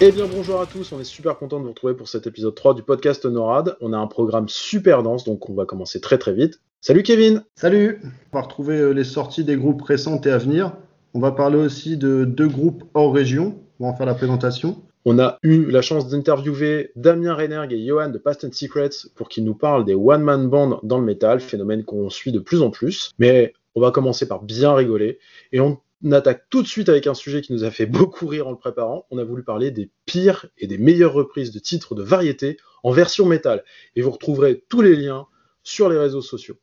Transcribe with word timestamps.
Eh 0.00 0.12
bien 0.12 0.28
bonjour 0.32 0.60
à 0.60 0.66
tous, 0.66 0.92
on 0.92 1.00
est 1.00 1.04
super 1.04 1.36
content 1.38 1.58
de 1.58 1.64
vous 1.64 1.70
retrouver 1.70 1.92
pour 1.92 2.06
cet 2.06 2.28
épisode 2.28 2.54
3 2.54 2.74
du 2.74 2.84
podcast 2.84 3.26
NORAD. 3.26 3.76
On 3.80 3.92
a 3.92 3.98
un 3.98 4.06
programme 4.06 4.48
super 4.48 5.02
dense, 5.02 5.24
donc 5.24 5.50
on 5.50 5.54
va 5.54 5.64
commencer 5.64 6.00
très 6.00 6.18
très 6.18 6.32
vite. 6.32 6.60
Salut 6.80 7.02
Kevin 7.02 7.42
Salut 7.56 8.00
On 8.32 8.38
va 8.38 8.42
retrouver 8.42 8.78
euh, 8.78 8.92
les 8.92 9.02
sorties 9.02 9.42
des 9.42 9.56
groupes 9.56 9.82
récentes 9.82 10.24
et 10.24 10.30
à 10.30 10.38
venir. 10.38 10.72
On 11.14 11.20
va 11.20 11.32
parler 11.32 11.56
aussi 11.58 11.96
de 11.96 12.24
deux 12.24 12.46
groupes 12.46 12.84
hors 12.94 13.12
région. 13.12 13.58
On 13.80 13.86
va 13.86 13.90
en 13.90 13.96
faire 13.96 14.06
la 14.06 14.14
présentation. 14.14 14.80
On 15.04 15.18
a 15.18 15.38
eu 15.42 15.68
la 15.68 15.82
chance 15.82 16.06
d'interviewer 16.08 16.92
Damien 16.94 17.34
Reinerg 17.34 17.72
et 17.72 17.84
Johan 17.84 18.10
de 18.10 18.18
Past 18.18 18.44
and 18.44 18.52
Secrets 18.52 19.08
pour 19.16 19.28
qu'ils 19.28 19.42
nous 19.42 19.56
parlent 19.56 19.84
des 19.84 19.94
one-man 19.94 20.48
bands 20.48 20.78
dans 20.84 20.98
le 21.00 21.04
métal, 21.04 21.40
phénomène 21.40 21.82
qu'on 21.82 22.08
suit 22.08 22.30
de 22.30 22.38
plus 22.38 22.62
en 22.62 22.70
plus. 22.70 23.10
Mais 23.18 23.52
on 23.74 23.80
va 23.80 23.90
commencer 23.90 24.28
par 24.28 24.42
bien 24.42 24.74
rigoler 24.74 25.18
et 25.50 25.58
on 25.58 25.78
on 26.04 26.12
attaque 26.12 26.44
tout 26.50 26.62
de 26.62 26.68
suite 26.68 26.88
avec 26.88 27.06
un 27.06 27.14
sujet 27.14 27.40
qui 27.40 27.52
nous 27.52 27.64
a 27.64 27.70
fait 27.70 27.86
beaucoup 27.86 28.26
rire 28.26 28.46
en 28.46 28.52
le 28.52 28.56
préparant. 28.56 29.06
On 29.10 29.18
a 29.18 29.24
voulu 29.24 29.42
parler 29.42 29.70
des 29.70 29.90
pires 30.06 30.46
et 30.56 30.66
des 30.66 30.78
meilleures 30.78 31.12
reprises 31.12 31.50
de 31.50 31.58
titres 31.58 31.94
de 31.94 32.02
variété 32.02 32.56
en 32.82 32.90
version 32.90 33.26
métal. 33.26 33.64
Et 33.96 34.02
vous 34.02 34.10
retrouverez 34.10 34.64
tous 34.68 34.80
les 34.80 34.94
liens 34.94 35.26
sur 35.62 35.88
les 35.88 35.98
réseaux 35.98 36.22
sociaux. 36.22 36.56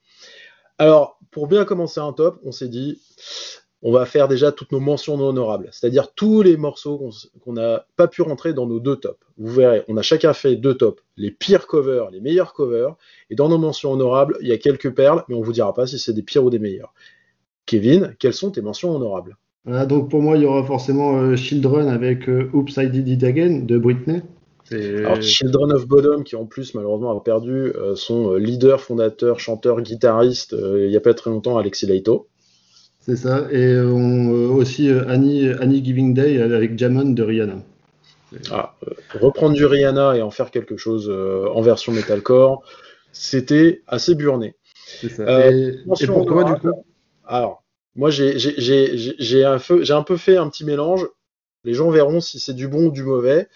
Alors, 0.77 1.19
pour 1.31 1.47
bien 1.47 1.65
commencer 1.65 1.99
un 1.99 2.13
top, 2.13 2.39
on 2.43 2.51
s'est 2.51 2.69
dit, 2.69 3.01
on 3.81 3.91
va 3.91 4.05
faire 4.05 4.27
déjà 4.27 4.51
toutes 4.51 4.71
nos 4.71 4.79
mentions 4.79 5.17
non 5.17 5.27
honorables, 5.27 5.69
c'est-à-dire 5.71 6.11
tous 6.13 6.41
les 6.41 6.57
morceaux 6.57 7.11
qu'on 7.41 7.53
n'a 7.53 7.85
pas 7.97 8.07
pu 8.07 8.23
rentrer 8.23 8.53
dans 8.53 8.65
nos 8.65 8.79
deux 8.79 8.95
tops. 8.95 9.19
Vous 9.37 9.53
verrez, 9.53 9.83
on 9.87 9.95
a 9.95 10.01
chacun 10.01 10.33
fait 10.33 10.55
deux 10.55 10.73
tops, 10.73 11.03
les 11.17 11.29
pires 11.29 11.67
covers, 11.67 12.09
les 12.09 12.19
meilleurs 12.19 12.53
covers, 12.53 12.95
et 13.29 13.35
dans 13.35 13.47
nos 13.47 13.57
mentions 13.57 13.91
honorables, 13.91 14.37
il 14.41 14.47
y 14.47 14.51
a 14.51 14.57
quelques 14.57 14.93
perles, 14.93 15.23
mais 15.27 15.35
on 15.35 15.41
vous 15.41 15.51
dira 15.51 15.73
pas 15.73 15.85
si 15.85 15.99
c'est 15.99 16.13
des 16.13 16.23
pires 16.23 16.43
ou 16.43 16.49
des 16.49 16.57
meilleurs. 16.57 16.93
Kevin, 17.65 18.15
quelles 18.19 18.33
sont 18.33 18.51
tes 18.51 18.61
mentions 18.61 18.95
honorables? 18.95 19.37
Donc 19.65 20.09
pour 20.09 20.21
moi, 20.21 20.37
il 20.37 20.43
y 20.43 20.45
aura 20.45 20.63
forcément 20.63 21.17
euh, 21.17 21.35
Children 21.35 21.87
avec 21.87 22.29
euh, 22.29 22.49
Oops, 22.53 22.69
I 22.77 22.87
Did 22.87 23.07
It 23.07 23.23
Again 23.23 23.61
de 23.63 23.77
Britney. 23.77 24.21
Alors, 24.71 25.21
Children 25.21 25.73
of 25.73 25.87
Bodom, 25.87 26.23
qui 26.23 26.35
en 26.35 26.45
plus 26.45 26.73
malheureusement 26.73 27.15
a 27.15 27.23
perdu 27.23 27.51
euh, 27.51 27.95
son 27.95 28.33
leader, 28.35 28.81
fondateur, 28.81 29.39
chanteur, 29.39 29.81
guitariste, 29.81 30.55
il 30.59 30.89
n'y 30.89 30.97
a 30.97 31.01
pas 31.01 31.13
très 31.13 31.29
longtemps, 31.29 31.57
Alexis 31.57 31.85
Leito. 31.85 32.27
C'est 32.99 33.15
ça, 33.15 33.47
et 33.51 33.77
aussi 33.77 34.89
Annie, 34.89 35.47
Annie, 35.59 35.85
Giving 35.85 36.15
Day 36.15 36.41
avec 36.41 36.75
Jamon 36.75 37.11
de 37.11 37.21
Rihanna. 37.21 37.57
Ah, 38.49 38.73
reprendre 39.21 39.53
du 39.53 39.63
Rihanna 39.63 40.17
et 40.17 40.23
en 40.23 40.31
faire 40.31 40.49
quelque 40.49 40.75
chose 40.75 41.13
en 41.53 41.61
version 41.61 41.91
metalcore, 41.91 42.63
c'était 43.11 43.83
assez 43.85 44.15
burné. 44.15 44.55
C'est 44.87 45.09
ça. 45.09 45.51
et, 45.51 45.75
pour 46.07 46.25
toi, 46.25 46.43
du 46.45 46.59
coup? 46.59 46.71
Alors, 47.27 47.63
moi, 47.95 48.09
j'ai 48.09 49.45
un, 49.45 49.57
un, 49.57 50.03
peu 50.03 50.17
fait 50.17 50.37
un 50.37 50.49
petit 50.49 50.65
mélange. 50.65 51.07
Les 51.63 51.73
gens 51.73 51.89
verront 51.89 52.19
si 52.21 52.39
c'est 52.39 52.53
du 52.53 52.67
bon 52.67 52.87
ou 52.87 52.91
du 52.91 53.03
mauvais. 53.03 53.47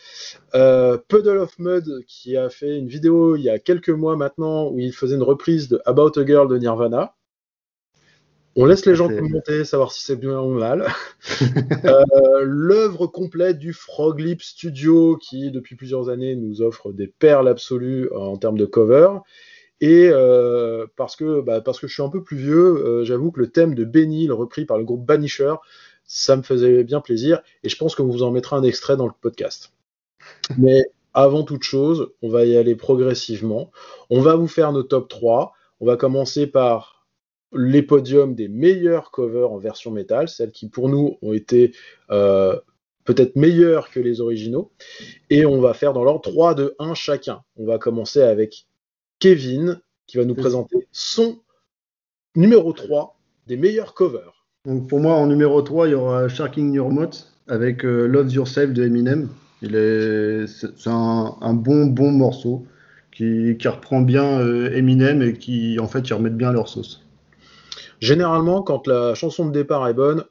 Euh, 0.55 0.97
Puddle 1.07 1.37
of 1.37 1.59
Mud, 1.59 2.05
qui 2.07 2.37
a 2.37 2.49
fait 2.49 2.77
une 2.77 2.87
vidéo 2.87 3.35
il 3.35 3.43
y 3.43 3.49
a 3.49 3.59
quelques 3.59 3.89
mois 3.89 4.15
maintenant, 4.15 4.69
où 4.69 4.79
il 4.79 4.93
faisait 4.93 5.15
une 5.15 5.23
reprise 5.23 5.67
de 5.67 5.81
About 5.85 6.17
a 6.17 6.25
Girl 6.25 6.47
de 6.47 6.57
Nirvana. 6.57 7.15
On 8.55 8.65
laisse 8.65 8.85
les 8.85 8.95
gens 8.95 9.07
commenter, 9.07 9.63
savoir 9.63 9.91
si 9.91 10.03
c'est 10.03 10.15
bien 10.15 10.41
ou 10.41 10.53
mal. 10.53 10.87
euh, 11.85 12.03
L'œuvre 12.43 13.05
complète 13.07 13.59
du 13.59 13.73
Frog 13.73 14.19
Lip 14.19 14.41
Studio, 14.41 15.17
qui 15.17 15.51
depuis 15.51 15.75
plusieurs 15.75 16.09
années 16.09 16.35
nous 16.35 16.61
offre 16.61 16.91
des 16.91 17.07
perles 17.07 17.47
absolues 17.47 18.11
en 18.13 18.37
termes 18.37 18.57
de 18.57 18.65
cover. 18.65 19.09
Et 19.81 20.09
euh, 20.11 20.87
parce, 20.95 21.15
que, 21.15 21.41
bah, 21.41 21.61
parce 21.61 21.79
que 21.79 21.87
je 21.87 21.93
suis 21.93 22.03
un 22.03 22.09
peu 22.09 22.23
plus 22.23 22.37
vieux, 22.37 22.85
euh, 22.85 23.03
j'avoue 23.05 23.31
que 23.31 23.39
le 23.39 23.49
thème 23.49 23.75
de 23.75 23.85
Benny, 23.85 24.27
le 24.27 24.33
repris 24.33 24.65
par 24.65 24.77
le 24.77 24.83
groupe 24.83 25.05
Banisher, 25.05 25.55
ça 26.05 26.35
me 26.35 26.41
faisait 26.41 26.83
bien 26.83 27.01
plaisir. 27.01 27.41
Et 27.63 27.69
je 27.69 27.77
pense 27.77 27.95
que 27.95 28.01
vous 28.01 28.23
en 28.23 28.31
mettrez 28.31 28.55
un 28.55 28.63
extrait 28.63 28.97
dans 28.97 29.07
le 29.07 29.13
podcast. 29.21 29.73
Mais 30.57 30.85
avant 31.13 31.43
toute 31.43 31.63
chose, 31.63 32.11
on 32.21 32.29
va 32.29 32.45
y 32.45 32.57
aller 32.57 32.75
progressivement. 32.75 33.71
On 34.09 34.21
va 34.21 34.35
vous 34.35 34.47
faire 34.47 34.71
nos 34.71 34.83
top 34.83 35.07
3. 35.07 35.53
On 35.79 35.85
va 35.85 35.95
commencer 35.95 36.47
par 36.47 37.07
les 37.53 37.81
podiums 37.81 38.35
des 38.35 38.47
meilleurs 38.47 39.11
covers 39.11 39.51
en 39.51 39.57
version 39.57 39.91
métal, 39.91 40.29
celles 40.29 40.51
qui 40.51 40.69
pour 40.69 40.89
nous 40.89 41.17
ont 41.21 41.33
été 41.33 41.73
euh, 42.11 42.59
peut-être 43.05 43.35
meilleures 43.35 43.89
que 43.89 43.99
les 43.99 44.21
originaux. 44.21 44.71
Et 45.29 45.45
on 45.45 45.59
va 45.61 45.73
faire 45.73 45.93
dans 45.93 46.03
l'ordre 46.03 46.21
3, 46.21 46.53
2, 46.53 46.75
1 46.77 46.93
chacun. 46.93 47.41
On 47.57 47.65
va 47.65 47.79
commencer 47.79 48.21
avec 48.21 48.67
Kevin 49.19 49.79
qui 50.07 50.17
va 50.17 50.25
nous 50.25 50.35
présenter 50.35 50.87
son 50.91 51.39
numéro 52.35 52.73
3 52.73 53.19
des 53.47 53.57
meilleurs 53.57 53.93
covers. 53.93 54.45
Donc 54.65 54.87
pour 54.87 54.99
moi, 54.99 55.13
en 55.13 55.27
numéro 55.27 55.61
3, 55.61 55.87
il 55.87 55.91
y 55.91 55.93
aura 55.93 56.27
Sharking 56.29 56.73
Your 56.73 56.89
Mouth 56.89 57.31
avec 57.47 57.85
euh, 57.85 58.07
Love 58.07 58.31
Yourself 58.31 58.73
de 58.73 58.83
Eminem. 58.83 59.29
Il 59.61 59.75
est, 59.75 60.47
c'est 60.47 60.87
un, 60.87 61.53
bon, 61.53 61.87
bon 61.87 62.11
morceau 62.11 62.65
qui, 63.11 63.57
reprend 63.67 64.01
bien 64.01 64.39
euh, 64.39 64.71
Eminem 64.71 65.21
et 65.21 65.33
qui, 65.33 65.77
en 65.79 65.87
fait, 65.87 66.07
ils 66.09 66.13
remettent 66.13 66.37
bien 66.37 66.53
leur 66.53 66.69
sauce. 66.69 67.05
Généralement, 67.99 68.61
quand 68.61 68.87
la 68.87 69.15
chanson 69.15 69.45
de 69.45 69.51
départ 69.51 69.87
est 69.89 69.93
bonne, 69.93 70.23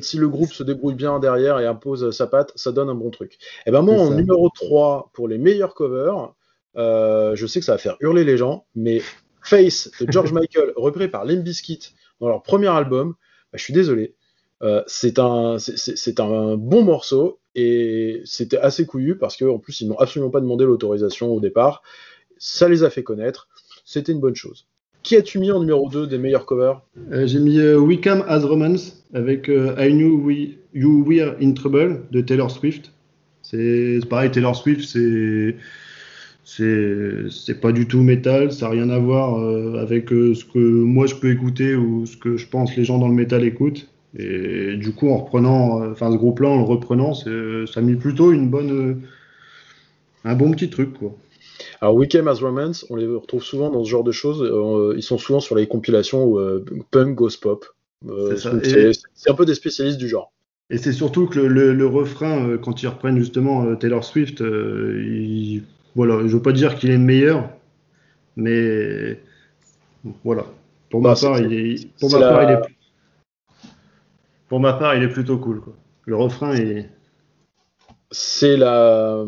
si 0.00 0.16
le 0.16 0.28
groupe 0.28 0.52
se 0.52 0.62
débrouille 0.62 0.94
bien 0.94 1.18
derrière 1.18 1.58
et 1.60 1.66
impose 1.66 2.10
sa 2.16 2.26
patte, 2.26 2.52
ça 2.54 2.72
donne 2.72 2.88
un 2.88 2.94
bon 2.94 3.10
truc. 3.10 3.34
Et 3.34 3.36
eh 3.66 3.70
ben 3.70 3.82
moi, 3.82 3.96
en 3.96 4.10
numéro 4.10 4.48
3 4.54 5.10
pour 5.12 5.28
les 5.28 5.38
meilleurs 5.38 5.74
covers, 5.74 6.32
euh, 6.78 7.34
je 7.34 7.46
sais 7.46 7.58
que 7.58 7.66
ça 7.66 7.72
va 7.72 7.78
faire 7.78 7.96
hurler 8.00 8.24
les 8.24 8.36
gens, 8.36 8.64
mais 8.74 9.02
Face 9.42 9.90
de 10.00 10.10
George 10.10 10.32
Michael, 10.32 10.72
repris 10.76 11.08
par 11.08 11.24
Limp 11.24 11.42
Bizkit 11.42 11.94
dans 12.20 12.28
leur 12.28 12.42
premier 12.42 12.68
album, 12.68 13.14
bah, 13.52 13.58
je 13.58 13.62
suis 13.62 13.72
désolé. 13.72 14.14
Euh, 14.62 14.82
c'est 14.86 15.18
un, 15.18 15.56
bon 16.56 16.82
morceau 16.82 17.38
et 17.54 18.22
c'était 18.24 18.58
assez 18.58 18.86
couillu 18.86 19.16
parce 19.16 19.36
qu'en 19.36 19.58
plus 19.58 19.80
ils 19.80 19.88
n'ont 19.88 19.98
absolument 19.98 20.30
pas 20.30 20.40
demandé 20.40 20.64
l'autorisation 20.64 21.32
au 21.32 21.40
départ. 21.40 21.82
Ça 22.38 22.68
les 22.68 22.82
a 22.84 22.90
fait 22.90 23.02
connaître. 23.02 23.48
C'était 23.84 24.12
une 24.12 24.20
bonne 24.20 24.34
chose. 24.34 24.66
Qui 25.02 25.16
as-tu 25.16 25.38
mis 25.38 25.50
en 25.50 25.60
numéro 25.60 25.88
2 25.88 26.06
des 26.06 26.18
meilleurs 26.18 26.44
covers? 26.44 26.82
Euh, 27.12 27.26
J'ai 27.26 27.38
mis 27.38 27.60
Wickham 27.60 28.24
As 28.28 28.44
Romance 28.44 29.04
avec 29.14 29.48
I 29.48 29.90
Knew 29.90 30.20
We, 30.24 30.50
You 30.74 31.04
Were 31.06 31.36
in 31.40 31.52
Trouble 31.52 32.02
de 32.10 32.20
Taylor 32.20 32.50
Swift. 32.50 32.92
C'est 33.42 34.00
pareil, 34.10 34.30
Taylor 34.30 34.54
Swift, 34.54 34.86
c'est 34.88 35.56
c'est 36.48 37.60
pas 37.60 37.72
du 37.72 37.86
tout 37.86 38.02
métal, 38.02 38.52
ça 38.52 38.66
n'a 38.66 38.72
rien 38.72 38.90
à 38.90 38.98
voir 38.98 39.38
euh, 39.38 39.82
avec 39.82 40.12
euh, 40.12 40.34
ce 40.34 40.44
que 40.44 40.58
moi 40.58 41.06
je 41.06 41.14
peux 41.14 41.30
écouter 41.30 41.74
ou 41.74 42.06
ce 42.06 42.16
que 42.16 42.36
je 42.36 42.48
pense 42.48 42.74
les 42.74 42.84
gens 42.84 42.98
dans 42.98 43.08
le 43.08 43.14
métal 43.14 43.44
écoutent. 43.44 43.88
Et 44.18 44.76
du 44.76 44.92
coup, 44.92 45.10
en 45.10 45.18
reprenant, 45.18 45.82
euh, 45.82 45.92
enfin 45.92 46.10
ce 46.10 46.16
groupe-là, 46.16 46.48
en 46.48 46.56
le 46.56 46.64
reprenant, 46.64 47.12
ça 47.12 47.28
a 47.76 47.80
mis 47.82 47.96
plutôt 47.96 48.32
une 48.32 48.48
bonne, 48.48 49.02
un 50.24 50.34
bon 50.34 50.50
petit 50.52 50.70
truc 50.70 50.94
quoi. 50.94 51.14
Alors 51.82 51.94
Weekend 51.94 52.26
as 52.26 52.40
Romance, 52.40 52.86
on 52.88 52.96
les 52.96 53.06
retrouve 53.06 53.42
souvent 53.42 53.68
dans 53.70 53.84
ce 53.84 53.90
genre 53.90 54.04
de 54.04 54.12
choses. 54.12 54.42
ils 54.96 55.02
sont 55.02 55.18
souvent 55.18 55.40
sur 55.40 55.54
les 55.54 55.66
compilations 55.66 56.36
punk, 56.90 57.14
ghost 57.14 57.42
pop. 57.42 57.66
c'est 58.36 59.30
un 59.30 59.34
peu 59.34 59.44
des 59.44 59.54
spécialistes 59.54 59.98
du 59.98 60.08
genre. 60.08 60.32
Et 60.70 60.78
c'est 60.78 60.92
surtout 60.92 61.26
que 61.26 61.38
le, 61.38 61.72
le, 61.72 61.86
refrain, 61.86 62.56
quand 62.58 62.82
ils 62.82 62.88
reprennent 62.88 63.18
justement 63.18 63.74
Taylor 63.76 64.04
Swift, 64.04 64.40
il 64.40 65.62
voilà, 65.98 66.20
je 66.28 66.36
veux 66.36 66.42
pas 66.42 66.52
dire 66.52 66.76
qu'il 66.76 66.90
est 66.90 66.96
meilleur, 66.96 67.50
mais 68.36 69.20
voilà. 70.22 70.46
Pour 70.90 71.02
ma 71.02 71.14
bah, 71.14 71.20
part, 71.20 71.40
il 71.40 71.52
est, 71.52 71.88
pour 71.98 72.08
ma 72.12 72.20
part, 72.20 72.42
il 72.44 72.50
est, 72.50 72.60
pour 74.48 74.60
ma 74.60 74.74
part, 74.74 74.94
il 74.94 75.02
est 75.02 75.08
plutôt 75.08 75.38
cool. 75.38 75.60
Quoi. 75.60 75.72
Le 76.04 76.14
refrain 76.14 76.54
est. 76.54 76.88
C'est 78.12 78.56
la, 78.56 79.24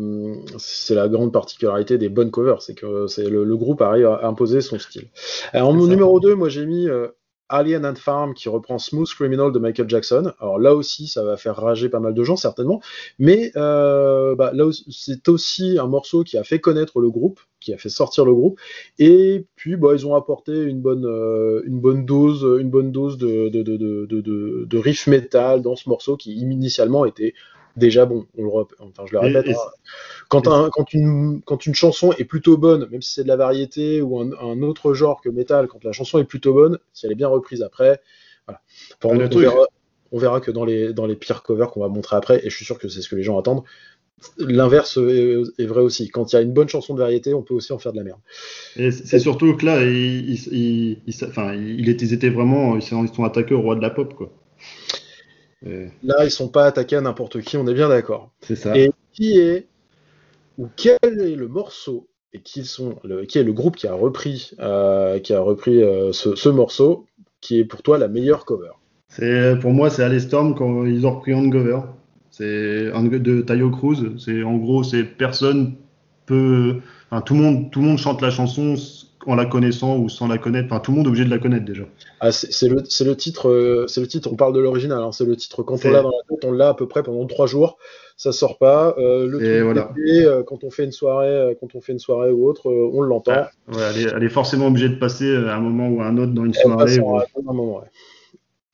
c'est 0.57 0.95
la 0.95 1.09
grande 1.09 1.33
particularité 1.33 1.97
des 1.97 2.07
bonnes 2.07 2.31
covers, 2.31 2.61
c'est 2.61 2.73
que 2.73 3.05
c'est 3.07 3.29
le, 3.29 3.57
groupe 3.57 3.81
arrive 3.81 4.07
à 4.07 4.25
imposer 4.25 4.61
son 4.61 4.79
style. 4.79 5.09
Alors, 5.51 5.73
mon 5.73 5.87
numéro 5.87 6.21
2, 6.21 6.35
moi 6.35 6.47
j'ai 6.47 6.65
mis 6.65 6.87
euh, 6.87 7.09
Alien 7.51 7.85
and 7.85 7.95
Farm 7.95 8.33
qui 8.33 8.49
reprend 8.49 8.79
Smooth 8.79 9.09
Criminal 9.09 9.51
de 9.51 9.59
Michael 9.59 9.89
Jackson. 9.89 10.31
Alors 10.39 10.57
là 10.59 10.73
aussi, 10.73 11.07
ça 11.07 11.23
va 11.23 11.37
faire 11.37 11.55
rager 11.55 11.89
pas 11.89 11.99
mal 11.99 12.13
de 12.13 12.23
gens 12.23 12.35
certainement, 12.35 12.81
mais 13.19 13.51
euh, 13.55 14.35
bah, 14.35 14.51
là 14.53 14.69
c'est 14.89 15.27
aussi 15.29 15.77
un 15.77 15.87
morceau 15.87 16.23
qui 16.23 16.37
a 16.37 16.43
fait 16.43 16.59
connaître 16.59 16.99
le 16.99 17.09
groupe, 17.09 17.39
qui 17.59 17.73
a 17.73 17.77
fait 17.77 17.89
sortir 17.89 18.25
le 18.25 18.33
groupe, 18.33 18.59
et 18.97 19.45
puis 19.55 19.75
bah, 19.75 19.89
ils 19.93 20.07
ont 20.07 20.15
apporté 20.15 20.53
une 20.63 20.81
bonne, 20.81 21.01
dose, 22.05 22.41
de, 22.41 23.49
de, 23.49 24.65
de, 24.65 24.77
riff 24.77 25.07
metal 25.07 25.61
dans 25.61 25.75
ce 25.75 25.89
morceau 25.89 26.17
qui 26.17 26.33
initialement 26.33 27.05
était 27.05 27.33
déjà 27.77 28.05
bon. 28.05 28.25
On 28.37 28.43
le 28.43 28.49
enfin, 28.79 29.03
je 29.05 29.13
le 29.13 29.19
répète. 29.19 29.49
Hein. 29.49 29.55
quand, 30.29 30.43
quand, 30.69 30.93
une, 30.93 31.41
quand 31.45 31.65
une 31.65 31.75
chanson 31.75 32.13
est 32.13 32.25
plutôt 32.25 32.57
bonne, 32.57 32.87
même 32.89 33.01
si 33.01 33.13
c'est 33.13 33.23
de 33.23 33.27
la 33.27 33.35
variété 33.35 34.01
ou 34.01 34.19
un, 34.19 34.61
autre 34.61 34.93
genre 34.93 35.21
que 35.21 35.29
métal, 35.29 35.67
quand 35.67 35.83
la 35.83 35.91
chanson 35.91 36.19
est 36.19 36.25
plutôt 36.25 36.53
bonne, 36.53 36.79
si 36.93 37.05
elle 37.05 37.11
est 37.11 37.15
bien 37.15 37.27
reprise 37.27 37.61
après, 37.61 38.01
voilà. 38.47 38.61
on, 40.11 40.17
verra, 40.17 40.41
que 40.41 40.51
dans 40.51 40.65
les, 40.65 40.93
dans 40.93 41.05
les 41.05 41.15
pires 41.15 41.43
covers 41.43 41.71
qu'on 41.71 41.81
va 41.81 41.87
montrer 41.87 42.15
après, 42.15 42.45
et 42.45 42.49
je 42.49 42.55
suis 42.55 42.65
sûr 42.65 42.77
que 42.79 42.87
c'est 42.87 43.01
ce 43.01 43.09
que 43.09 43.15
les 43.15 43.23
gens 43.23 43.39
attendent, 43.39 43.63
l'inverse 44.37 44.97
est, 44.97 45.65
vrai 45.65 45.81
aussi. 45.81 46.09
Quand 46.09 46.31
il 46.31 46.35
y 46.35 46.39
a 46.39 46.41
une 46.41 46.53
bonne 46.53 46.69
chanson 46.69 46.93
de 46.93 46.99
variété, 46.99 47.33
on 47.33 47.41
peut 47.41 47.53
aussi 47.53 47.73
en 47.73 47.79
faire 47.79 47.91
de 47.91 47.97
la 47.97 48.03
merde. 48.03 48.19
C'est 48.75 49.19
surtout 49.19 49.55
que 49.55 49.65
là, 49.65 49.83
ils, 49.83 50.97
étaient 52.13 52.29
vraiment, 52.29 52.77
ils 52.77 52.83
sont 52.83 53.23
attaqués 53.23 53.55
au 53.55 53.61
roi 53.61 53.75
de 53.75 53.81
la 53.81 53.89
pop, 53.89 54.13
quoi. 54.13 54.31
Là, 55.63 56.25
ils 56.25 56.31
sont 56.31 56.49
pas 56.49 56.65
attaqués 56.65 56.95
à 56.95 57.01
n'importe 57.01 57.41
qui, 57.41 57.57
on 57.57 57.67
est 57.67 57.73
bien 57.73 57.89
d'accord. 57.89 58.31
C'est 58.41 58.55
ça. 58.55 58.75
Et 58.75 58.91
qui 59.13 59.39
est 59.39 59.67
ou 60.57 60.67
quel 60.75 60.97
est 61.03 61.35
le 61.35 61.47
morceau 61.47 62.07
et 62.33 62.41
qui 62.41 62.65
sont 62.65 62.99
le, 63.03 63.25
qui 63.25 63.37
est 63.37 63.43
le 63.43 63.53
groupe 63.53 63.75
qui 63.75 63.87
a 63.87 63.93
repris 63.93 64.51
euh, 64.59 65.19
qui 65.19 65.33
a 65.33 65.41
repris 65.41 65.81
euh, 65.81 66.11
ce, 66.13 66.49
morceau 66.49 67.05
qui 67.41 67.59
est 67.59 67.65
pour 67.65 67.81
toi 67.83 67.97
la 67.97 68.07
meilleure 68.07 68.45
cover? 68.45 68.71
C'est 69.07 69.57
pour 69.59 69.71
moi 69.71 69.89
c'est 69.89 70.19
Storm 70.19 70.55
quand 70.55 70.85
ils 70.85 71.05
ont 71.05 71.15
repris 71.15 71.33
Hangover. 71.33 71.81
C'est 72.29 72.85
de 72.91 73.41
Tayo 73.41 73.69
Cruz. 73.69 74.17
C'est 74.17 74.43
en 74.43 74.57
gros 74.57 74.83
c'est 74.83 75.03
personne 75.03 75.75
peut 76.25 76.79
enfin, 77.09 77.21
tout 77.21 77.33
le 77.33 77.41
monde 77.41 77.71
tout 77.71 77.81
le 77.81 77.87
monde 77.87 77.97
chante 77.97 78.21
la 78.21 78.29
chanson 78.29 78.75
en 79.25 79.35
la 79.35 79.45
connaissant 79.45 79.97
ou 79.97 80.09
sans 80.09 80.27
la 80.27 80.37
connaître. 80.37 80.67
Enfin, 80.71 80.79
tout 80.79 80.91
le 80.91 80.97
monde 80.97 81.05
est 81.07 81.09
obligé 81.09 81.25
de 81.25 81.29
la 81.29 81.37
connaître 81.37 81.65
déjà. 81.65 81.83
Ah, 82.19 82.31
c'est 82.31 82.67
le, 82.67 82.77
le, 82.77 83.15
titre, 83.15 83.49
euh, 83.49 83.87
c'est 83.87 84.01
le 84.01 84.07
titre. 84.07 84.29
On 84.31 84.35
parle 84.35 84.53
de 84.53 84.59
l'original. 84.59 85.01
Hein, 85.01 85.11
c'est 85.11 85.25
le 85.25 85.35
titre. 85.35 85.63
Quand 85.63 85.83
on 85.85 85.89
l'a 85.91 86.01
dans 86.01 86.09
la 86.09 86.23
tête, 86.29 86.45
on 86.45 86.51
l'a 86.51 86.69
à 86.69 86.73
peu 86.73 86.87
près 86.87 87.03
pendant 87.03 87.25
trois 87.25 87.47
jours. 87.47 87.77
Ça 88.17 88.31
sort 88.31 88.57
pas. 88.57 88.93
Euh, 88.97 89.27
le 89.27 89.39
truc 89.39 89.63
voilà. 89.63 89.91
euh, 89.97 90.43
quand 90.43 90.63
on 90.63 90.69
fait 90.69 90.83
une 90.83 90.91
soirée, 90.91 91.57
quand 91.59 91.73
on 91.73 91.81
fait 91.81 91.93
une 91.93 91.99
soirée 91.99 92.31
ou 92.31 92.47
autre, 92.47 92.69
euh, 92.69 92.91
on 92.93 93.01
l'entend. 93.01 93.31
Ah, 93.35 93.49
ouais, 93.71 93.81
elle, 93.89 94.01
est, 94.01 94.11
elle, 94.15 94.23
est, 94.23 94.29
forcément 94.29 94.67
obligée 94.67 94.89
de 94.89 94.95
passer 94.99 95.35
à 95.35 95.55
un 95.55 95.59
moment 95.59 95.89
ou 95.89 96.01
à 96.01 96.05
un 96.05 96.17
autre 96.17 96.31
dans 96.31 96.45
une 96.45 96.53
soirée. 96.53 96.99
Ou... 96.99 97.17
À 97.17 97.23
un 97.23 97.41
moment, 97.41 97.79
ouais. 97.79 97.87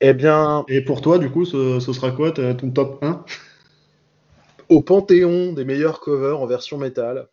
Eh 0.00 0.12
bien. 0.12 0.64
Et 0.68 0.82
pour 0.82 1.00
toi, 1.00 1.18
du 1.18 1.30
coup, 1.30 1.44
ce, 1.44 1.80
ce 1.80 1.92
sera 1.92 2.10
quoi 2.10 2.30
ton 2.30 2.70
top 2.70 3.02
1 3.02 3.24
Au 4.68 4.82
panthéon 4.82 5.52
des 5.52 5.64
meilleurs 5.64 6.00
covers 6.00 6.40
en 6.40 6.46
version 6.46 6.78
métal. 6.78 7.28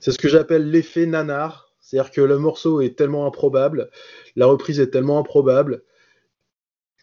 C'est 0.00 0.12
ce 0.12 0.18
que 0.18 0.28
j'appelle 0.28 0.70
l'effet 0.70 1.04
nanar 1.04 1.69
c'est-à-dire 1.90 2.12
que 2.12 2.20
le 2.20 2.38
morceau 2.38 2.80
est 2.80 2.96
tellement 2.96 3.26
improbable, 3.26 3.90
la 4.36 4.46
reprise 4.46 4.78
est 4.78 4.90
tellement 4.90 5.18
improbable, 5.18 5.82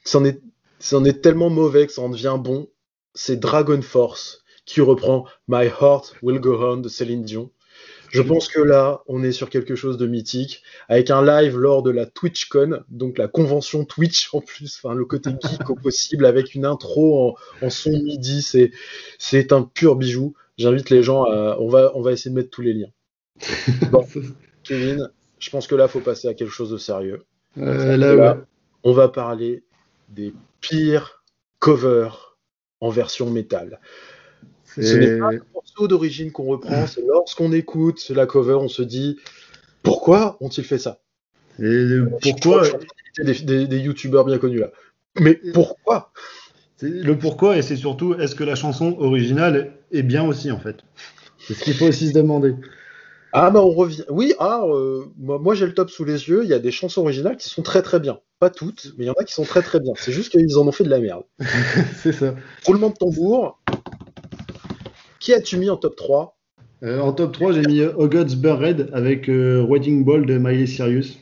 c'en 0.06 0.24
est, 0.24 0.42
est 0.80 1.22
tellement 1.22 1.50
mauvais 1.50 1.88
que 1.88 1.92
ça 1.92 2.04
en 2.04 2.10
devient 2.10 2.38
bon. 2.40 2.70
C'est 3.14 3.38
Dragon 3.38 3.82
Force 3.82 4.46
qui 4.66 4.80
reprend 4.80 5.26
My 5.50 5.66
Heart 5.66 6.16
Will 6.22 6.40
Go 6.40 6.58
On 6.64 6.78
de 6.78 6.88
Céline 6.88 7.24
Dion. 7.24 7.52
Je 8.12 8.22
pense 8.22 8.48
que 8.48 8.62
là, 8.62 9.02
on 9.08 9.24
est 9.24 9.34
sur 9.34 9.50
quelque 9.50 9.76
chose 9.76 9.98
de 9.98 10.08
mythique, 10.08 10.64
avec 10.88 11.12
un 11.12 11.26
live 11.26 11.58
lors 11.58 11.84
de 11.84 11.92
la 11.92 12.06
TwitchCon, 12.06 12.80
donc 12.88 13.18
la 13.18 13.28
convention 13.28 13.84
Twitch 13.84 14.30
en 14.34 14.40
plus, 14.40 14.80
enfin 14.82 14.96
le 14.96 15.04
côté 15.04 15.32
geek 15.44 15.70
au 15.70 15.76
possible, 15.76 16.26
avec 16.26 16.56
une 16.56 16.66
intro 16.66 17.36
en, 17.62 17.70
son 17.70 17.92
midi, 17.92 18.42
c'est 18.42 18.72
c'est 19.20 19.52
un 19.52 19.64
pur 19.64 19.98
bijou. 19.98 20.34
J'invite 20.58 20.90
les 20.90 21.04
gens 21.04 21.26
à, 21.26 21.58
on 21.60 21.68
va 21.68 21.92
on 21.96 22.02
va 22.02 22.14
essayer 22.14 22.32
de 22.32 22.38
mettre 22.38 22.52
tous 22.52 22.62
les 22.62 22.74
liens. 22.74 22.92
Bon. 23.92 24.08
Kevin, 24.68 25.10
je 25.40 25.50
pense 25.50 25.68
que 25.68 25.76
là, 25.76 25.86
il 25.86 25.90
faut 25.90 26.00
passer 26.00 26.28
à 26.28 26.34
quelque 26.34 26.52
chose 26.52 26.72
de 26.72 26.78
sérieux. 26.78 27.24
Euh, 27.58 28.36
on 28.84 28.94
va 28.94 29.08
parler 29.08 29.64
des 30.10 30.34
pires 30.62 31.24
covers 31.60 32.38
en 32.82 32.90
version 32.90 33.30
métal. 33.30 33.80
Ce 34.66 34.96
n'est 34.96 35.18
pas 35.18 35.32
le 35.32 35.42
morceau 35.54 35.88
d'origine 35.88 36.32
qu'on 36.32 36.46
reprend, 36.46 36.86
c'est 36.86 37.02
lorsqu'on 37.02 37.52
écoute 37.52 38.08
la 38.10 38.26
cover, 38.26 38.54
on 38.54 38.68
se 38.68 38.84
dit 38.84 39.18
pourquoi 39.82 40.38
ont-ils 40.40 40.64
fait 40.64 40.78
ça? 40.78 41.00
Et 41.60 41.98
pourquoi 42.22 42.64
des, 43.20 43.66
des, 43.66 43.80
youtubeurs 43.80 44.26
bien 44.26 44.38
connus 44.38 44.60
là. 44.60 44.72
Mais 45.20 45.36
pourquoi? 45.54 46.12
Le 46.82 47.14
pourquoi 47.14 47.58
et 47.58 47.64
c'est 47.64 47.76
surtout 47.76 48.14
est-ce 48.14 48.36
que 48.36 48.44
la 48.44 48.54
chanson 48.54 48.96
originale 49.00 49.74
est 49.92 50.04
bien 50.04 50.24
aussi 50.24 50.52
en 50.52 50.60
fait? 50.60 50.78
C'est 51.40 51.56
ce 51.56 51.64
qu'il 51.64 51.74
faut 51.74 51.88
aussi 51.88 52.10
se 52.10 52.14
demander. 52.14 52.54
Ah 53.34 53.50
bah 53.52 53.62
on 53.62 53.72
revient. 53.72 54.04
Oui, 54.10 54.34
ah, 54.40 54.64
euh, 54.66 55.06
moi, 55.18 55.54
j'ai 55.54 55.66
le 55.66 55.74
top 55.74 55.90
sous 55.90 56.06
les 56.06 56.30
yeux. 56.30 56.42
Il 56.44 56.50
y 56.50 56.54
a 56.54 56.60
des 56.60 56.72
chansons 56.72 57.02
originales 57.02 57.38
qui 57.38 57.50
sont 57.50 57.62
très 57.62 57.82
très 57.82 58.00
bien. 58.00 58.20
Pas 58.40 58.50
toutes, 58.50 58.94
mais 58.98 59.06
il 59.06 59.08
y 59.08 59.10
en 59.10 59.16
a 59.20 59.24
qui 59.24 59.34
sont 59.34 59.44
très 59.44 59.62
très 59.62 59.80
bien. 59.80 59.94
C'est 59.98 60.12
juste 60.12 60.32
qu'ils 60.32 60.58
en 60.58 60.68
ont 60.68 60.72
fait 60.72 60.84
de 60.84 60.90
la 60.90 61.00
merde. 61.00 61.24
c'est 61.96 62.14
ça. 62.14 62.36
Roulement 62.66 62.90
de 62.90 62.96
tambour. 62.96 63.60
Qui 65.20 65.34
as-tu 65.34 65.58
mis 65.58 65.70
en 65.70 65.78
top 65.78 65.96
3 65.96 66.38
euh, 66.84 67.00
En 67.00 67.12
top 67.12 67.34
3, 67.34 67.54
j'ai 67.54 67.62
mis 67.62 67.82
euh, 67.82 67.92
Oh 67.98 68.08
God's 68.08 68.36
Buried 68.36 68.90
avec 68.94 69.28
Wrecking 69.28 70.06
Ball 70.06 70.26
de 70.26 70.38
Miley 70.38 70.68
Cyrus. 70.68 71.18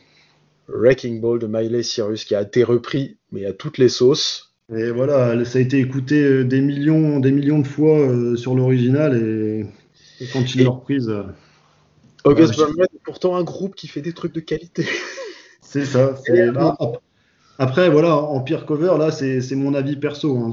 Wrecking 0.67 1.21
Ball 1.21 1.39
de 1.39 1.47
Miley 1.47 1.83
Cyrus 1.83 2.25
qui 2.25 2.35
a 2.35 2.41
été 2.41 2.63
repris, 2.63 3.17
mais 3.31 3.45
à 3.45 3.53
toutes 3.53 3.77
les 3.77 3.89
sauces. 3.89 4.53
Et 4.75 4.89
voilà, 4.89 5.43
ça 5.45 5.59
a 5.59 5.61
été 5.61 5.79
écouté 5.79 6.43
des 6.43 6.59
millions, 6.59 7.19
des 7.19 7.31
millions 7.31 7.59
de 7.59 7.67
fois 7.67 8.35
sur 8.35 8.55
l'original 8.55 9.15
et, 9.15 9.65
quand 10.33 10.55
il 10.55 10.63
l'a 10.63 10.71
reprise. 10.71 11.11
August 12.25 12.59
est 12.59 12.99
pourtant 13.03 13.35
un 13.35 13.43
groupe 13.43 13.75
qui 13.75 13.87
fait 13.87 14.01
des 14.01 14.13
trucs 14.13 14.33
de 14.33 14.39
qualité. 14.39 14.85
C'est 15.61 15.85
ça. 15.85 16.15
Après, 17.57 17.89
voilà, 17.89 18.15
en 18.15 18.41
pire 18.41 18.65
cover, 18.65 18.95
là, 18.99 19.11
c'est 19.11 19.55
mon 19.55 19.73
avis 19.73 19.95
perso. 19.95 20.37
Hein. 20.37 20.51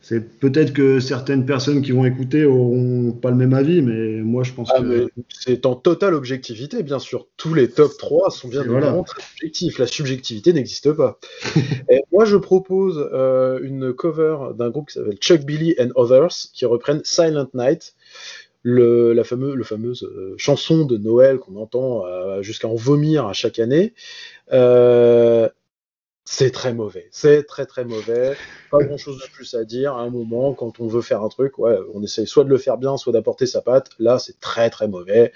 C'est 0.00 0.20
peut-être 0.38 0.72
que 0.72 1.00
certaines 1.00 1.44
personnes 1.46 1.82
qui 1.82 1.90
vont 1.90 2.04
écouter 2.04 2.44
auront 2.44 3.10
pas 3.10 3.30
le 3.30 3.36
même 3.36 3.54
avis, 3.54 3.82
mais 3.82 4.22
moi 4.22 4.44
je 4.44 4.52
pense 4.52 4.70
ah, 4.72 4.80
que. 4.80 5.08
C'est 5.28 5.66
en 5.66 5.74
totale 5.74 6.14
objectivité, 6.14 6.82
bien 6.82 7.00
sûr. 7.00 7.26
Tous 7.36 7.54
les 7.54 7.68
top 7.68 7.90
3 7.98 8.30
sont 8.30 8.48
bien 8.48 8.62
évidemment 8.62 9.02
très 9.02 9.22
objectifs. 9.34 9.78
La 9.78 9.86
subjectivité 9.86 10.52
n'existe 10.52 10.92
pas. 10.92 11.18
Et 11.90 12.02
moi 12.12 12.24
je 12.24 12.36
propose 12.36 13.08
euh, 13.12 13.58
une 13.62 13.92
cover 13.92 14.54
d'un 14.56 14.70
groupe 14.70 14.88
qui 14.88 14.94
s'appelle 14.94 15.16
Chuck 15.16 15.40
Billy 15.40 15.74
and 15.80 15.88
Others 15.96 16.50
qui 16.54 16.66
reprennent 16.66 17.00
Silent 17.02 17.48
Night 17.54 17.94
le, 18.68 19.12
la 19.12 19.22
fameuse, 19.22 19.64
fameuse 19.64 20.02
euh, 20.02 20.34
chanson 20.38 20.84
de 20.84 20.96
Noël 20.96 21.38
qu'on 21.38 21.54
entend 21.54 22.04
euh, 22.04 22.42
jusqu'à 22.42 22.66
en 22.66 22.74
vomir 22.74 23.28
à 23.28 23.32
chaque 23.32 23.60
année. 23.60 23.94
Euh, 24.52 25.48
c'est 26.24 26.50
très 26.50 26.74
mauvais, 26.74 27.06
c'est 27.12 27.44
très 27.44 27.64
très 27.64 27.84
mauvais. 27.84 28.34
Pas 28.72 28.82
grand 28.82 28.96
chose 28.96 29.22
de 29.22 29.32
plus 29.32 29.54
à 29.54 29.62
dire. 29.62 29.94
À 29.94 30.00
un 30.00 30.10
moment, 30.10 30.52
quand 30.52 30.80
on 30.80 30.88
veut 30.88 31.00
faire 31.00 31.22
un 31.22 31.28
truc, 31.28 31.60
ouais, 31.60 31.78
on 31.94 32.02
essaye 32.02 32.26
soit 32.26 32.42
de 32.42 32.48
le 32.48 32.58
faire 32.58 32.76
bien, 32.76 32.96
soit 32.96 33.12
d'apporter 33.12 33.46
sa 33.46 33.62
patte. 33.62 33.90
Là, 34.00 34.18
c'est 34.18 34.40
très 34.40 34.68
très 34.68 34.88
mauvais. 34.88 35.30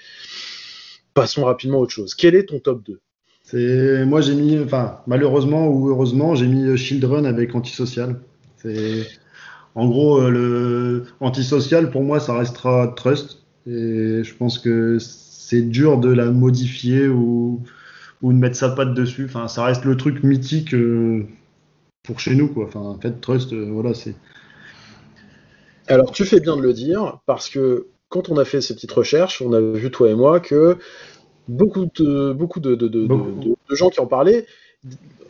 Passons 1.13 1.45
rapidement 1.45 1.77
à 1.77 1.81
autre 1.83 1.93
chose. 1.93 2.15
Quel 2.15 2.35
est 2.35 2.47
ton 2.47 2.59
top 2.59 2.83
2 2.83 2.99
c'est 3.43 4.05
moi 4.05 4.21
j'ai 4.21 4.35
mis, 4.35 4.59
enfin 4.59 5.01
malheureusement 5.07 5.67
ou 5.67 5.89
heureusement, 5.89 6.35
j'ai 6.35 6.47
mis 6.47 6.77
Children 6.77 7.25
avec 7.25 7.55
Antisocial. 7.55 8.19
C'est 8.57 9.07
en 9.75 9.87
gros, 9.87 10.19
euh, 10.19 10.29
le 10.29 11.05
antisocial, 11.19 11.91
pour 11.91 12.03
moi, 12.03 12.19
ça 12.19 12.37
restera 12.37 12.93
Trust. 12.95 13.39
Et 13.67 14.23
je 14.23 14.35
pense 14.35 14.59
que 14.59 14.97
c'est 14.99 15.61
dur 15.61 15.97
de 15.97 16.09
la 16.09 16.25
modifier 16.31 17.07
ou, 17.07 17.61
ou 18.21 18.33
de 18.33 18.37
mettre 18.37 18.55
sa 18.55 18.69
patte 18.69 18.93
dessus. 18.93 19.25
Enfin, 19.25 19.47
ça 19.47 19.65
reste 19.65 19.85
le 19.85 19.95
truc 19.95 20.23
mythique 20.23 20.73
euh, 20.73 21.25
pour 22.03 22.19
chez 22.19 22.35
nous, 22.35 22.47
quoi. 22.47 22.65
Enfin, 22.65 22.81
en 22.81 22.99
fait, 22.99 23.21
Trust, 23.21 23.53
euh, 23.53 23.69
voilà, 23.71 23.93
c'est. 23.93 24.15
Alors, 25.87 26.11
tu 26.11 26.25
fais 26.25 26.39
bien 26.39 26.57
de 26.57 26.61
le 26.61 26.73
dire, 26.73 27.19
parce 27.25 27.49
que 27.49 27.87
quand 28.09 28.29
on 28.29 28.37
a 28.37 28.45
fait 28.45 28.61
ces 28.61 28.73
petites 28.73 28.91
recherches, 28.91 29.41
on 29.41 29.53
a 29.53 29.61
vu, 29.61 29.89
toi 29.89 30.09
et 30.09 30.15
moi, 30.15 30.39
que 30.39 30.77
beaucoup 31.47 31.87
de, 31.95 32.33
beaucoup 32.33 32.59
de, 32.59 32.75
de, 32.75 32.87
de, 32.87 33.07
de 33.07 33.75
gens 33.75 33.89
qui 33.89 33.99
en 33.99 34.05
parlaient 34.05 34.45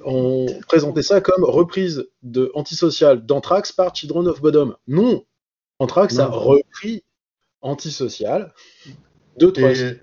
on 0.06 0.48
présentait 0.68 1.04
ça 1.04 1.22
comme 1.22 1.44
reprise 1.44 2.08
de 2.24 2.52
Antisocial 2.54 3.26
d'Anthrax 3.26 3.72
par 3.72 3.96
Children 3.96 4.28
of 4.28 4.42
Bodom. 4.42 4.76
Non, 4.88 5.26
Anthrax 5.80 6.20
a 6.20 6.28
repris 6.28 7.04
Antisocial 7.62 8.54
de 9.38 9.48
Trust. 9.48 9.98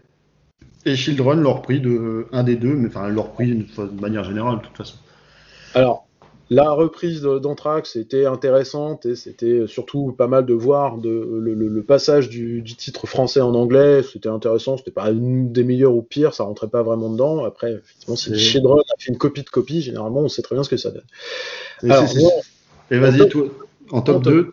Et, 0.84 0.96
Children 0.96 1.40
l'ont 1.40 1.54
repris 1.54 1.80
de 1.80 2.26
un 2.32 2.44
des 2.44 2.56
deux, 2.56 2.74
mais 2.74 2.88
enfin 2.88 3.08
l'ont 3.08 3.24
repris 3.24 3.54
de 3.54 4.00
manière 4.00 4.24
générale 4.24 4.58
de 4.58 4.62
toute 4.62 4.76
façon. 4.76 4.96
Alors, 5.74 6.07
la 6.50 6.70
reprise 6.70 7.22
d'Anthrax 7.22 7.96
était 7.96 8.24
intéressante 8.24 9.04
et 9.04 9.16
c'était 9.16 9.66
surtout 9.66 10.14
pas 10.16 10.28
mal 10.28 10.46
de 10.46 10.54
voir 10.54 10.96
de, 10.96 11.10
le, 11.10 11.82
passage 11.82 12.30
du, 12.30 12.62
titre 12.64 13.06
français 13.06 13.40
en 13.40 13.54
anglais. 13.54 14.02
C'était 14.02 14.30
intéressant, 14.30 14.78
c'était 14.78 14.90
pas 14.90 15.10
une 15.10 15.52
des 15.52 15.62
meilleures 15.62 15.94
ou 15.94 16.02
pires, 16.02 16.34
ça 16.34 16.44
rentrait 16.44 16.68
pas 16.68 16.82
vraiment 16.82 17.10
dedans. 17.10 17.44
Après, 17.44 17.72
effectivement, 17.72 18.16
si 18.16 18.38
Shedron 18.38 18.78
a 18.78 18.94
fait 18.98 19.10
une 19.10 19.18
copie 19.18 19.42
de 19.42 19.50
copie, 19.50 19.82
généralement 19.82 20.20
on 20.20 20.28
sait 20.28 20.42
très 20.42 20.54
bien 20.54 20.62
ce 20.62 20.70
que 20.70 20.78
ça 20.78 20.90
donne. 20.90 21.04
et 22.90 22.98
vas-y, 22.98 23.30
en 23.90 24.00
top 24.00 24.22
2. 24.22 24.52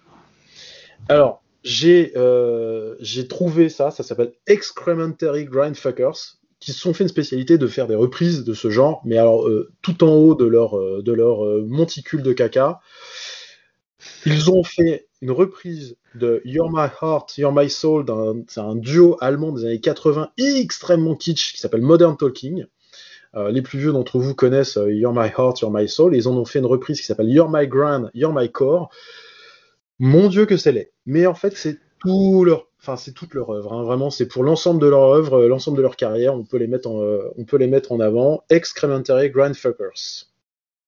Alors, 1.08 1.42
j'ai 1.64 2.12
euh, 2.18 2.96
trouvé 3.30 3.70
ça, 3.70 3.92
ça 3.92 4.04
s'appelle 4.04 4.34
Excrementary 4.48 5.46
Grindfuckers 5.46 6.38
qui 6.60 6.72
se 6.72 6.80
sont 6.80 6.94
fait 6.94 7.04
une 7.04 7.10
spécialité 7.10 7.58
de 7.58 7.68
faire 7.68 7.88
des 7.88 7.96
reprises 7.96 8.44
de 8.44 8.54
ce 8.54 8.70
genre, 8.70 9.02
mais 9.06 9.18
alors 9.18 9.48
euh, 9.48 9.72
tout 9.82 10.04
en 10.04 10.14
haut 10.14 10.36
de 10.36 10.46
leur, 10.46 10.78
euh, 10.78 11.02
de 11.04 11.12
leur 11.12 11.46
euh, 11.46 11.66
monticule 11.68 12.24
de 12.24 12.34
caca. 12.34 12.80
Ils 14.26 14.50
ont 14.50 14.64
fait 14.64 15.08
une 15.22 15.32
reprise 15.32 15.98
de 16.14 16.42
You're 16.46 16.72
My 16.72 16.88
Heart, 17.02 17.38
You're 17.38 17.54
My 17.54 17.70
Soul, 17.70 18.06
c'est 18.48 18.60
un 18.60 18.76
duo 18.76 19.18
allemand 19.20 19.52
des 19.52 19.66
années 19.66 19.80
80 19.80 20.32
extrêmement 20.38 21.16
kitsch 21.16 21.54
qui 21.54 21.60
s'appelle 21.60 21.82
Modern 21.82 22.16
Talking. 22.16 22.66
les 23.50 23.62
plus 23.62 23.80
vieux 23.80 23.92
d'entre 23.92 24.20
vous 24.20 24.36
connaissent 24.36 24.78
You're 24.88 25.14
My 25.14 25.30
Heart, 25.36 25.62
You're 25.62 25.72
My 25.72 25.90
Soul. 25.90 26.16
ils 26.16 26.28
en 26.28 26.38
ont 26.38 26.46
fait 26.46 26.60
une 26.60 26.68
reprise 26.68 27.00
qui 27.00 27.06
s'appelle 27.06 27.30
You're 27.30 27.50
My 27.52 27.68
Grand, 27.68 28.10
You're 28.14 28.34
My 28.34 28.52
Core. 28.52 28.90
Mon 29.98 30.28
Dieu 30.28 30.46
que 30.46 30.58
c'est 30.58 30.72
laid. 30.72 30.92
Mais 31.06 31.26
en 31.26 31.34
fait, 31.34 31.56
c'est 31.58 31.80
tout 32.06 32.46
leur 32.46 32.68
enfin 32.86 32.98
c'est 32.98 33.14
toute 33.14 33.34
leur 33.34 33.50
œuvre. 33.50 33.74
Hein. 33.74 33.84
Vraiment, 33.84 34.10
c'est 34.10 34.28
pour 34.28 34.44
l'ensemble 34.44 34.80
de 34.80 34.88
leur 34.88 35.04
œuvre, 35.04 35.40
euh, 35.40 35.48
l'ensemble 35.48 35.78
de 35.78 35.82
leur 35.82 35.96
carrière. 35.96 36.36
On 36.36 36.44
peut 36.44 36.58
les 36.58 36.68
mettre 36.68 36.90
en, 36.90 37.02
euh, 37.02 37.32
on 37.38 37.44
peut 37.44 37.58
les 37.58 37.68
mettre 37.68 37.92
en 37.92 38.00
avant. 38.00 38.44
Excrementary. 38.50 39.32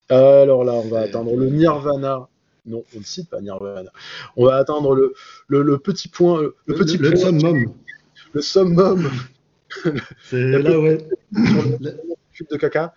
Alors 0.09 0.63
là, 0.63 0.73
on 0.73 0.87
va 0.87 0.99
atteindre 1.01 1.35
le 1.35 1.47
Nirvana. 1.47 2.27
Non, 2.65 2.83
on 2.95 2.99
ne 2.99 3.03
cite 3.03 3.29
pas 3.29 3.41
Nirvana. 3.41 3.91
On 4.35 4.45
va 4.45 4.57
atteindre 4.57 4.93
le, 4.93 5.13
le, 5.47 5.77
petit 5.79 6.07
point. 6.07 6.41
Le, 6.41 6.75
petit 6.75 6.97
le, 6.97 7.15
summum. 7.15 7.73
Le 8.33 8.41
summum. 8.41 9.09
C'est 10.23 10.59
là, 10.59 10.79
ouais. 10.79 10.97
Sur 12.33 12.45
de 12.51 12.57
caca. 12.57 12.93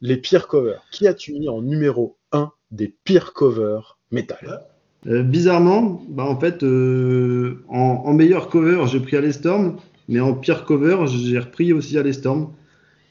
Les 0.00 0.16
pires 0.16 0.48
covers. 0.48 0.84
Qui 0.90 1.06
as-tu 1.06 1.34
mis 1.34 1.48
en 1.48 1.62
numéro 1.62 2.16
1 2.32 2.50
des 2.72 2.88
pires 3.04 3.32
covers 3.32 3.98
métal? 4.10 4.66
Euh, 5.06 5.22
Bizarrement, 5.22 6.02
bah 6.08 6.24
en 6.24 6.38
fait, 6.38 6.62
euh, 6.62 7.62
en, 7.68 8.12
meilleur 8.12 8.48
cover, 8.48 8.84
j'ai 8.86 9.00
pris 9.00 9.16
Alestorm, 9.16 9.76
mais 10.08 10.20
en 10.20 10.34
pire 10.34 10.64
cover, 10.64 11.06
j'ai 11.06 11.38
repris 11.38 11.72
aussi 11.72 11.98
Alestorm. 11.98 12.52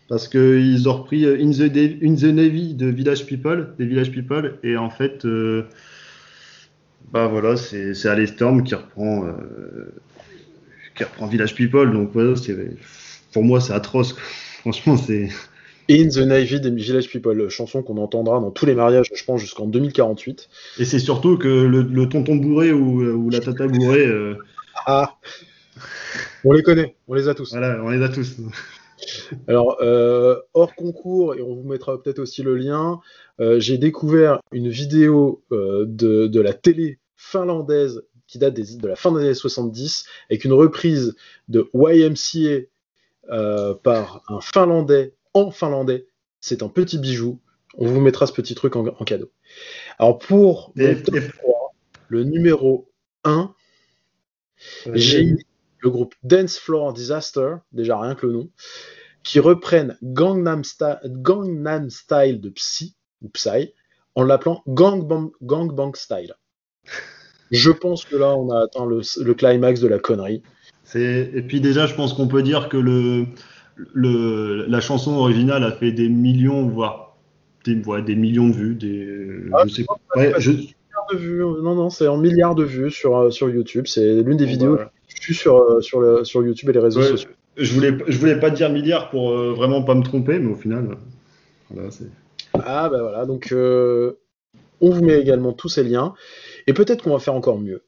Parce 0.09 0.27
qu'ils 0.27 0.89
ont 0.89 0.97
repris 0.97 1.25
In 1.25 1.51
the, 1.51 2.03
In 2.03 2.15
the, 2.15 2.33
Navy 2.33 2.73
de 2.73 2.87
Village 2.87 3.25
People, 3.25 3.73
des 3.79 3.85
Village 3.85 4.11
People, 4.11 4.57
et 4.61 4.75
en 4.75 4.89
fait, 4.89 5.25
euh, 5.25 5.63
bah 7.11 7.27
voilà, 7.27 7.55
c'est 7.55 8.05
Alestorm 8.05 8.63
qui 8.63 8.75
reprend, 8.75 9.25
qui 10.95 11.03
reprend 11.03 11.27
Village 11.27 11.55
People. 11.55 11.91
Donc 11.93 12.11
voilà, 12.13 12.33
pour 13.31 13.43
moi, 13.43 13.61
c'est 13.61 13.73
atroce. 13.73 14.15
Franchement, 14.61 14.97
c'est. 14.97 15.29
In 15.89 16.07
the 16.07 16.19
Navy 16.19 16.61
des 16.61 16.71
Village 16.71 17.09
People, 17.09 17.49
chanson 17.49 17.83
qu'on 17.83 17.97
entendra 17.97 18.39
dans 18.39 18.51
tous 18.51 18.65
les 18.65 18.75
mariages, 18.75 19.09
je 19.13 19.23
pense, 19.25 19.41
jusqu'en 19.41 19.67
2048. 19.67 20.49
Et 20.79 20.85
c'est 20.85 20.99
surtout 20.99 21.37
que 21.37 21.47
le, 21.47 22.09
tonton 22.09 22.35
bourré 22.35 22.71
ou, 22.71 23.29
la 23.29 23.41
tata 23.41 23.67
bourrée. 23.67 24.05
Euh, 24.05 24.37
ah 24.85 25.17
On 26.45 26.53
les 26.53 26.63
connaît, 26.63 26.95
on 27.07 27.15
les 27.15 27.27
a 27.27 27.33
tous. 27.33 27.51
Voilà, 27.51 27.83
on 27.83 27.89
les 27.89 28.01
a 28.01 28.09
tous. 28.09 28.37
Alors, 29.47 29.77
euh, 29.81 30.37
hors 30.53 30.73
concours, 30.75 31.35
et 31.35 31.41
on 31.41 31.55
vous 31.55 31.67
mettra 31.67 32.01
peut-être 32.01 32.19
aussi 32.19 32.43
le 32.43 32.55
lien, 32.55 33.01
euh, 33.41 33.59
j'ai 33.59 33.77
découvert 33.77 34.39
une 34.53 34.69
vidéo 34.69 35.43
de, 35.51 36.39
la 36.39 36.53
télé 36.53 36.99
finlandaise 37.17 38.03
qui 38.27 38.37
date 38.39 38.53
de 38.53 38.87
la 38.87 38.95
fin 38.95 39.11
des 39.11 39.19
années 39.19 39.33
70, 39.33 40.05
avec 40.29 40.45
une 40.45 40.53
reprise 40.53 41.15
de 41.49 41.69
YMCA 41.73 42.67
par 43.83 44.23
un 44.29 44.39
Finlandais 44.39 45.13
en 45.33 45.51
finlandais. 45.51 46.07
C'est 46.41 46.63
un 46.63 46.69
petit 46.69 46.97
bijou. 46.97 47.39
On 47.77 47.87
vous 47.87 48.01
mettra 48.01 48.27
ce 48.27 48.33
petit 48.33 48.55
truc 48.55 48.75
en, 48.75 48.91
cadeau. 49.03 49.31
Alors 49.97 50.19
pour 50.19 50.73
le 50.75 52.23
numéro 52.23 52.91
1, 53.23 53.53
j'ai 54.93 55.23
mis 55.23 55.45
le 55.79 55.89
groupe 55.89 56.13
Dance 56.23 56.57
Floor 56.57 56.93
Disaster, 56.93 57.55
déjà 57.71 57.99
rien 57.99 58.15
que 58.15 58.27
le 58.27 58.33
nom, 58.33 58.49
qui 59.23 59.39
reprennent 59.39 59.97
Gangnam, 60.03 60.63
Style 60.63 62.39
de 62.41 62.49
Psy, 62.49 62.95
ou 63.21 63.29
Psy, 63.29 63.73
en 64.15 64.23
l'appelant 64.23 64.63
Gang, 64.67 65.05
Bang 65.41 65.95
Style. 65.95 66.35
Je 67.51 67.71
pense 67.71 68.05
que 68.05 68.15
là, 68.15 68.35
on 68.35 68.51
a 68.51 68.63
atteint 68.63 68.85
le, 68.85 69.01
le 69.23 69.33
climax 69.33 69.79
de 69.79 69.87
la 69.87 69.99
connerie. 69.99 70.41
Et 70.95 71.43
puis 71.47 71.61
déjà, 71.61 71.87
je 71.87 71.95
pense 71.95 72.13
qu'on 72.13 72.27
peut 72.27 72.43
dire 72.43 72.67
que 72.67 72.77
le, 72.77 73.25
le, 73.75 74.65
la 74.67 74.81
chanson 74.81 75.13
originale 75.13 75.63
a 75.63 75.71
fait 75.71 75.91
des 75.91 76.09
millions, 76.09 76.67
voire 76.67 77.17
des, 77.65 77.75
des 77.75 78.15
millions 78.15 78.47
de 78.47 78.53
vues. 78.53 78.75
Des, 78.75 79.49
ah, 79.53 79.63
je 79.65 79.73
sais 79.73 79.85
pas. 79.85 79.95
De 81.11 81.17
vues. 81.17 81.39
Non, 81.39 81.75
non, 81.75 81.89
c'est 81.89 82.07
en 82.07 82.17
milliards 82.17 82.55
de 82.55 82.63
vues 82.63 82.91
sur, 82.91 83.17
euh, 83.17 83.29
sur 83.29 83.49
YouTube. 83.49 83.87
C'est 83.87 84.21
l'une 84.21 84.37
des 84.37 84.45
vidéos 84.45 84.77
bah. 84.77 84.91
sur, 85.09 85.57
euh, 85.57 85.81
sur, 85.81 85.99
le, 85.99 86.23
sur 86.23 86.43
YouTube 86.43 86.69
et 86.69 86.73
les 86.73 86.79
réseaux 86.79 87.01
sociaux. 87.01 87.29
Je 87.57 87.73
voulais, 87.73 87.95
je 88.07 88.17
voulais 88.17 88.39
pas 88.39 88.49
dire 88.49 88.69
milliards 88.69 89.09
pour 89.09 89.31
euh, 89.31 89.53
vraiment 89.53 89.83
pas 89.83 89.95
me 89.95 90.03
tromper, 90.03 90.39
mais 90.39 90.51
au 90.51 90.55
final, 90.55 90.97
voilà, 91.69 91.89
Ah, 92.53 92.89
bah 92.89 93.01
voilà, 93.01 93.25
donc 93.25 93.53
on 93.53 94.89
vous 94.89 95.03
met 95.03 95.19
également 95.19 95.53
tous 95.53 95.69
ces 95.69 95.83
liens. 95.83 96.13
Et 96.67 96.73
peut-être 96.73 97.03
qu'on 97.03 97.11
va 97.11 97.19
faire 97.19 97.35
encore 97.35 97.59
mieux. 97.59 97.83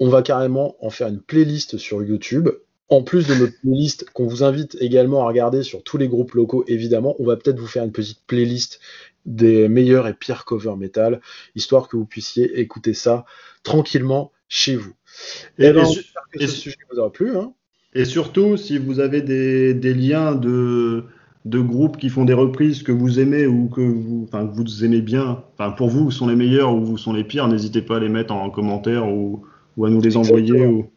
On 0.00 0.08
va 0.08 0.22
carrément 0.22 0.76
en 0.84 0.90
faire 0.90 1.08
une 1.08 1.20
playlist 1.20 1.78
sur 1.78 2.02
YouTube 2.02 2.48
en 2.92 3.02
plus 3.02 3.26
de 3.26 3.34
notre 3.34 3.58
playlist 3.60 4.04
qu'on 4.12 4.26
vous 4.26 4.44
invite 4.44 4.76
également 4.80 5.22
à 5.22 5.26
regarder 5.26 5.62
sur 5.62 5.82
tous 5.82 5.96
les 5.96 6.08
groupes 6.08 6.32
locaux, 6.32 6.64
évidemment, 6.68 7.16
on 7.18 7.24
va 7.24 7.36
peut-être 7.36 7.58
vous 7.58 7.66
faire 7.66 7.84
une 7.84 7.92
petite 7.92 8.20
playlist 8.26 8.80
des 9.24 9.68
meilleurs 9.68 10.06
et 10.06 10.14
pires 10.14 10.44
covers 10.44 10.76
metal, 10.76 11.20
histoire 11.54 11.88
que 11.88 11.96
vous 11.96 12.04
puissiez 12.04 12.60
écouter 12.60 12.92
ça 12.92 13.24
tranquillement 13.62 14.30
chez 14.48 14.76
vous. 14.76 14.92
Et, 15.58 15.66
eh 15.66 15.72
ben, 15.72 15.86
ce 15.86 16.46
sujet 16.46 16.76
vous 16.90 16.98
aura 16.98 17.10
plu. 17.10 17.36
Hein. 17.36 17.52
et 17.94 18.04
surtout, 18.04 18.58
si 18.58 18.76
vous 18.76 19.00
avez 19.00 19.22
des, 19.22 19.94
liens 19.94 20.34
de, 20.34 21.04
de 21.46 21.60
groupes 21.60 21.96
qui 21.96 22.10
font 22.10 22.26
des 22.26 22.34
reprises 22.34 22.82
que 22.82 22.92
vous 22.92 23.20
aimez 23.20 23.46
ou 23.46 23.68
que 23.68 23.80
vous, 23.80 24.26
enfin, 24.28 24.46
que 24.46 24.54
vous 24.54 24.84
aimez 24.84 25.00
bien, 25.00 25.42
enfin, 25.54 25.70
pour 25.70 25.88
vous, 25.88 26.10
sont 26.10 26.26
les 26.26 26.36
meilleurs 26.36 26.74
ou 26.74 26.98
sont 26.98 27.14
les 27.14 27.24
pires, 27.24 27.48
n'hésitez 27.48 27.80
pas 27.80 27.96
à 27.96 28.00
les 28.00 28.10
mettre 28.10 28.34
en 28.34 28.50
commentaire 28.50 29.08
ou, 29.08 29.44
ou 29.78 29.86
à 29.86 29.90
nous 29.90 30.02
les 30.02 30.18
envoyer. 30.18 30.66
Ou... 30.66 30.90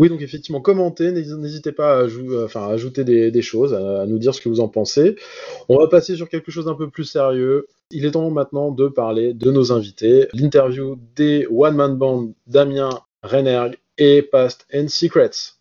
Oui, 0.00 0.08
donc 0.08 0.22
effectivement, 0.22 0.62
commentez, 0.62 1.12
n'hésitez 1.12 1.72
pas 1.72 2.00
à, 2.00 2.68
ajouter 2.70 3.04
des, 3.04 3.42
choses, 3.42 3.74
à, 3.74 4.06
nous 4.06 4.18
dire 4.18 4.34
ce 4.34 4.40
que 4.40 4.48
vous 4.48 4.60
en 4.60 4.68
pensez. 4.68 5.14
On 5.68 5.76
va 5.76 5.88
passer 5.88 6.16
sur 6.16 6.30
quelque 6.30 6.50
chose 6.50 6.64
d'un 6.64 6.74
peu 6.74 6.88
plus 6.88 7.04
sérieux. 7.04 7.66
Il 7.90 8.06
est 8.06 8.12
temps 8.12 8.30
maintenant 8.30 8.70
de 8.70 8.88
parler 8.88 9.34
de 9.34 9.50
nos 9.50 9.72
invités. 9.72 10.28
L'interview 10.32 10.96
des 11.16 11.46
One 11.50 11.74
Man 11.74 11.96
Band 11.96 12.30
Damien 12.46 12.88
Renerg 13.22 13.76
et 13.98 14.22
Past 14.22 14.66
and 14.74 14.88
Secrets. 14.88 15.59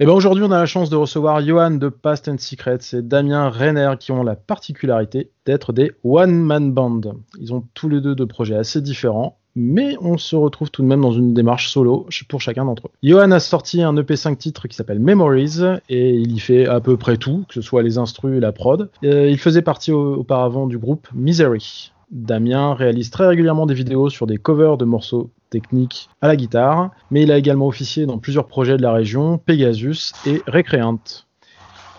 Et 0.00 0.04
eh 0.04 0.06
ben 0.06 0.12
aujourd'hui, 0.12 0.44
on 0.44 0.52
a 0.52 0.58
la 0.60 0.66
chance 0.66 0.90
de 0.90 0.94
recevoir 0.94 1.44
Johan 1.44 1.72
de 1.72 1.88
Past 1.88 2.28
and 2.28 2.38
Secrets 2.38 2.78
et 2.92 3.02
Damien 3.02 3.48
Renner 3.48 3.94
qui 3.98 4.12
ont 4.12 4.22
la 4.22 4.36
particularité 4.36 5.32
d'être 5.44 5.72
des 5.72 5.90
one-man 6.04 6.70
band. 6.70 7.00
Ils 7.40 7.52
ont 7.52 7.64
tous 7.74 7.88
les 7.88 8.00
deux 8.00 8.14
de 8.14 8.24
projets 8.24 8.54
assez 8.54 8.80
différents, 8.80 9.38
mais 9.56 9.96
on 10.00 10.16
se 10.16 10.36
retrouve 10.36 10.70
tout 10.70 10.82
de 10.82 10.86
même 10.86 11.00
dans 11.00 11.10
une 11.10 11.34
démarche 11.34 11.70
solo 11.70 12.06
pour 12.28 12.40
chacun 12.40 12.64
d'entre 12.64 12.86
eux. 12.86 12.90
Johan 13.02 13.32
a 13.32 13.40
sorti 13.40 13.82
un 13.82 13.96
EP 13.96 14.14
5 14.14 14.38
titres 14.38 14.68
qui 14.68 14.76
s'appelle 14.76 15.00
Memories 15.00 15.62
et 15.88 16.14
il 16.14 16.30
y 16.30 16.38
fait 16.38 16.68
à 16.68 16.78
peu 16.78 16.96
près 16.96 17.16
tout, 17.16 17.44
que 17.48 17.54
ce 17.54 17.60
soit 17.60 17.82
les 17.82 17.98
instrus 17.98 18.36
et 18.36 18.40
la 18.40 18.52
prod. 18.52 18.92
Euh, 19.02 19.28
il 19.28 19.38
faisait 19.38 19.62
partie 19.62 19.90
auparavant 19.90 20.68
du 20.68 20.78
groupe 20.78 21.08
Misery. 21.12 21.90
Damien 22.10 22.74
réalise 22.74 23.10
très 23.10 23.26
régulièrement 23.26 23.66
des 23.66 23.74
vidéos 23.74 24.08
sur 24.08 24.26
des 24.26 24.38
covers 24.38 24.76
de 24.78 24.84
morceaux 24.84 25.30
techniques 25.50 26.08
à 26.20 26.28
la 26.28 26.36
guitare, 26.36 26.90
mais 27.10 27.22
il 27.22 27.32
a 27.32 27.38
également 27.38 27.66
officié 27.66 28.06
dans 28.06 28.18
plusieurs 28.18 28.46
projets 28.46 28.76
de 28.76 28.82
la 28.82 28.92
région, 28.92 29.38
Pegasus 29.38 30.12
et 30.26 30.42
Recreant. 30.46 30.98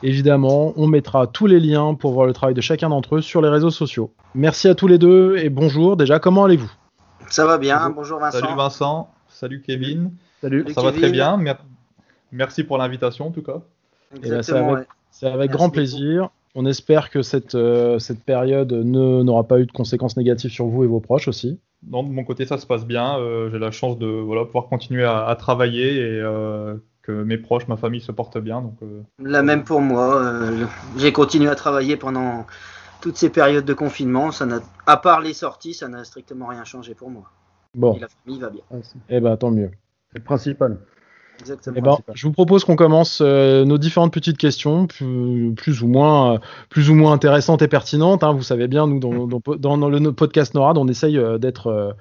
Évidemment, 0.02 0.74
on 0.78 0.88
mettra 0.88 1.28
tous 1.28 1.46
les 1.46 1.60
liens 1.60 1.94
pour 1.94 2.14
voir 2.14 2.26
le 2.26 2.34
travail 2.34 2.56
de 2.56 2.62
chacun 2.62 2.90
d'entre 2.90 3.18
eux 3.18 3.22
sur 3.22 3.42
les 3.42 3.50
réseaux 3.50 3.70
sociaux. 3.70 4.14
Merci 4.34 4.68
à 4.68 4.76
tous 4.76 4.88
les 4.88 4.98
deux 4.98 5.38
et 5.38 5.50
bonjour. 5.50 5.98
Déjà, 5.98 6.20
comment 6.20 6.46
allez-vous? 6.46 6.72
Ça 7.28 7.46
va 7.46 7.58
bien, 7.58 7.90
bonjour 7.90 8.20
Vincent. 8.20 8.40
Salut 8.40 8.56
Vincent, 8.56 9.10
salut 9.28 9.62
Kevin. 9.62 10.12
Salut. 10.42 10.66
Ça 10.74 10.82
va 10.82 10.92
très 10.92 11.12
bien, 11.12 11.38
merci 12.32 12.64
pour 12.64 12.78
l'invitation 12.78 13.28
en 13.28 13.32
tout 13.32 13.44
cas. 13.44 13.62
Eh 14.24 14.30
ben, 14.30 14.42
c'est 15.12 15.28
avec, 15.28 15.52
grand 15.52 15.70
plaisir. 15.70 16.30
On 16.56 16.66
espère 16.66 17.10
que 17.10 17.22
cette, 17.22 17.56
euh, 17.56 18.00
cette 18.00 18.24
période 18.24 18.72
n'aura 18.74 19.48
pas 19.48 19.60
eu 19.60 19.66
de 19.66 19.72
conséquences 19.72 20.18
négatives 20.18 20.52
sur 20.52 20.66
vous 20.66 20.84
et 20.84 20.88
vos 20.88 21.00
proches 21.00 21.28
aussi. 21.28 21.60
Non, 21.88 22.04
de 22.04 22.10
mon 22.10 22.24
côté, 22.24 22.46
ça 22.46 22.58
se 22.58 22.66
passe 22.66 22.86
bien. 22.86 23.18
Euh, 23.20 23.50
j'ai 23.52 23.60
la 23.60 23.72
chance 23.72 23.98
de 23.98 24.08
voilà, 24.08 24.46
pouvoir 24.46 24.68
continuer 24.68 25.06
à, 25.06 25.34
travailler 25.38 25.96
et 25.98 26.20
euh, 26.20 26.76
que 27.04 27.12
mes 27.12 27.38
proches, 27.38 27.68
ma 27.68 27.78
famille 27.78 28.02
se 28.02 28.12
portent 28.12 28.40
bien. 28.40 28.62
Donc, 28.62 28.78
La 29.20 29.44
même 29.44 29.64
pour 29.64 29.82
moi. 29.82 30.22
j'ai 30.98 31.14
continué 31.14 31.50
à 31.50 31.56
travailler 31.56 31.98
pendant 31.98 32.46
toutes 33.02 33.16
ces 33.18 33.30
périodes 33.30 33.66
de 33.66 33.74
confinement. 33.74 34.32
Ça 34.32 34.46
à 34.88 34.98
part 34.98 35.22
les 35.22 35.34
sorties, 35.34 35.74
ça 35.74 35.88
n'a 35.88 36.04
strictement 36.04 36.48
rien 36.48 36.66
changé 36.66 36.96
pour 36.96 37.10
moi. 37.10 37.32
Bon. 37.76 37.94
Et 37.94 38.00
la 38.00 38.08
famille 38.08 38.40
va 38.40 38.50
bien. 38.50 38.64
Eh 39.10 39.20
ben, 39.20 39.38
tant 39.38 39.52
mieux. 39.52 39.72
C'est 40.12 40.18
le 40.18 40.24
principal. 40.24 40.80
Eh 41.76 41.82
ben, 41.82 41.98
je 42.14 42.28
vous 42.28 42.34
propose 42.34 42.64
qu'on 42.64 42.76
commence 42.76 43.22
euh, 43.22 43.66
nos 43.66 43.78
différentes 43.78 44.14
petites 44.14 44.38
questions, 44.38 44.88
plus, 44.88 45.82
ou 45.82 45.88
moins, 45.88 46.34
euh, 46.34 46.38
plus 46.70 46.90
ou 46.90 46.96
moins 46.96 47.14
intéressantes 47.14 47.62
et 47.62 47.68
pertinentes. 47.68 48.24
Hein. 48.24 48.34
Vous 48.34 48.44
savez 48.44 48.68
bien, 48.68 48.88
nous, 48.88 49.00
dans, 49.00 49.28
dans, 49.78 49.90
le 49.90 50.12
podcast 50.12 50.54
NORAD, 50.54 50.78
on 50.78 50.88
essaye 50.88 51.18
euh, 51.18 51.38
d'être 51.38 51.96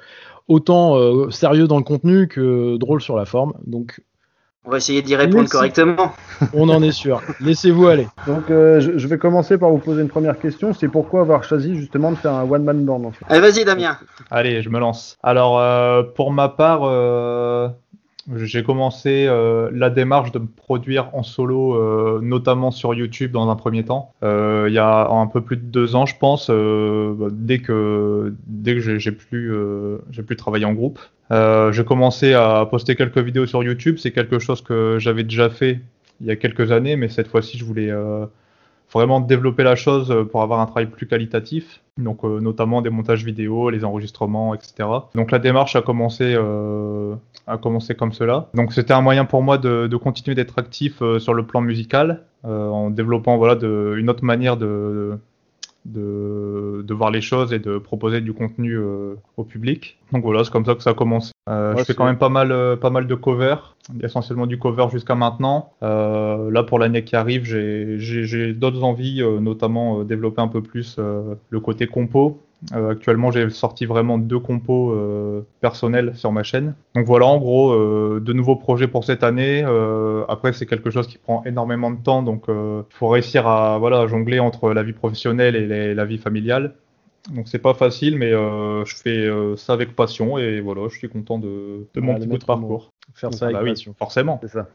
autant 0.49 1.31
sérieux 1.31 1.69
dans 1.69 1.77
le 1.77 1.85
contenu 1.85 2.27
que 2.27 2.77
drôle 2.79 3.03
sur 3.03 3.17
la 3.17 3.27
forme. 3.27 3.53
Donc, 3.67 4.01
on 4.65 4.71
va 4.71 4.79
essayer 4.79 5.03
d'y 5.03 5.15
répondre 5.15 5.49
correctement. 5.49 6.13
On 6.53 6.69
en 6.69 6.83
est 6.83 6.93
sûr. 6.93 7.23
Laissez-vous 7.41 7.87
aller. 7.87 8.07
Donc, 8.27 8.45
je, 8.49 9.07
vais 9.07 9.17
commencer 9.17 9.57
par 9.57 9.71
vous 9.71 9.79
poser 9.79 10.03
une 10.03 10.09
première 10.09 10.39
question. 10.39 10.75
C'est 10.75 10.89
pourquoi 10.89 11.21
avoir 11.21 11.45
choisi 11.45 11.75
justement 11.75 12.11
de 12.11 12.17
faire 12.17 12.33
un 12.33 12.51
one-man 12.51 12.85
band 12.85 13.13
Allez, 13.29 13.41
vas-y, 13.41 13.65
Damien. 13.65 13.97
Allez, 14.31 14.63
je 14.63 14.69
me 14.69 14.79
lance. 14.79 15.17
Alors, 15.23 16.13
pour 16.15 16.33
ma 16.33 16.49
part 16.49 16.83
j'ai 18.37 18.63
commencé 18.63 19.27
euh, 19.27 19.71
la 19.73 19.91
démarche 19.91 20.33
de 20.33 20.39
me 20.39 20.47
produire 20.47 21.11
en 21.15 21.23
solo, 21.23 21.75
euh, 21.75 22.21
notamment 22.23 22.71
sur 22.71 22.95
YouTube 22.95 23.33
dans 23.33 23.49
un 23.49 23.57
premier 23.57 23.85
temps. 23.85 24.13
Euh, 24.23 24.67
il 24.69 24.75
y 24.75 24.79
a 24.79 25.09
un 25.09 25.27
peu 25.27 25.41
plus 25.41 25.57
de 25.57 25.63
deux 25.63 25.97
ans, 25.97 26.07
je 26.07 26.17
pense, 26.17 26.51
dès 26.51 27.59
que 27.61 28.35
dès 28.47 28.75
que 28.75 28.99
j'ai 28.99 29.13
plus 29.13 29.53
j'ai 30.11 30.23
plus 30.23 30.37
travaillé 30.37 30.65
en 30.65 30.75
groupe. 30.75 30.99
J'ai 31.31 31.85
commencé 31.85 32.35
à 32.35 32.67
poster 32.71 32.97
quelques 32.97 33.19
vidéos 33.19 33.47
sur 33.47 33.63
YouTube. 33.63 33.97
C'est 33.99 34.13
quelque 34.13 34.39
chose 34.39 34.63
que 34.63 34.99
j'avais 34.99 35.25
déjà 35.25 35.49
fait 35.49 35.81
il 36.21 36.27
y 36.27 36.31
a 36.31 36.37
quelques 36.37 36.73
années, 36.73 36.97
mais 36.97 37.09
cette 37.09 37.29
fois-ci, 37.29 37.57
je 37.59 37.65
voulais 37.65 37.93
vraiment 38.93 39.21
développer 39.21 39.63
la 39.63 39.77
chose 39.77 40.15
pour 40.31 40.43
avoir 40.43 40.61
un 40.61 40.67
travail 40.67 40.87
plus 40.87 41.07
qualitatif. 41.07 41.81
Donc, 41.97 42.23
notamment 42.25 42.83
des 42.83 42.91
montages 42.91 43.25
vidéo, 43.25 43.71
les 43.71 43.85
enregistrements, 43.85 44.55
etc. 44.55 44.89
Donc, 45.15 45.31
la 45.31 45.39
démarche 45.39 45.77
a 45.77 45.83
commencé, 45.83 46.37
a 47.49 47.59
commencé 47.59 47.95
comme 47.95 48.13
cela. 48.13 48.49
Donc, 48.55 48.73
c'était 48.73 48.93
un 48.93 49.01
moyen 49.01 49.25
pour 49.25 49.43
moi 49.43 49.59
de, 49.59 49.87
de 49.87 49.97
continuer 49.97 50.35
d'être 50.35 50.59
actif 50.59 51.03
euh, 51.03 51.19
sur 51.19 51.35
le 51.35 51.47
plan 51.47 51.61
musical, 51.61 52.25
en 52.45 52.91
développant 52.91 53.37
voilà 53.37 53.57
de, 53.57 53.97
une 53.99 54.09
autre 54.09 54.25
manière 54.25 54.57
de 54.57 55.19
de, 55.85 56.85
de, 56.87 56.95
voir 56.95 57.11
les 57.11 57.21
choses 57.21 57.53
et 57.53 57.59
de 57.59 57.79
proposer 57.79 58.21
du 58.21 58.33
contenu 58.33 58.75
euh, 58.75 59.15
au 59.37 59.45
public. 59.45 59.99
Donc 60.13 60.23
voilà, 60.23 60.45
c'est 60.45 60.51
comme 60.51 60.65
ça 60.65 60.75
que 60.75 60.83
ça 60.83 60.91
a 60.91 60.95
commencé. 60.95 61.33
Euh, 61.49 61.73
ouais, 61.73 61.81
je 61.81 61.85
fais 61.85 61.95
quand 61.95 62.05
même 62.05 62.19
pas 62.19 62.29
mal, 62.29 62.53
euh, 62.53 62.77
pas 62.77 62.91
mal 62.91 63.07
de 63.07 63.15
covers, 63.15 63.77
essentiellement 64.03 64.47
du 64.47 64.59
cover 64.59 64.87
jusqu'à 64.93 65.15
maintenant. 65.15 65.73
Euh, 65.83 66.51
là, 66.51 66.63
pour 66.63 66.79
l'année 66.79 67.05
qui 67.05 67.17
arrive, 67.17 67.45
j'ai 67.45 68.53
d'autres 68.53 68.85
envies, 68.85 69.23
euh, 69.23 69.41
notamment 69.41 70.05
développer 70.05 70.43
un 70.43 70.49
peu 70.49 70.63
plus 70.63 70.99
le 70.99 71.61
côté 71.61 71.87
compo. 71.87 72.43
Euh, 72.73 72.91
actuellement, 72.91 73.31
j'ai 73.31 73.49
sorti 73.51 73.87
vraiment 73.87 74.19
deux 74.19 74.39
compos 74.39 74.93
euh, 74.93 75.47
personnels 75.61 76.17
sur 76.17 76.33
ma 76.33 76.43
chaîne. 76.43 76.75
Donc 76.95 77.07
voilà, 77.07 77.27
en 77.27 77.39
gros, 77.39 77.73
euh, 77.73 78.21
de 78.21 78.33
nouveaux 78.33 78.57
projets 78.57 78.89
pour 78.89 79.05
cette 79.05 79.23
année. 79.23 79.63
après, 80.29 80.53
c'est 80.53 80.67
quelque 80.67 80.91
chose 80.91 81.07
qui 81.07 81.19
prend 81.19 81.45
énormément 81.45 81.91
de 81.91 82.03
temps, 82.03 82.23
donc 82.23 82.45
il 82.49 82.85
faut 82.91 83.09
réussir 83.09 83.47
à 83.47 83.79
voilà 83.79 84.07
jongler 84.07 84.41
entre 84.41 84.73
la 84.73 84.83
vie 84.83 84.93
professionnelle 84.93 85.57
et 85.57 85.67
les, 85.67 85.95
la 85.95 86.05
vie 86.05 86.19
familiale. 86.19 86.75
Donc 87.35 87.49
c'est 87.49 87.59
pas 87.59 87.75
facile, 87.75 88.17
mais 88.17 88.31
je 88.31 88.95
fais 88.97 89.29
ça 89.57 89.73
avec 89.73 89.95
passion 89.95 90.39
et 90.39 90.61
voilà, 90.61 90.89
je 90.89 90.97
suis 90.97 91.09
content 91.09 91.39
de, 91.39 91.87
de 91.95 92.01
mon 92.01 92.15
petit 92.17 92.27
bout 92.27 92.39
de 92.39 92.45
parcours. 92.45 92.91
Faire 93.15 93.33
ça 93.33 93.47
avec 93.47 93.57
bah, 93.57 93.65
passion. 93.65 93.93
Oui, 93.93 93.97
forcément. 93.99 94.39
C'est 94.43 94.49
ça. 94.49 94.69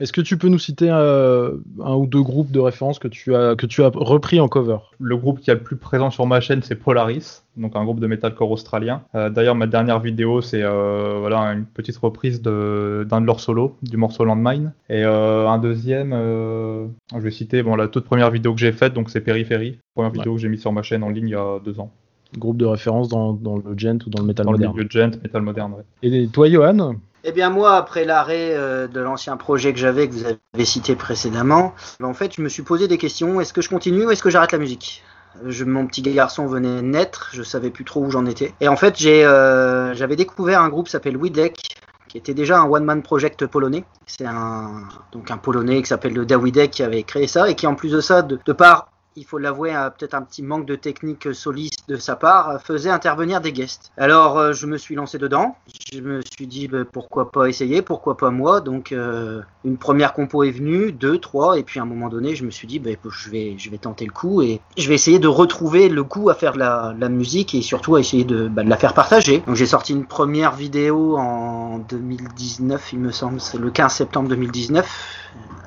Est-ce 0.00 0.12
que 0.14 0.22
tu 0.22 0.38
peux 0.38 0.48
nous 0.48 0.58
citer 0.58 0.88
euh, 0.90 1.58
un 1.84 1.94
ou 1.94 2.06
deux 2.06 2.22
groupes 2.22 2.50
de 2.50 2.58
référence 2.58 2.98
que 2.98 3.06
tu 3.06 3.34
as 3.34 3.54
que 3.54 3.66
tu 3.66 3.82
as 3.82 3.90
repris 3.94 4.40
en 4.40 4.48
cover? 4.48 4.78
Le 4.98 5.16
groupe 5.16 5.40
qui 5.40 5.50
est 5.50 5.54
le 5.54 5.60
plus 5.60 5.76
présent 5.76 6.10
sur 6.10 6.26
ma 6.26 6.40
chaîne, 6.40 6.62
c'est 6.62 6.74
Polaris, 6.74 7.42
donc 7.58 7.76
un 7.76 7.84
groupe 7.84 8.00
de 8.00 8.06
metalcore 8.06 8.50
australien. 8.50 9.02
Euh, 9.14 9.28
D'ailleurs, 9.28 9.54
ma 9.54 9.66
dernière 9.66 10.00
vidéo, 10.00 10.40
c'est 10.40 10.62
euh, 10.62 11.18
voilà 11.20 11.52
une 11.52 11.66
petite 11.66 11.98
reprise 11.98 12.40
d'un 12.40 12.50
de, 12.50 13.04
de 13.04 13.26
leurs 13.26 13.40
solos, 13.40 13.76
du 13.82 13.98
morceau 13.98 14.24
Landmine. 14.24 14.72
Et 14.88 15.04
un 15.04 15.58
deuxième, 15.58 16.12
je 16.12 17.18
vais 17.18 17.30
citer 17.30 17.62
bon 17.62 17.76
la 17.76 17.86
toute 17.88 18.04
première 18.04 18.30
vidéo 18.30 18.54
que 18.54 18.60
j'ai 18.60 18.72
faite, 18.72 18.94
donc 18.94 19.10
c'est 19.10 19.20
Périphérie, 19.20 19.78
première 19.94 20.12
vidéo 20.12 20.32
ouais. 20.32 20.36
que 20.36 20.42
j'ai 20.42 20.48
mise 20.48 20.62
sur 20.62 20.72
ma 20.72 20.82
chaîne 20.82 21.02
en 21.02 21.10
ligne 21.10 21.28
il 21.28 21.32
y 21.32 21.34
a 21.34 21.58
deux 21.62 21.78
ans. 21.78 21.90
Groupe 22.38 22.56
de 22.56 22.64
référence 22.64 23.08
dans, 23.08 23.32
dans 23.32 23.56
le 23.56 23.76
gent 23.76 23.98
ou 24.06 24.08
dans 24.10 24.22
le 24.22 24.26
metal 24.26 24.46
dans 24.46 24.52
moderne? 24.52 24.72
Dans 24.72 24.78
le 24.78 24.88
gent, 24.88 25.10
metal 25.22 25.42
moderne. 25.42 25.74
Ouais. 25.74 26.08
Et 26.08 26.28
toi, 26.28 26.48
Johan? 26.48 26.94
Eh 27.24 27.32
bien 27.32 27.50
moi, 27.50 27.76
après 27.76 28.04
l'arrêt 28.04 28.54
euh, 28.54 28.86
de 28.88 29.00
l'ancien 29.00 29.36
projet 29.36 29.72
que 29.72 29.78
j'avais, 29.78 30.08
que 30.08 30.14
vous 30.14 30.24
avez 30.24 30.64
cité 30.64 30.96
précédemment, 30.96 31.74
en 32.02 32.14
fait, 32.14 32.34
je 32.36 32.42
me 32.42 32.48
suis 32.48 32.62
posé 32.62 32.88
des 32.88 32.98
questions. 32.98 33.40
Est-ce 33.40 33.52
que 33.52 33.62
je 33.62 33.68
continue 33.68 34.06
ou 34.06 34.10
est-ce 34.10 34.22
que 34.22 34.30
j'arrête 34.30 34.52
la 34.52 34.58
musique? 34.58 35.02
Je, 35.46 35.64
mon 35.64 35.86
petit 35.86 36.02
garçon 36.02 36.46
venait 36.46 36.82
naître, 36.82 37.30
je 37.32 37.42
savais 37.42 37.70
plus 37.70 37.84
trop 37.84 38.04
où 38.04 38.10
j'en 38.10 38.26
étais. 38.26 38.52
Et 38.60 38.68
en 38.68 38.76
fait, 38.76 38.96
euh, 39.04 39.94
j'avais 39.94 40.16
découvert 40.16 40.60
un 40.60 40.68
groupe 40.68 40.86
qui 40.86 40.92
s'appelle 40.92 41.16
Widek, 41.16 41.76
qui 42.08 42.18
était 42.18 42.34
déjà 42.34 42.58
un 42.58 42.68
one-man 42.68 43.02
project 43.02 43.46
polonais. 43.46 43.84
C'est 44.06 44.26
un, 44.26 44.82
donc 45.12 45.30
un 45.30 45.36
polonais 45.36 45.80
qui 45.82 45.88
s'appelle 45.88 46.14
le 46.14 46.26
Dawidek 46.26 46.72
qui 46.72 46.82
avait 46.82 47.04
créé 47.04 47.28
ça 47.28 47.48
et 47.48 47.54
qui 47.54 47.68
en 47.68 47.76
plus 47.76 47.92
de 47.92 48.00
ça, 48.00 48.22
de, 48.22 48.38
de 48.44 48.52
part 48.52 48.88
il 49.16 49.24
faut 49.24 49.38
l'avouer, 49.38 49.72
peut-être 49.98 50.14
un 50.14 50.22
petit 50.22 50.42
manque 50.42 50.66
de 50.66 50.76
technique 50.76 51.34
soliste 51.34 51.88
de 51.88 51.96
sa 51.96 52.16
part, 52.16 52.60
faisait 52.62 52.90
intervenir 52.90 53.40
des 53.40 53.52
guests. 53.52 53.90
Alors 53.96 54.38
euh, 54.38 54.52
je 54.52 54.66
me 54.66 54.78
suis 54.78 54.94
lancé 54.94 55.18
dedans, 55.18 55.56
je 55.92 56.00
me 56.00 56.20
suis 56.22 56.46
dit 56.46 56.68
bah, 56.68 56.84
pourquoi 56.90 57.32
pas 57.32 57.48
essayer, 57.48 57.82
pourquoi 57.82 58.16
pas 58.16 58.30
moi. 58.30 58.60
Donc 58.60 58.92
euh, 58.92 59.42
une 59.64 59.76
première 59.76 60.12
compo 60.12 60.44
est 60.44 60.50
venue, 60.50 60.92
deux, 60.92 61.18
trois, 61.18 61.58
et 61.58 61.62
puis 61.64 61.80
à 61.80 61.82
un 61.82 61.86
moment 61.86 62.08
donné, 62.08 62.34
je 62.34 62.44
me 62.44 62.50
suis 62.50 62.68
dit 62.68 62.78
bah, 62.78 62.90
je 63.10 63.30
vais, 63.30 63.78
tenter 63.78 64.04
le 64.04 64.12
coup 64.12 64.42
et 64.42 64.60
je 64.76 64.88
vais 64.88 64.94
essayer 64.94 65.18
de 65.18 65.28
retrouver 65.28 65.88
le 65.88 66.04
goût 66.04 66.30
à 66.30 66.34
faire 66.34 66.56
la, 66.56 66.94
musique 67.08 67.54
et 67.54 67.62
surtout 67.62 67.96
à 67.96 68.00
essayer 68.00 68.24
de, 68.24 68.46
bah, 68.46 68.62
de 68.62 68.70
la 68.70 68.76
faire 68.76 68.94
partager. 68.94 69.42
Donc 69.46 69.56
j'ai 69.56 69.66
sorti 69.66 69.92
une 69.92 70.06
première 70.06 70.54
vidéo 70.54 71.16
en 71.18 71.78
2019, 71.78 72.92
il 72.92 73.00
me 73.00 73.10
semble, 73.10 73.40
c'est 73.40 73.58
le 73.58 73.70
15 73.70 73.92
septembre 73.92 74.28
2019, 74.28 74.88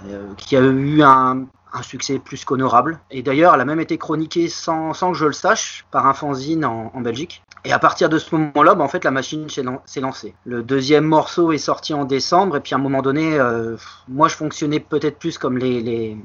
euh, 0.07 0.33
qui 0.37 0.55
a 0.55 0.61
eu 0.61 1.01
un 1.01 1.45
un 1.73 1.81
succès 1.81 2.19
plus 2.19 2.45
qu'honorable. 2.45 2.99
Et 3.11 3.23
d'ailleurs, 3.23 3.53
elle 3.55 3.61
a 3.61 3.65
même 3.65 3.79
été 3.79 3.97
chroniquée 3.97 4.47
sans, 4.47 4.93
que 4.93 5.13
je 5.13 5.25
le 5.25 5.33
sache 5.33 5.85
par 5.91 6.07
un 6.07 6.13
fanzine 6.13 6.65
en, 6.65 7.01
Belgique. 7.01 7.43
Et 7.65 7.73
à 7.73 7.79
partir 7.79 8.09
de 8.09 8.19
ce 8.19 8.35
moment-là, 8.35 8.75
bah, 8.75 8.83
en 8.83 8.87
fait, 8.87 9.03
la 9.03 9.11
machine 9.11 9.49
s'est 9.49 10.01
lancée. 10.01 10.35
Le 10.45 10.63
deuxième 10.63 11.05
morceau 11.05 11.51
est 11.51 11.57
sorti 11.57 11.93
en 11.93 12.05
décembre, 12.05 12.57
et 12.57 12.59
puis 12.59 12.75
à 12.75 12.77
un 12.77 12.81
moment 12.81 13.01
donné, 13.01 13.37
euh, 13.39 13.75
moi, 14.07 14.27
je 14.27 14.35
fonctionnais 14.35 14.79
peut-être 14.79 15.17
plus 15.17 15.37
comme 15.37 15.57
les, 15.57 16.17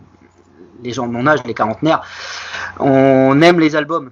gens 0.85 1.07
de 1.07 1.13
mon 1.13 1.27
âge, 1.27 1.41
les 1.45 1.55
quarantenaires. 1.55 2.03
On 2.79 3.41
aime 3.41 3.59
les 3.59 3.75
albums. 3.75 4.11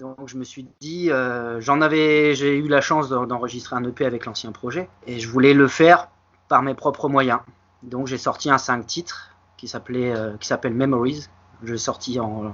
Donc 0.00 0.28
je 0.28 0.36
me 0.36 0.42
suis 0.42 0.66
dit, 0.80 1.12
euh, 1.12 1.60
j'ai 1.60 2.56
eu 2.56 2.66
la 2.66 2.80
chance 2.80 3.08
d'enregistrer 3.08 3.76
un 3.76 3.84
EP 3.84 4.04
avec 4.04 4.26
l'ancien 4.26 4.50
projet, 4.50 4.88
et 5.06 5.20
je 5.20 5.28
voulais 5.28 5.54
le 5.54 5.68
faire 5.68 6.08
par 6.48 6.62
mes 6.62 6.74
propres 6.74 7.08
moyens. 7.08 7.38
Donc 7.84 8.08
j'ai 8.08 8.18
sorti 8.18 8.50
un 8.50 8.58
5 8.58 8.84
titres 8.84 9.31
qui 9.62 9.68
s'appelait 9.68 10.12
euh, 10.12 10.32
qui 10.40 10.48
s'appelle 10.48 10.74
Memories. 10.74 11.28
Je 11.62 11.74
l'ai 11.74 11.78
sorti 11.78 12.18
en, 12.18 12.52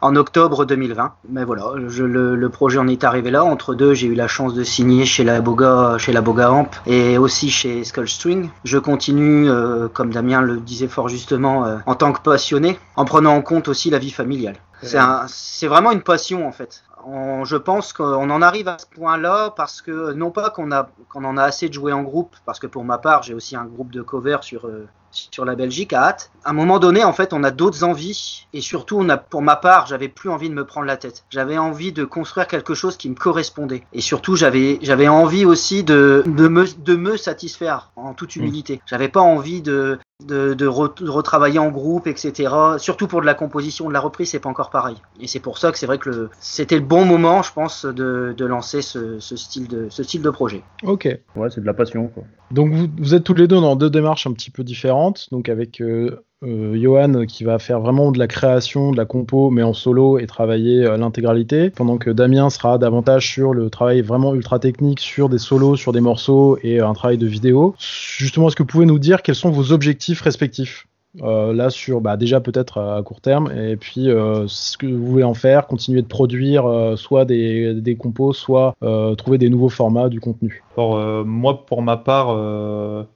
en 0.00 0.16
octobre 0.16 0.64
2020. 0.64 1.14
Mais 1.28 1.44
voilà, 1.44 1.74
je, 1.86 2.02
le, 2.02 2.34
le, 2.34 2.48
projet 2.48 2.80
en 2.80 2.88
est 2.88 3.04
arrivé 3.04 3.30
là. 3.30 3.44
Entre 3.44 3.76
deux, 3.76 3.94
j'ai 3.94 4.08
eu 4.08 4.16
la 4.16 4.26
chance 4.26 4.52
de 4.52 4.64
signer 4.64 5.04
chez 5.04 5.22
la 5.22 5.40
Boga, 5.40 5.96
chez 5.98 6.12
la 6.12 6.22
Boga 6.22 6.50
Amp 6.50 6.74
et 6.86 7.18
aussi 7.18 7.50
chez 7.50 7.84
Skull 7.84 8.08
String. 8.08 8.50
Je 8.64 8.78
continue, 8.78 9.48
euh, 9.48 9.86
comme 9.86 10.12
Damien 10.12 10.42
le 10.42 10.56
disait 10.56 10.88
fort 10.88 11.08
justement, 11.08 11.66
euh, 11.66 11.76
en 11.86 11.94
tant 11.94 12.12
que 12.12 12.20
passionné, 12.20 12.80
en 12.96 13.04
prenant 13.04 13.36
en 13.36 13.40
compte 13.40 13.68
aussi 13.68 13.90
la 13.90 14.00
vie 14.00 14.10
familiale. 14.10 14.56
C'est 14.82 15.68
vraiment 15.68 15.92
une 15.92 16.02
passion 16.02 16.48
en 16.48 16.52
fait. 16.52 16.82
On, 17.06 17.44
je 17.44 17.56
pense 17.56 17.92
qu'on 17.92 18.28
en 18.28 18.42
arrive 18.42 18.66
à 18.66 18.78
ce 18.78 18.86
point-là 18.86 19.52
parce 19.56 19.82
que 19.82 20.12
non 20.14 20.32
pas 20.32 20.50
qu'on 20.50 20.72
a 20.72 20.88
qu'on 21.08 21.24
en 21.24 21.36
a 21.36 21.44
assez 21.44 21.68
de 21.68 21.74
jouer 21.74 21.92
en 21.92 22.02
groupe, 22.02 22.34
parce 22.44 22.58
que 22.58 22.66
pour 22.66 22.82
ma 22.82 22.98
part 22.98 23.22
j'ai 23.22 23.34
aussi 23.34 23.56
un 23.56 23.66
groupe 23.66 23.92
de 23.92 24.02
cover 24.02 24.38
sur 24.40 24.66
euh, 24.66 24.88
sur 25.14 25.44
la 25.44 25.54
Belgique 25.54 25.92
à 25.92 26.08
hâte. 26.08 26.30
À 26.44 26.50
un 26.50 26.52
moment 26.52 26.78
donné, 26.78 27.04
en 27.04 27.12
fait, 27.12 27.32
on 27.32 27.42
a 27.44 27.50
d'autres 27.50 27.84
envies 27.84 28.46
et 28.52 28.60
surtout, 28.60 28.98
on 28.98 29.08
a, 29.08 29.16
pour 29.16 29.42
ma 29.42 29.56
part, 29.56 29.86
j'avais 29.86 30.08
plus 30.08 30.30
envie 30.30 30.50
de 30.50 30.54
me 30.54 30.64
prendre 30.64 30.86
la 30.86 30.96
tête. 30.96 31.24
J'avais 31.30 31.58
envie 31.58 31.92
de 31.92 32.04
construire 32.04 32.46
quelque 32.46 32.74
chose 32.74 32.96
qui 32.96 33.08
me 33.08 33.14
correspondait 33.14 33.84
et 33.92 34.00
surtout, 34.00 34.36
j'avais 34.36 34.78
j'avais 34.82 35.08
envie 35.08 35.44
aussi 35.44 35.84
de 35.84 36.22
de 36.26 36.48
me 36.48 36.66
de 36.78 36.96
me 36.96 37.16
satisfaire 37.16 37.90
en 37.96 38.14
toute 38.14 38.36
humilité. 38.36 38.80
J'avais 38.86 39.08
pas 39.08 39.20
envie 39.20 39.62
de 39.62 39.98
de, 40.26 40.54
de, 40.54 40.66
re, 40.66 40.94
de, 40.94 41.08
retravailler 41.08 41.58
en 41.58 41.70
groupe, 41.70 42.06
etc. 42.06 42.52
Surtout 42.78 43.06
pour 43.06 43.20
de 43.20 43.26
la 43.26 43.34
composition, 43.34 43.88
de 43.88 43.92
la 43.92 44.00
reprise, 44.00 44.30
c'est 44.30 44.40
pas 44.40 44.48
encore 44.48 44.70
pareil. 44.70 44.96
Et 45.20 45.26
c'est 45.26 45.40
pour 45.40 45.58
ça 45.58 45.72
que 45.72 45.78
c'est 45.78 45.86
vrai 45.86 45.98
que 45.98 46.10
le, 46.10 46.30
c'était 46.40 46.76
le 46.76 46.84
bon 46.84 47.04
moment, 47.04 47.42
je 47.42 47.52
pense, 47.52 47.84
de, 47.84 48.34
de 48.36 48.44
lancer 48.44 48.82
ce, 48.82 49.18
ce, 49.20 49.36
style 49.36 49.68
de, 49.68 49.88
ce 49.90 50.02
style 50.02 50.22
de 50.22 50.30
projet. 50.30 50.62
Ok. 50.82 51.08
Ouais, 51.36 51.50
c'est 51.50 51.60
de 51.60 51.66
la 51.66 51.74
passion. 51.74 52.08
Quoi. 52.08 52.24
Donc 52.50 52.72
vous, 52.72 52.86
vous, 52.98 53.14
êtes 53.14 53.24
tous 53.24 53.34
les 53.34 53.48
deux 53.48 53.60
dans 53.60 53.76
deux 53.76 53.90
démarches 53.90 54.26
un 54.26 54.32
petit 54.32 54.50
peu 54.50 54.64
différentes. 54.64 55.28
Donc 55.30 55.48
avec 55.48 55.80
euh, 55.80 56.24
euh, 56.42 56.76
Johan 56.76 57.26
qui 57.26 57.44
va 57.44 57.58
faire 57.58 57.80
vraiment 57.80 58.12
de 58.12 58.18
la 58.18 58.26
création, 58.26 58.90
de 58.90 58.96
la 58.96 59.04
compo, 59.04 59.50
mais 59.50 59.62
en 59.62 59.72
solo 59.72 60.18
et 60.18 60.26
travailler 60.26 60.84
euh, 60.84 60.96
l'intégralité, 60.96 61.70
pendant 61.70 61.96
que 61.98 62.10
Damien 62.10 62.50
sera 62.50 62.78
davantage 62.78 63.30
sur 63.30 63.54
le 63.54 63.70
travail 63.70 64.02
vraiment 64.02 64.34
ultra 64.34 64.58
technique, 64.58 65.00
sur 65.00 65.28
des 65.28 65.38
solos, 65.38 65.76
sur 65.76 65.92
des 65.92 66.00
morceaux 66.00 66.58
et 66.62 66.80
un 66.80 66.92
travail 66.92 67.18
de 67.18 67.26
vidéo. 67.26 67.74
Justement, 67.78 68.48
est-ce 68.48 68.56
que 68.56 68.62
vous 68.62 68.68
pouvez 68.68 68.86
nous 68.86 68.98
dire 68.98 69.22
quels 69.22 69.34
sont 69.34 69.50
vos 69.50 69.72
objectifs 69.72 70.20
respectifs? 70.20 70.86
Euh, 71.22 71.52
là 71.52 71.70
sur 71.70 72.00
bah, 72.00 72.16
déjà 72.16 72.40
peut-être 72.40 72.78
à 72.78 73.02
court 73.02 73.20
terme. 73.20 73.52
Et 73.52 73.76
puis 73.76 74.10
euh, 74.10 74.46
ce 74.48 74.76
que 74.76 74.86
vous 74.86 75.06
voulez 75.06 75.24
en 75.24 75.34
faire 75.34 75.66
continuer 75.66 76.02
de 76.02 76.06
produire 76.06 76.66
euh, 76.66 76.96
soit 76.96 77.24
des, 77.24 77.74
des, 77.74 77.96
compos 77.96 78.32
soit 78.32 78.74
trouver 79.16 79.38
des 79.38 79.48
nouveaux 79.48 79.68
formats 79.68 80.08
du 80.08 80.20
contenu. 80.20 80.62
Alors 80.76 81.24
moi 81.24 81.64
pour 81.66 81.82
ma 81.82 81.96
part 81.96 82.26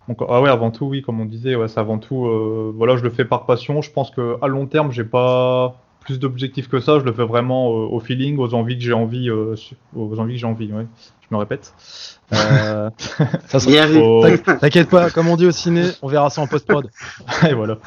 donc, 0.08 0.18
ah 0.28 0.36
avant 0.48 0.70
tout 0.70 0.86
oui 0.86 1.02
comme 1.02 1.20
on 1.20 1.24
disait 1.24 1.56
ouais, 1.56 1.68
c'est 1.68 1.80
avant 1.80 1.98
tout 1.98 2.28
voilà 2.74 2.96
je 2.96 3.02
le 3.02 3.10
fais 3.10 3.24
par 3.24 3.46
passion. 3.46 3.82
Je 3.82 3.90
pense 3.90 4.10
que 4.10 4.36
à 4.42 4.48
long 4.48 4.66
terme 4.66 4.92
j'ai 4.92 5.04
pas 5.04 5.76
plus 6.00 6.18
d'objectifs 6.18 6.68
que 6.68 6.80
ça. 6.80 6.98
Je 6.98 7.04
le 7.04 7.12
fais 7.12 7.24
vraiment 7.24 7.68
au 7.68 8.00
feeling 8.00 8.38
aux 8.38 8.54
envies 8.54 8.78
que 8.78 8.84
j'ai 8.84 8.92
envie 8.92 9.30
aux 9.30 10.20
envies 10.20 10.34
que 10.34 10.40
j'ai 10.40 10.46
envie 10.46 10.70
je 11.30 11.34
me 11.34 11.38
répète. 11.38 11.74
Euh, 12.30 12.90
ça 13.46 13.58
Bien 13.66 13.86
faut... 13.86 14.22
T'inquiète 14.60 14.90
pas, 14.90 15.08
comme 15.08 15.28
on 15.28 15.36
dit 15.36 15.46
au 15.46 15.50
ciné, 15.50 15.84
on 16.02 16.08
verra 16.08 16.28
ça 16.28 16.42
en 16.42 16.46
post-prod. 16.46 16.90
Et 17.48 17.54
voilà. 17.54 17.78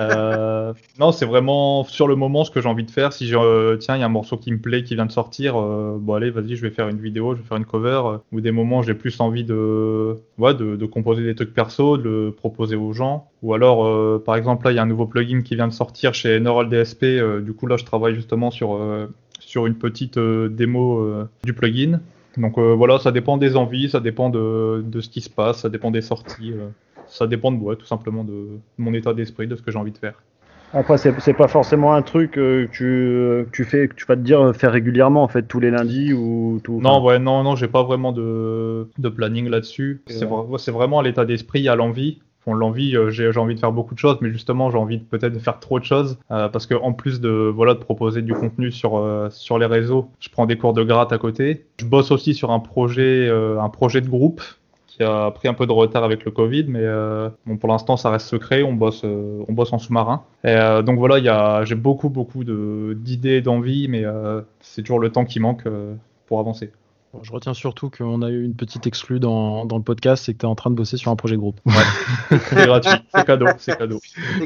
euh, 0.00 0.72
non, 0.98 1.12
c'est 1.12 1.26
vraiment 1.26 1.84
sur 1.84 2.08
le 2.08 2.16
moment 2.16 2.44
ce 2.44 2.50
que 2.50 2.62
j'ai 2.62 2.68
envie 2.68 2.84
de 2.84 2.90
faire. 2.90 3.12
Si 3.12 3.26
je, 3.26 3.36
euh, 3.36 3.76
tiens, 3.76 3.96
il 3.96 4.00
y 4.00 4.02
a 4.02 4.06
un 4.06 4.10
morceau 4.10 4.38
qui 4.38 4.52
me 4.52 4.58
plaît, 4.58 4.84
qui 4.84 4.94
vient 4.94 5.04
de 5.04 5.12
sortir, 5.12 5.60
euh, 5.60 5.98
bon 6.00 6.14
allez, 6.14 6.30
vas-y, 6.30 6.56
je 6.56 6.62
vais 6.62 6.70
faire 6.70 6.88
une 6.88 6.98
vidéo, 6.98 7.34
je 7.34 7.42
vais 7.42 7.46
faire 7.46 7.58
une 7.58 7.66
cover. 7.66 8.00
Euh, 8.06 8.16
ou 8.32 8.40
des 8.40 8.52
moments, 8.52 8.80
j'ai 8.80 8.94
plus 8.94 9.20
envie 9.20 9.44
de, 9.44 10.16
ouais, 10.38 10.54
de, 10.54 10.76
de, 10.76 10.86
composer 10.86 11.22
des 11.22 11.34
trucs 11.34 11.52
perso, 11.52 11.98
de 11.98 12.02
le 12.02 12.32
proposer 12.34 12.76
aux 12.76 12.94
gens. 12.94 13.28
Ou 13.42 13.52
alors, 13.52 13.84
euh, 13.84 14.22
par 14.24 14.36
exemple, 14.36 14.64
là, 14.64 14.72
il 14.72 14.76
y 14.76 14.78
a 14.78 14.82
un 14.82 14.86
nouveau 14.86 15.06
plugin 15.06 15.42
qui 15.42 15.56
vient 15.56 15.68
de 15.68 15.74
sortir 15.74 16.14
chez 16.14 16.40
Neural 16.40 16.70
DSP. 16.70 17.04
du 17.42 17.52
coup, 17.52 17.66
là, 17.66 17.76
je 17.76 17.84
travaille 17.84 18.14
justement 18.14 18.50
sur 18.50 18.80
sur 19.40 19.66
une 19.66 19.74
petite 19.74 20.18
démo 20.18 21.06
du 21.44 21.52
plugin. 21.52 22.00
Donc 22.38 22.58
voilà, 22.58 22.98
ça 22.98 23.12
dépend 23.12 23.36
des 23.36 23.56
envies, 23.56 23.90
ça 23.90 24.00
dépend 24.00 24.30
de, 24.30 24.82
de, 24.86 25.00
ce 25.00 25.08
qui 25.08 25.20
se 25.20 25.30
passe, 25.30 25.60
ça 25.60 25.68
dépend 25.68 25.90
des 25.90 26.02
sorties, 26.02 26.54
ça 27.06 27.26
dépend 27.26 27.52
de 27.52 27.56
moi, 27.56 27.76
tout 27.76 27.86
simplement 27.86 28.24
de 28.24 28.48
mon 28.78 28.94
état 28.94 29.12
d'esprit, 29.12 29.46
de 29.46 29.56
ce 29.56 29.62
que 29.62 29.70
j'ai 29.70 29.78
envie 29.78 29.92
de 29.92 29.98
faire. 29.98 30.14
Après, 30.74 30.98
c'est 30.98 31.32
pas 31.32 31.48
forcément 31.48 31.94
un 31.94 32.02
truc 32.02 32.32
que 32.32 32.68
tu, 32.70 33.46
tu 33.52 33.64
fais, 33.64 33.88
que 33.88 33.94
tu 33.94 34.04
vas 34.04 34.16
te 34.16 34.20
dire 34.20 34.54
faire 34.54 34.70
régulièrement, 34.70 35.22
en 35.22 35.28
fait, 35.28 35.42
tous 35.42 35.60
les 35.60 35.70
lundis 35.70 36.12
ou 36.12 36.60
tout. 36.62 36.78
Non, 36.80 37.02
ouais, 37.02 37.18
non, 37.18 37.42
non, 37.42 37.56
j'ai 37.56 37.68
pas 37.68 37.82
vraiment 37.82 38.12
de, 38.12 38.86
de 38.98 39.08
planning 39.08 39.48
là-dessus. 39.48 40.02
C'est 40.08 40.70
vraiment 40.70 40.98
à 40.98 41.02
l'état 41.02 41.24
d'esprit, 41.24 41.68
à 41.68 41.74
l'envie. 41.74 42.20
L'envie, 42.54 42.96
euh, 42.96 43.10
j'ai 43.10 43.36
envie 43.36 43.54
de 43.54 43.60
faire 43.60 43.72
beaucoup 43.72 43.94
de 43.94 43.98
choses, 43.98 44.18
mais 44.20 44.30
justement, 44.30 44.70
j'ai 44.70 44.78
envie 44.78 44.98
peut-être 44.98 45.32
de 45.32 45.38
faire 45.38 45.60
trop 45.60 45.78
de 45.78 45.84
choses 45.84 46.18
euh, 46.30 46.48
parce 46.48 46.66
que 46.66 46.74
en 46.74 46.92
plus 46.92 47.20
de 47.20 47.30
voilà 47.54 47.74
de 47.74 47.78
proposer 47.78 48.22
du 48.22 48.34
contenu 48.34 48.70
sur 48.70 48.96
euh, 48.96 49.28
sur 49.30 49.58
les 49.58 49.66
réseaux, 49.66 50.08
je 50.20 50.28
prends 50.28 50.46
des 50.46 50.56
cours 50.56 50.72
de 50.72 50.82
gratte 50.82 51.12
à 51.12 51.18
côté. 51.18 51.66
Je 51.80 51.84
bosse 51.84 52.10
aussi 52.10 52.34
sur 52.34 52.50
un 52.50 52.60
projet 52.60 53.28
un 53.28 53.68
projet 53.68 54.00
de 54.00 54.08
groupe 54.08 54.42
qui 54.86 55.02
a 55.02 55.30
pris 55.30 55.48
un 55.48 55.54
peu 55.54 55.66
de 55.66 55.72
retard 55.72 56.04
avec 56.04 56.24
le 56.24 56.30
Covid, 56.30 56.64
mais 56.68 56.84
bon, 57.46 57.56
pour 57.56 57.68
l'instant, 57.68 57.96
ça 57.96 58.10
reste 58.10 58.26
secret. 58.26 58.62
On 58.62 58.72
bosse, 58.72 59.04
on 59.04 59.52
bosse 59.52 59.72
en 59.72 59.78
sous-marin. 59.78 60.24
Donc 60.44 60.98
voilà, 60.98 61.64
j'ai 61.64 61.74
beaucoup, 61.74 62.08
beaucoup 62.08 62.44
d'idées, 62.44 63.40
d'envie, 63.40 63.88
mais 63.88 64.04
c'est 64.60 64.82
toujours 64.82 64.98
le 65.00 65.10
temps 65.10 65.24
qui 65.24 65.40
manque 65.40 65.64
pour 66.26 66.40
avancer. 66.40 66.72
Je 67.22 67.32
retiens 67.32 67.54
surtout 67.54 67.90
qu'on 67.90 68.22
a 68.22 68.28
eu 68.28 68.44
une 68.44 68.54
petite 68.54 68.86
exclue 68.86 69.20
dans, 69.20 69.64
dans 69.64 69.76
le 69.76 69.82
podcast, 69.82 70.24
c'est 70.24 70.34
que 70.34 70.38
tu 70.38 70.46
es 70.46 70.48
en 70.48 70.54
train 70.54 70.70
de 70.70 70.74
bosser 70.74 70.96
sur 70.96 71.10
un 71.10 71.16
projet 71.16 71.36
groupe. 71.36 71.60
Ouais. 71.64 72.38
c'est 72.48 72.66
gratuit, 72.66 72.90
c'est 73.14 73.26
cadeau, 73.26 73.46
c'est 73.58 73.76
cadeau. 73.76 74.00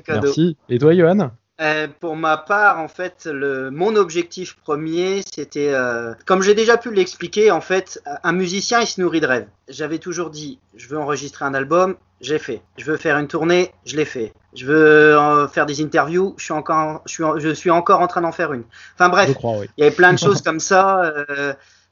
Merci. 0.09 0.57
Et 0.68 0.79
toi, 0.79 0.94
Johan? 0.94 1.31
Euh, 1.61 1.87
pour 2.01 2.16
ma 2.16 2.38
part, 2.38 2.79
en 2.81 2.88
fait, 2.88 3.29
le, 3.31 3.70
mon 3.70 3.94
objectif 3.94 4.57
premier, 4.57 5.22
c'était, 5.33 5.72
euh, 5.72 6.12
comme 6.25 6.42
j'ai 6.42 6.55
déjà 6.55 6.77
pu 6.77 6.92
l'expliquer, 6.92 7.51
en 7.51 7.61
fait, 7.61 8.03
un 8.25 8.33
musicien, 8.33 8.81
il 8.81 8.87
se 8.87 9.01
nourrit 9.01 9.20
de 9.20 9.27
rêves. 9.27 9.46
J'avais 9.68 9.98
toujours 9.98 10.31
dit, 10.31 10.59
je 10.75 10.88
veux 10.88 10.98
enregistrer 10.98 11.44
un 11.44 11.55
album, 11.55 11.96
j'ai 12.20 12.38
fait. 12.38 12.62
Je 12.79 12.85
veux 12.85 12.96
faire 12.96 13.18
une 13.18 13.29
tournée, 13.29 13.70
je 13.85 13.96
l'ai 13.96 14.05
fait. 14.05 14.33
Je 14.55 14.66
veux 14.66 15.16
euh, 15.16 15.46
faire 15.46 15.66
des 15.66 15.83
interviews, 15.83 16.35
je 16.38 16.44
suis 16.44 16.53
encore, 16.53 17.03
je 17.07 17.12
suis, 17.12 17.25
je 17.38 17.51
suis 17.51 17.70
encore 17.70 18.01
en 18.01 18.07
train 18.07 18.22
d'en 18.22 18.33
faire 18.33 18.53
une. 18.53 18.64
Enfin 18.94 19.09
bref, 19.09 19.31
il 19.31 19.68
y 19.79 19.83
avait 19.83 19.94
plein 19.94 20.12
de 20.12 20.18
choses 20.18 20.42
comme 20.42 20.61
ça. 20.61 21.12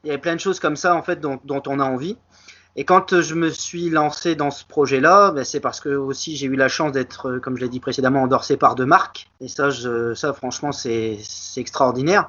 Il 0.05 0.09
y 0.09 0.11
avait 0.11 0.21
plein 0.21 0.35
de 0.35 0.41
choses 0.41 0.61
comme 0.61 0.77
ça, 0.77 0.95
en 0.95 1.03
fait, 1.03 1.21
dont, 1.21 1.39
dont 1.45 1.63
on 1.67 1.81
a 1.81 1.85
envie. 1.85 2.17
Et 2.77 2.85
quand 2.85 3.21
je 3.21 3.35
me 3.35 3.51
suis 3.51 3.91
lancé 3.91 4.37
dans 4.37 4.51
ce 4.51 4.65
projet-là, 4.65 5.33
ben 5.33 5.45
c'est 5.45 5.61
parce 5.61 5.81
que 5.81 5.89
aussi 5.89 6.37
j'ai 6.37 6.47
eu 6.47 6.55
la 6.55 6.69
chance 6.69 6.93
d'être, 6.93 7.39
comme 7.39 7.57
je 7.57 7.63
l'ai 7.63 7.69
dit 7.69 7.81
précédemment, 7.81 8.23
endorsé 8.23 8.57
par 8.57 8.77
deux 8.77 8.87
marques. 8.87 9.29
Et 9.41 9.49
ça, 9.49 9.71
je, 9.71 10.15
ça 10.15 10.33
franchement, 10.33 10.71
c'est 10.71 11.19
extraordinaire. 11.57 12.29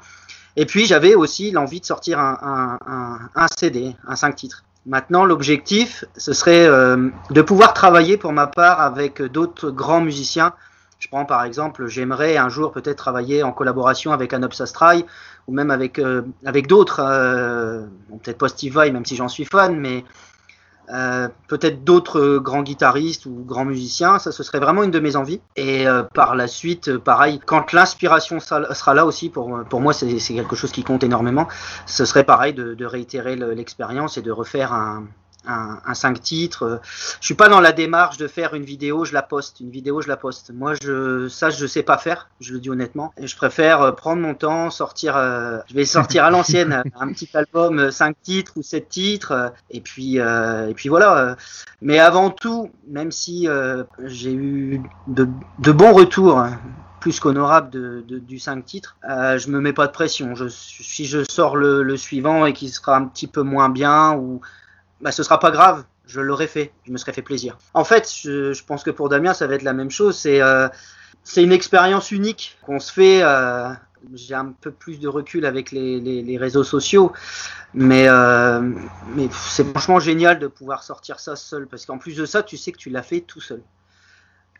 Et 0.55 0.65
puis 0.65 0.85
j'avais 0.85 1.13
aussi 1.13 1.51
l'envie 1.51 1.79
de 1.79 1.85
sortir 1.85 2.19
un, 2.19 2.77
un, 2.85 3.19
un, 3.35 3.47
CD, 3.55 3.95
un 4.07 4.15
5 4.15 4.35
titres. 4.35 4.63
Maintenant, 4.87 5.25
l'objectif, 5.25 6.05
ce 6.17 6.33
serait 6.33 6.65
euh, 6.65 7.09
de 7.29 7.41
pouvoir 7.43 7.75
travailler 7.75 8.17
pour 8.17 8.33
ma 8.33 8.47
part 8.47 8.81
avec 8.81 9.21
d'autres 9.21 9.69
grands 9.69 10.01
musiciens. 10.01 10.53
Je 11.01 11.07
prends 11.07 11.25
par 11.25 11.43
exemple, 11.43 11.87
j'aimerais 11.87 12.37
un 12.37 12.47
jour 12.47 12.71
peut-être 12.71 12.97
travailler 12.97 13.41
en 13.41 13.51
collaboration 13.51 14.11
avec 14.11 14.33
un 14.33 14.43
Astray 14.43 15.03
ou 15.47 15.53
même 15.53 15.71
avec, 15.71 15.97
euh, 15.97 16.21
avec 16.45 16.67
d'autres, 16.67 16.99
euh, 16.99 17.81
peut-être 18.23 18.37
pas 18.37 18.47
Steve 18.47 18.73
Vai, 18.73 18.91
même 18.91 19.03
si 19.03 19.15
j'en 19.15 19.27
suis 19.27 19.45
fan, 19.45 19.79
mais 19.79 20.05
euh, 20.93 21.27
peut-être 21.47 21.83
d'autres 21.83 22.37
grands 22.37 22.61
guitaristes 22.61 23.25
ou 23.25 23.43
grands 23.43 23.65
musiciens, 23.65 24.19
ça 24.19 24.31
ce 24.31 24.43
serait 24.43 24.59
vraiment 24.59 24.83
une 24.83 24.91
de 24.91 24.99
mes 24.99 25.15
envies. 25.15 25.41
Et 25.55 25.87
euh, 25.87 26.03
par 26.03 26.35
la 26.35 26.45
suite, 26.45 26.95
pareil, 26.99 27.39
quand 27.43 27.73
l'inspiration 27.73 28.39
sera 28.39 28.93
là 28.93 29.07
aussi, 29.07 29.29
pour, 29.29 29.63
pour 29.67 29.81
moi 29.81 29.93
c'est 29.93 30.07
quelque 30.07 30.55
chose 30.55 30.71
qui 30.71 30.83
compte 30.83 31.03
énormément, 31.03 31.47
ce 31.87 32.05
serait 32.05 32.25
pareil 32.25 32.53
de 32.53 32.85
réitérer 32.85 33.35
l'expérience 33.35 34.19
et 34.19 34.21
de 34.21 34.31
refaire 34.31 34.71
un, 34.71 35.05
un, 35.47 35.79
un 35.85 35.93
5 35.93 36.21
titres. 36.21 36.81
Je 37.19 37.25
suis 37.25 37.33
pas 37.33 37.49
dans 37.49 37.61
la 37.61 37.71
démarche 37.71 38.17
de 38.17 38.27
faire 38.27 38.53
une 38.53 38.63
vidéo, 38.63 39.05
je 39.05 39.13
la 39.13 39.21
poste, 39.21 39.59
une 39.59 39.69
vidéo, 39.69 40.01
je 40.01 40.07
la 40.07 40.17
poste. 40.17 40.51
Moi, 40.53 40.73
je, 40.81 41.27
ça, 41.27 41.49
je 41.49 41.65
sais 41.65 41.83
pas 41.83 41.97
faire, 41.97 42.29
je 42.39 42.53
le 42.53 42.59
dis 42.59 42.69
honnêtement. 42.69 43.13
Et 43.17 43.27
je 43.27 43.35
préfère 43.35 43.81
euh, 43.81 43.91
prendre 43.91 44.21
mon 44.21 44.33
temps, 44.33 44.69
sortir, 44.69 45.17
euh, 45.17 45.57
je 45.69 45.73
vais 45.73 45.85
sortir 45.85 46.25
à 46.25 46.29
l'ancienne 46.31 46.83
un 46.99 47.07
petit 47.13 47.29
album 47.33 47.91
5 47.91 48.09
euh, 48.09 48.13
titres 48.23 48.53
ou 48.55 48.63
7 48.63 48.89
titres, 48.89 49.53
et 49.69 49.81
puis, 49.81 50.17
et 50.17 50.73
puis 50.75 50.89
voilà. 50.89 51.35
Mais 51.81 51.99
avant 51.99 52.29
tout, 52.29 52.71
même 52.87 53.11
si 53.11 53.47
j'ai 54.03 54.33
eu 54.33 54.81
de, 55.07 55.27
de, 55.59 55.71
bons 55.71 55.93
retours, 55.93 56.39
hein, 56.39 56.59
plus 57.01 57.19
qu'honorable 57.19 57.69
de, 57.71 58.05
de, 58.07 58.19
du 58.19 58.39
5 58.39 58.63
titres. 58.63 58.95
Euh, 59.09 59.37
je 59.37 59.49
me 59.49 59.59
mets 59.59 59.73
pas 59.73 59.87
de 59.87 59.91
pression. 59.91 60.35
Je, 60.35 60.47
si 60.47 61.05
je 61.05 61.23
sors 61.29 61.57
le, 61.57 61.83
le 61.83 61.97
suivant 61.97 62.45
et 62.45 62.53
qu'il 62.53 62.69
sera 62.69 62.95
un 62.95 63.05
petit 63.05 63.27
peu 63.27 63.41
moins 63.41 63.67
bien 63.67 64.13
ou 64.13 64.39
bah, 65.01 65.11
ce 65.11 65.23
sera 65.23 65.39
pas 65.39 65.51
grave, 65.51 65.83
je 66.05 66.21
l'aurais 66.21 66.47
fait, 66.47 66.71
je 66.85 66.91
me 66.91 66.97
serais 66.97 67.13
fait 67.13 67.21
plaisir. 67.21 67.57
En 67.73 67.83
fait, 67.83 68.11
je, 68.13 68.53
je, 68.53 68.63
pense 68.63 68.83
que 68.83 68.91
pour 68.91 69.09
Damien, 69.09 69.33
ça 69.33 69.47
va 69.47 69.55
être 69.55 69.63
la 69.63 69.73
même 69.73 69.91
chose. 69.91 70.17
C'est 70.17 70.41
euh, 70.41 70.67
c'est 71.23 71.43
une 71.43 71.51
expérience 71.51 72.11
unique 72.11 72.57
qu'on 72.65 72.79
se 72.79 72.91
fait. 72.91 73.21
Euh, 73.23 73.69
J'ai 74.13 74.35
un 74.35 74.53
peu 74.59 74.71
plus 74.71 74.99
de 74.99 75.07
recul 75.07 75.45
avec 75.45 75.71
les, 75.71 75.99
les, 75.99 76.21
les 76.21 76.37
réseaux 76.37 76.63
sociaux, 76.63 77.13
mais 77.73 78.05
euh, 78.07 78.61
mais 79.15 79.29
c'est 79.31 79.67
franchement 79.69 79.99
génial 79.99 80.39
de 80.39 80.47
pouvoir 80.47 80.83
sortir 80.83 81.19
ça 81.19 81.35
seul, 81.35 81.67
parce 81.67 81.85
qu'en 81.85 81.97
plus 81.97 82.15
de 82.15 82.25
ça, 82.25 82.43
tu 82.43 82.57
sais 82.57 82.71
que 82.71 82.77
tu 82.79 82.89
l'as 82.89 83.03
fait 83.03 83.21
tout 83.21 83.41
seul. 83.41 83.61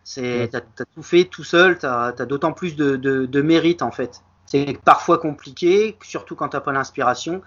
C'est 0.04 0.50
t'as 0.52 0.60
as 0.60 0.86
tout 0.86 1.04
fait 1.04 1.26
tout 1.26 1.44
seul, 1.44 1.78
t'as 1.78 2.08
as, 2.08 2.26
d'autant 2.26 2.54
plus 2.54 2.76
de, 2.76 2.96
de, 2.96 3.26
de 3.26 3.42
mérite 3.42 3.82
en 3.82 3.92
fait. 3.92 4.22
C'est 4.46 4.78
parfois 4.84 5.20
compliqué, 5.20 5.98
surtout 6.02 6.36
quand 6.36 6.50
t'as 6.50 6.60
pas 6.60 6.72
l'inspiration, 6.72 7.42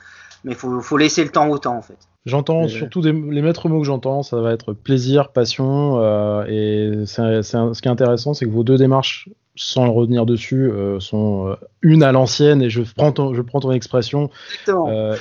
mais 0.44 0.54
faut 0.54 0.80
faut 0.80 0.96
laisser 0.96 1.24
le 1.24 1.30
temps 1.30 1.48
au 1.48 1.58
temps 1.58 1.76
en 1.76 1.82
fait. 1.82 1.98
J'entends 2.26 2.68
surtout 2.68 3.02
des, 3.02 3.12
les 3.12 3.42
maîtres 3.42 3.68
mots 3.68 3.80
que 3.80 3.86
j'entends, 3.86 4.22
ça 4.22 4.40
va 4.40 4.52
être 4.52 4.72
plaisir, 4.72 5.28
passion, 5.28 5.98
euh, 6.00 6.46
et 6.48 7.04
c'est, 7.04 7.42
ce 7.42 7.82
qui 7.82 7.88
est 7.88 7.90
intéressant, 7.90 8.32
c'est 8.32 8.46
que 8.46 8.50
vos 8.50 8.64
deux 8.64 8.78
démarches, 8.78 9.28
sans 9.56 9.92
revenir 9.92 10.24
dessus, 10.24 10.70
euh, 10.70 11.00
sont 11.00 11.48
euh, 11.48 11.54
une 11.82 12.02
à 12.02 12.12
l'ancienne, 12.12 12.62
et 12.62 12.70
je 12.70 12.80
prends 12.96 13.12
ton, 13.12 13.34
je 13.34 13.42
prends 13.42 13.60
ton 13.60 13.72
expression, 13.72 14.30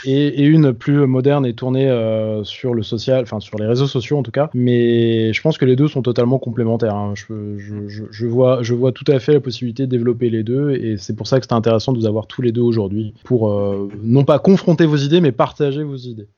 et, 0.06 0.28
et, 0.28 0.44
une 0.46 0.72
plus 0.72 1.06
moderne 1.06 1.46
et 1.46 1.54
tournée 1.54 1.92
sur 2.44 2.74
le 2.74 2.84
social, 2.84 3.24
enfin 3.24 3.42
sur 3.42 3.58
les 3.58 3.66
réseaux 3.66 3.88
sociaux 3.88 4.18
en 4.18 4.24
tout 4.24 4.32
cas. 4.32 4.50
Mais 4.54 5.34
je 5.34 5.42
pense 5.42 5.58
que 5.58 5.66
les 5.66 5.76
deux 5.76 5.90
sont 5.90 6.04
totalement 6.04 6.40
complémentaires. 6.40 6.96
Hein. 6.96 7.16
Je, 7.16 7.58
je, 7.58 7.90
je, 7.90 8.04
je, 8.10 8.28
vois, 8.28 8.64
je 8.64 8.74
vois 8.74 8.94
tout 8.94 9.12
à 9.12 9.20
fait 9.20 9.34
la 9.34 9.42
possibilité 9.42 9.88
de 9.88 9.92
développer 9.92 10.30
les 10.30 10.44
deux, 10.44 10.72
et 10.72 10.96
c'est 10.96 11.18
pour 11.18 11.28
ça 11.28 11.42
que 11.42 11.46
c'est 11.46 11.54
intéressant 11.54 11.92
de 11.92 11.98
vous 11.98 12.08
avoir 12.08 12.28
tous 12.28 12.42
les 12.42 12.54
deux 12.54 12.62
aujourd'hui 12.62 13.14
pour 13.26 13.54
non 14.02 14.24
pas 14.24 14.40
confronter 14.40 14.86
vos 14.86 14.96
idées, 14.96 15.20
mais 15.20 15.34
partager 15.34 15.84
vos 15.84 15.98
idées. 15.98 16.30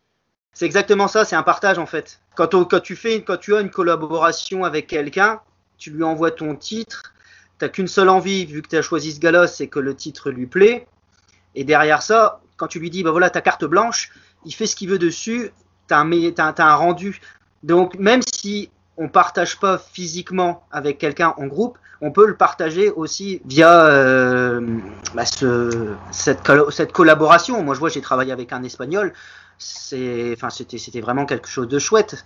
C'est 0.56 0.66
exactement 0.66 1.10
ça, 1.10 1.26
c'est 1.26 1.36
un 1.36 1.44
partage 1.44 1.78
en 1.78 1.86
fait. 1.86 2.22
Quand, 2.34 2.48
tu 2.82 2.96
fais, 2.96 3.22
quand 3.22 3.36
tu 3.36 3.56
as 3.56 3.60
une 3.60 3.70
collaboration 3.70 4.64
avec 4.64 4.88
quelqu'un, 4.88 5.42
tu 5.78 5.92
lui 5.92 6.02
envoies 6.04 6.32
ton 6.32 6.56
titre, 6.56 7.14
t'as 7.60 7.68
qu'une 7.68 7.90
seule 7.90 8.08
envie, 8.08 8.46
vu 8.46 8.62
que 8.62 8.70
tu 8.70 8.78
as 8.78 8.82
choisi 8.82 9.12
ce 9.12 9.20
gars 9.20 9.48
c'est 9.48 9.68
que 9.68 9.80
le 9.80 9.94
titre 9.94 10.32
lui 10.32 10.48
plaît. 10.48 10.88
Et 11.56 11.66
derrière 11.66 12.02
ça, 12.02 12.40
quand 12.56 12.68
tu 12.68 12.80
lui 12.80 12.90
dis, 12.90 13.04
bah 13.04 13.12
voilà, 13.12 13.30
ta 13.30 13.42
carte 13.42 13.66
blanche, 13.66 14.12
il 14.46 14.54
fait 14.54 14.66
ce 14.66 14.78
qu'il 14.78 14.90
veut 14.90 14.98
dessus, 14.98 15.52
t'as 15.88 16.00
un, 16.00 16.10
as, 16.12 16.54
un 16.58 16.76
rendu. 16.76 17.20
Donc 17.64 17.96
même 17.96 18.22
si 18.34 18.70
on 18.96 19.10
partage 19.10 19.60
pas 19.60 19.78
physiquement 19.78 20.66
avec 20.72 20.98
quelqu'un 21.00 21.34
en 21.36 21.48
groupe, 21.48 21.78
on 22.00 22.12
peut 22.12 22.28
le 22.28 22.38
partager 22.38 22.92
aussi 22.92 23.42
via 23.46 23.88
euh, 23.88 24.62
bah 25.14 25.26
ce, 25.26 25.96
cette, 26.12 26.50
cette 26.70 26.94
collaboration. 26.94 27.62
Moi, 27.62 27.74
je 27.74 27.80
vois, 27.80 27.90
j'ai 27.90 28.02
travaillé 28.02 28.32
avec 28.32 28.54
un 28.54 28.64
Espagnol 28.64 29.12
c'est, 29.58 30.36
c'était, 30.50 31.02
vraiment 31.02 31.26
quelque 31.26 31.48
chose 31.48 31.68
de 31.68 31.80
chouette. 31.80 32.26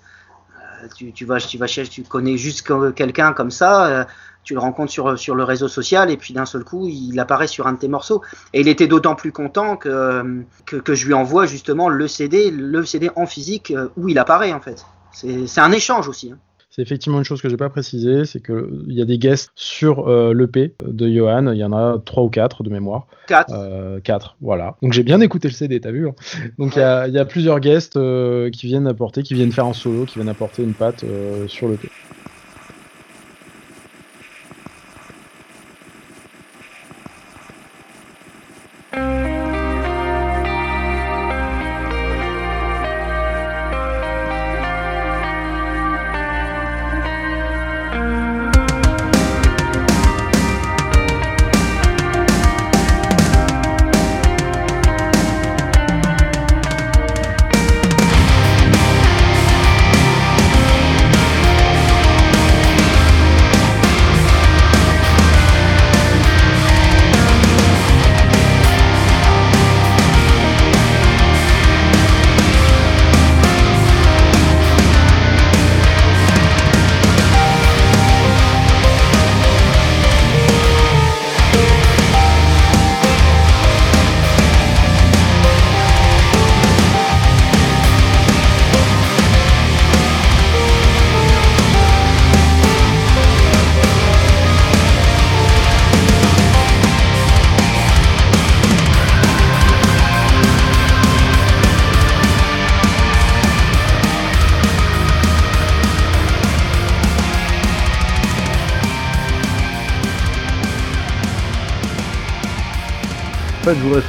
Euh, 0.84 0.88
tu, 1.14 1.26
vas, 1.26 1.40
tu 1.40 1.58
vas 1.58 1.68
chercher, 1.68 1.90
tu 1.90 2.04
connais 2.04 2.38
juste 2.38 2.68
quelqu'un 2.96 3.34
comme 3.34 3.52
ça, 3.52 3.88
euh, 3.88 4.06
tu 4.44 4.54
le 4.54 4.60
rencontres 4.60 4.92
sur, 4.92 5.18
sur 5.20 5.36
le 5.36 5.44
réseau 5.44 5.68
social 5.68 6.10
et 6.10 6.18
puis 6.18 6.34
d'un 6.34 6.46
seul 6.46 6.64
coup, 6.64 6.88
il 6.88 7.20
apparaît 7.20 7.48
sur 7.48 7.68
un 7.68 7.74
de 7.74 7.80
tes 7.80 7.88
morceaux. 7.88 8.24
Et 8.54 8.62
il 8.62 8.68
était 8.68 8.88
d'autant 8.88 9.16
plus 9.16 9.32
content 9.32 9.78
que, 9.78 10.44
que, 10.66 10.78
que, 10.78 10.96
je 10.96 11.06
lui 11.06 11.14
envoie 11.14 11.46
justement 11.46 11.90
le 11.90 12.08
CD, 12.08 12.52
le 12.52 12.86
CD 12.86 13.10
en 13.16 13.26
physique 13.26 13.72
euh, 13.72 13.90
où 13.98 14.10
il 14.10 14.18
apparaît 14.18 14.54
en 14.54 14.62
fait. 14.62 14.86
C'est, 15.12 15.48
c'est 15.48 15.62
un 15.62 15.72
échange 15.72 16.08
aussi. 16.08 16.32
Hein. 16.32 16.38
C'est 16.80 16.84
effectivement 16.84 17.18
une 17.18 17.26
chose 17.26 17.42
que 17.42 17.50
j'ai 17.50 17.58
pas 17.58 17.68
précisé, 17.68 18.24
c'est 18.24 18.42
qu'il 18.42 18.94
y 18.94 19.02
a 19.02 19.06
des 19.06 19.18
guests 19.18 19.52
sur 19.54 20.08
euh, 20.08 20.34
l'EP 20.34 20.76
de 20.82 21.10
Johan, 21.10 21.52
il 21.52 21.58
y 21.58 21.64
en 21.66 21.74
a 21.74 22.00
trois 22.06 22.24
ou 22.24 22.30
quatre 22.30 22.64
de 22.64 22.70
mémoire. 22.70 23.06
Quatre. 23.28 23.54
Euh, 23.54 24.00
quatre, 24.00 24.38
voilà. 24.40 24.78
Donc 24.82 24.94
j'ai 24.94 25.04
bien 25.04 25.20
écouté 25.20 25.50
le 25.50 25.54
CD, 25.54 25.82
t'as 25.82 25.92
vu 25.92 26.08
hein 26.08 26.16
Donc 26.58 26.78
il 26.78 26.80
y, 26.80 26.82
a, 26.82 27.10
y, 27.10 27.18
a, 27.18 27.26
plusieurs 27.26 27.60
guests 27.60 27.98
euh, 27.98 28.50
qui 28.50 28.68
viennent 28.68 28.88
apporter, 28.88 29.24
qui 29.24 29.34
viennent 29.34 29.52
faire 29.52 29.66
un 29.66 29.74
solo, 29.74 30.06
qui 30.06 30.20
viennent 30.20 30.30
apporter 30.30 30.64
une 30.64 30.74
patte 30.74 31.04
euh, 31.04 31.50
sur 31.50 31.68
l'EP. 31.68 31.90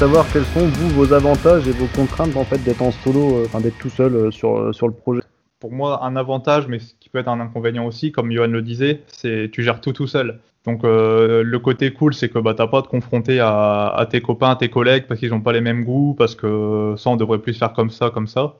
Savoir 0.00 0.24
quels 0.32 0.46
sont 0.46 0.66
vos 0.94 1.12
avantages 1.12 1.68
et 1.68 1.72
vos 1.72 1.84
contraintes 1.94 2.34
en 2.34 2.44
fait 2.44 2.56
d'être 2.64 2.80
en 2.80 2.90
solo, 2.90 3.36
euh, 3.36 3.42
enfin 3.44 3.60
d'être 3.60 3.76
tout 3.76 3.90
seul 3.90 4.14
euh, 4.14 4.30
sur, 4.30 4.56
euh, 4.56 4.72
sur 4.72 4.88
le 4.88 4.94
projet. 4.94 5.20
Pour 5.58 5.72
moi, 5.72 6.02
un 6.06 6.16
avantage, 6.16 6.68
mais 6.68 6.78
ce 6.78 6.94
qui 6.98 7.10
peut 7.10 7.18
être 7.18 7.28
un 7.28 7.38
inconvénient 7.38 7.84
aussi, 7.84 8.10
comme 8.10 8.32
Johan 8.32 8.46
le 8.46 8.62
disait, 8.62 9.02
c'est 9.08 9.50
tu 9.52 9.62
gères 9.62 9.82
tout 9.82 9.92
tout 9.92 10.06
seul. 10.06 10.40
Donc 10.64 10.84
le 10.84 11.58
côté 11.58 11.92
cool, 11.92 12.14
c'est 12.14 12.30
que 12.30 12.38
bah, 12.38 12.54
t'as 12.54 12.66
pas 12.66 12.78
à 12.78 12.82
te 12.82 12.88
confronter 12.88 13.40
à, 13.40 14.06
tes 14.10 14.22
copains, 14.22 14.52
à 14.52 14.56
tes 14.56 14.70
collègues, 14.70 15.04
parce 15.06 15.20
qu'ils 15.20 15.34
ont 15.34 15.42
pas 15.42 15.52
les 15.52 15.60
mêmes 15.60 15.84
goûts, 15.84 16.14
parce 16.16 16.34
que 16.34 16.94
ça, 16.96 17.10
on 17.10 17.16
devrait 17.16 17.40
plus 17.40 17.52
faire 17.52 17.74
comme 17.74 17.90
ça, 17.90 18.08
comme 18.08 18.26
ça. 18.26 18.54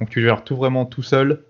Donc 0.00 0.10
tu 0.10 0.20
gères 0.20 0.42
tout 0.42 0.56
vraiment 0.56 0.84
tout 0.84 1.02
seul. 1.02 1.42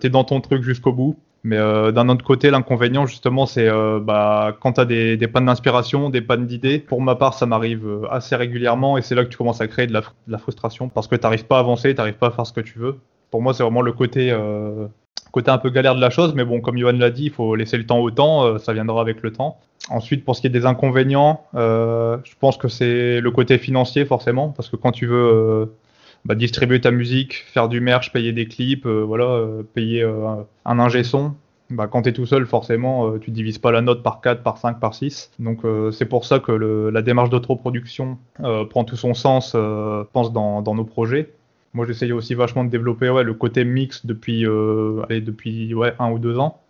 T'es 0.00 0.08
dans 0.08 0.24
ton 0.24 0.40
truc 0.40 0.62
jusqu'au 0.62 0.92
bout. 0.92 1.18
Mais 1.44 1.58
euh, 1.58 1.92
d'un 1.92 2.08
autre 2.08 2.24
côté, 2.24 2.50
l'inconvénient, 2.50 3.04
justement, 3.04 3.44
c'est 3.44 3.68
euh, 3.68 4.00
bah, 4.00 4.56
quand 4.60 4.72
tu 4.72 4.80
as 4.80 4.86
des, 4.86 5.18
des 5.18 5.28
pannes 5.28 5.44
d'inspiration, 5.44 6.08
des 6.08 6.22
pannes 6.22 6.46
d'idées. 6.46 6.78
Pour 6.78 7.02
ma 7.02 7.16
part, 7.16 7.34
ça 7.34 7.44
m'arrive 7.44 7.86
euh, 7.86 8.10
assez 8.10 8.34
régulièrement 8.34 8.96
et 8.96 9.02
c'est 9.02 9.14
là 9.14 9.24
que 9.24 9.28
tu 9.28 9.36
commences 9.36 9.60
à 9.60 9.68
créer 9.68 9.86
de 9.86 9.92
la, 9.92 10.38
frustration 10.38 10.88
parce 10.88 11.06
que 11.06 11.16
tu 11.16 11.22
n'arrives 11.22 11.44
pas 11.44 11.58
à 11.58 11.60
avancer, 11.60 11.90
tu 11.90 11.98
n'arrives 11.98 12.14
pas 12.14 12.28
à 12.28 12.30
faire 12.30 12.46
ce 12.46 12.54
que 12.54 12.62
tu 12.62 12.78
veux. 12.78 12.96
Pour 13.30 13.42
moi, 13.42 13.52
c'est 13.52 13.62
vraiment 13.62 13.82
le 13.82 13.92
côté, 13.92 14.34
côté 15.32 15.50
un 15.50 15.58
peu 15.58 15.68
galère 15.68 15.96
de 15.96 16.00
la 16.00 16.08
chose. 16.08 16.34
Mais 16.34 16.44
bon, 16.44 16.60
comme 16.60 16.78
Johan 16.78 16.92
l'a 16.92 17.10
dit, 17.10 17.24
il 17.24 17.32
faut 17.32 17.56
laisser 17.56 17.76
le 17.76 17.84
temps 17.84 17.98
au 17.98 18.10
temps, 18.10 18.58
ça 18.58 18.72
viendra 18.72 19.00
avec 19.00 19.22
le 19.22 19.32
temps. 19.32 19.58
Ensuite, 19.90 20.24
pour 20.24 20.36
ce 20.36 20.40
qui 20.40 20.46
est 20.46 20.50
des 20.50 20.66
inconvénients, 20.66 21.42
je 21.52 22.34
pense 22.38 22.56
que 22.56 22.68
c'est 22.68 23.20
le 23.20 23.30
côté 23.32 23.58
financier, 23.58 24.04
forcément, 24.04 24.50
parce 24.50 24.68
que 24.68 24.76
quand 24.76 24.92
tu 24.92 25.06
veux 25.06 25.74
bah, 26.24 26.34
distribuer 26.34 26.80
ta 26.80 26.90
musique, 26.90 27.44
faire 27.52 27.68
du 27.68 27.80
merch, 27.80 28.12
payer 28.12 28.32
des 28.32 28.46
clips, 28.46 28.86
euh, 28.86 29.02
voilà, 29.02 29.24
euh, 29.24 29.62
payer 29.62 30.02
euh, 30.02 30.36
un 30.64 30.78
ingé 30.78 31.04
son. 31.04 31.34
Bah, 31.70 31.86
quand 31.86 32.02
tu 32.02 32.12
tout 32.12 32.26
seul, 32.26 32.46
forcément, 32.46 33.18
tu 33.18 33.30
divises 33.30 33.58
pas 33.58 33.72
la 33.72 33.80
note 33.80 34.02
par 34.02 34.20
4, 34.20 34.42
par 34.42 34.58
5, 34.58 34.80
par 34.80 34.94
6. 34.94 35.32
Donc 35.38 35.62
c'est 35.92 36.04
pour 36.04 36.26
ça 36.26 36.38
que 36.38 36.52
la 36.52 37.02
démarche 37.02 37.30
d'autoproduction 37.30 38.18
prend 38.70 38.84
tout 38.84 38.96
son 38.96 39.14
sens, 39.14 39.56
pense, 40.12 40.32
dans, 40.32 40.62
nos 40.62 40.84
projets. 40.84 41.32
Moi, 41.72 41.86
j'essaye 41.86 42.12
aussi 42.12 42.34
vachement 42.34 42.64
de 42.64 42.68
développer 42.68 43.08
ouais, 43.08 43.24
le 43.24 43.32
côté 43.34 43.64
mix 43.64 44.04
depuis, 44.04 44.46
euh, 44.46 45.02
allez, 45.08 45.22
depuis 45.22 45.74
ouais, 45.74 45.94
un 45.98 46.12
ou 46.12 46.18
deux 46.18 46.38
ans. 46.38 46.60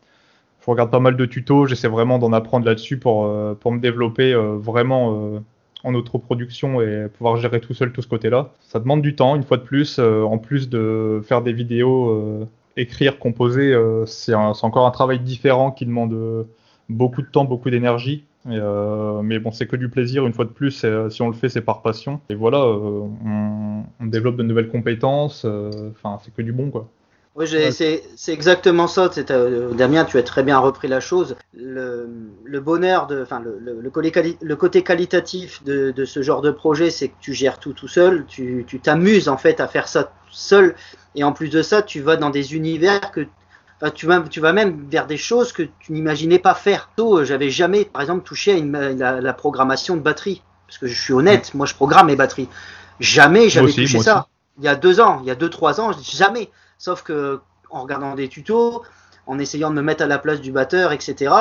Je 0.65 0.71
regarde 0.71 0.93
pas 0.93 1.01
mal 1.01 1.17
de 1.17 1.27
tutos, 1.27 1.67
j'essaie 1.67 1.89
vraiment 1.89 2.19
d'en 2.21 2.33
apprendre 2.33 2.65
là-dessus 2.65 2.97
pour, 2.97 3.29
pour 3.57 3.73
me 3.73 3.81
développer 3.81 4.33
vraiment 4.33 5.43
en 5.85 5.95
autoproduction 5.95 6.81
et 6.81 7.09
pouvoir 7.09 7.37
gérer 7.37 7.61
tout 7.61 7.75
seul 7.75 7.93
tout 7.93 8.03
ce 8.03 8.09
côté-là. 8.09 8.53
Ça 8.61 8.81
demande 8.81 9.03
du 9.03 9.15
temps, 9.15 9.37
une 9.37 9.45
fois 9.45 9.59
de 9.59 9.63
plus. 9.63 9.99
euh, 9.99 10.23
en 10.23 10.39
plus 10.39 10.69
de 10.69 11.21
faire 11.25 11.43
des 11.43 11.53
vidéos, 11.53 12.11
euh, 12.11 12.49
écrire, 12.77 13.19
composer, 13.19 13.73
euh, 13.73 14.07
c'est 14.07 14.35
encore 14.35 14.87
un 14.87 14.91
travail 14.91 15.21
différent 15.21 15.71
qui 15.71 15.87
demande 15.87 16.47
beaucoup 16.89 17.23
de 17.23 17.29
temps, 17.29 17.45
beaucoup 17.45 17.71
d'énergie. 17.71 18.25
Mais 18.47 19.39
bon, 19.39 19.53
c'est 19.53 19.67
que 19.67 19.77
du 19.77 19.89
plaisir. 19.89 20.27
Une 20.27 20.35
fois 20.35 20.45
de 20.45 20.51
plus, 20.51 20.85
si 21.09 21.23
on 21.23 21.29
le 21.29 21.35
fait, 21.35 21.49
c'est 21.49 21.63
par 21.63 21.83
passion. 21.83 22.21
Et 22.29 22.35
voilà, 22.35 22.67
on, 22.67 23.85
développe 24.01 24.37
de 24.37 24.43
nouvelles 24.43 24.69
compétences. 24.69 25.47
Enfin, 25.47 26.19
c'est 26.23 26.35
que 26.35 26.43
du 26.43 26.53
bon, 26.53 26.71
quoi. 26.71 26.89
Oui, 27.37 27.49
c'est 28.17 28.33
exactement 28.33 28.87
ça. 28.87 29.11
euh, 29.31 29.75
Damien, 29.75 30.05
tu 30.05 30.19
as 30.19 30.23
très 30.23 30.45
bien 30.45 30.59
repris 30.59 30.87
la 30.87 31.01
chose. 31.01 31.35
Le, 31.53 32.09
le 32.45 32.61
bonheur, 32.61 33.09
de, 33.09 33.23
enfin 33.23 33.41
le, 33.41 33.59
le, 33.61 33.81
le 33.81 34.57
côté 34.57 34.83
qualitatif 34.85 35.63
de, 35.65 35.91
de 35.91 36.05
ce 36.05 36.23
genre 36.23 36.43
de 36.43 36.53
projet, 36.53 36.91
c'est 36.91 37.09
que 37.09 37.15
tu 37.21 37.35
gères 37.35 37.59
tout 37.59 37.73
tout 37.73 37.89
seul. 37.89 38.25
Tu 38.29 38.65
t'amuses 38.81 39.29
en 39.29 39.37
fait 39.37 39.59
à 39.61 39.67
faire 39.67 39.89
ça 39.89 40.13
seul. 40.31 40.77
Et 41.17 41.25
en 41.25 41.33
plus 41.33 41.49
de 41.49 41.61
ça, 41.63 41.83
tu 41.83 42.01
vas 42.01 42.17
dans 42.17 42.31
des 42.31 42.55
univers 42.55 43.11
que 43.11 43.27
enfin, 43.81 43.91
tu 43.91 44.07
vas 44.07 44.21
tu 44.21 44.39
vas 44.41 44.53
même 44.53 44.87
vers 44.89 45.07
des 45.09 45.17
choses 45.17 45.53
que 45.53 45.65
tu 45.81 45.93
n'imaginais 45.93 46.39
pas 46.39 46.55
faire. 46.55 46.91
Tôt, 46.97 47.25
J'avais 47.25 47.51
jamais, 47.51 47.85
par 47.85 48.03
exemple, 48.03 48.23
touché 48.25 48.53
à 48.53 48.57
une, 48.57 48.73
la, 48.97 49.21
la 49.21 49.33
programmation 49.33 49.97
de 49.97 50.03
batterie. 50.03 50.41
Parce 50.69 50.79
que 50.79 50.87
je 50.87 51.01
suis 51.01 51.13
honnête, 51.13 51.53
moi 51.55 51.67
je 51.67 51.75
programme 51.75 52.07
mes 52.07 52.17
batteries. 52.17 52.49
Jamais 53.01 53.49
j'avais 53.49 53.73
touché 53.73 53.99
ça. 53.99 54.19
aussi. 54.19 54.29
Il 54.59 54.65
y 54.65 54.69
a 54.69 54.77
deux 54.77 55.01
ans, 55.01 55.19
il 55.23 55.27
y 55.27 55.31
a 55.33 55.35
deux 55.35 55.51
trois 55.51 55.81
ans, 55.81 55.91
jamais. 56.01 56.49
Sauf 56.79 57.03
que 57.03 57.41
en 57.71 57.83
regardant 57.83 58.15
des 58.15 58.29
tutos, 58.29 58.83
en 59.27 59.39
essayant 59.39 59.71
de 59.71 59.77
me 59.77 59.83
mettre 59.83 60.03
à 60.05 60.07
la 60.07 60.19
place 60.19 60.41
du 60.41 60.53
batteur, 60.53 60.93
etc. 60.93 61.33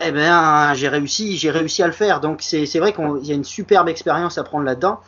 Eh 0.00 0.12
ben, 0.12 0.74
j'ai 0.74 0.88
réussi, 0.88 1.36
j'ai 1.36 1.50
réussi 1.50 1.82
à 1.82 1.86
le 1.86 1.92
faire. 1.92 2.20
Donc 2.20 2.40
c'est 2.42 2.78
vrai 2.78 2.92
qu'il 2.92 3.26
y 3.26 3.32
a 3.32 3.34
une 3.34 3.44
superbe 3.44 3.88
expérience 3.88 4.38
à 4.38 4.44
prendre 4.44 4.64
là-dedans. 4.64 5.00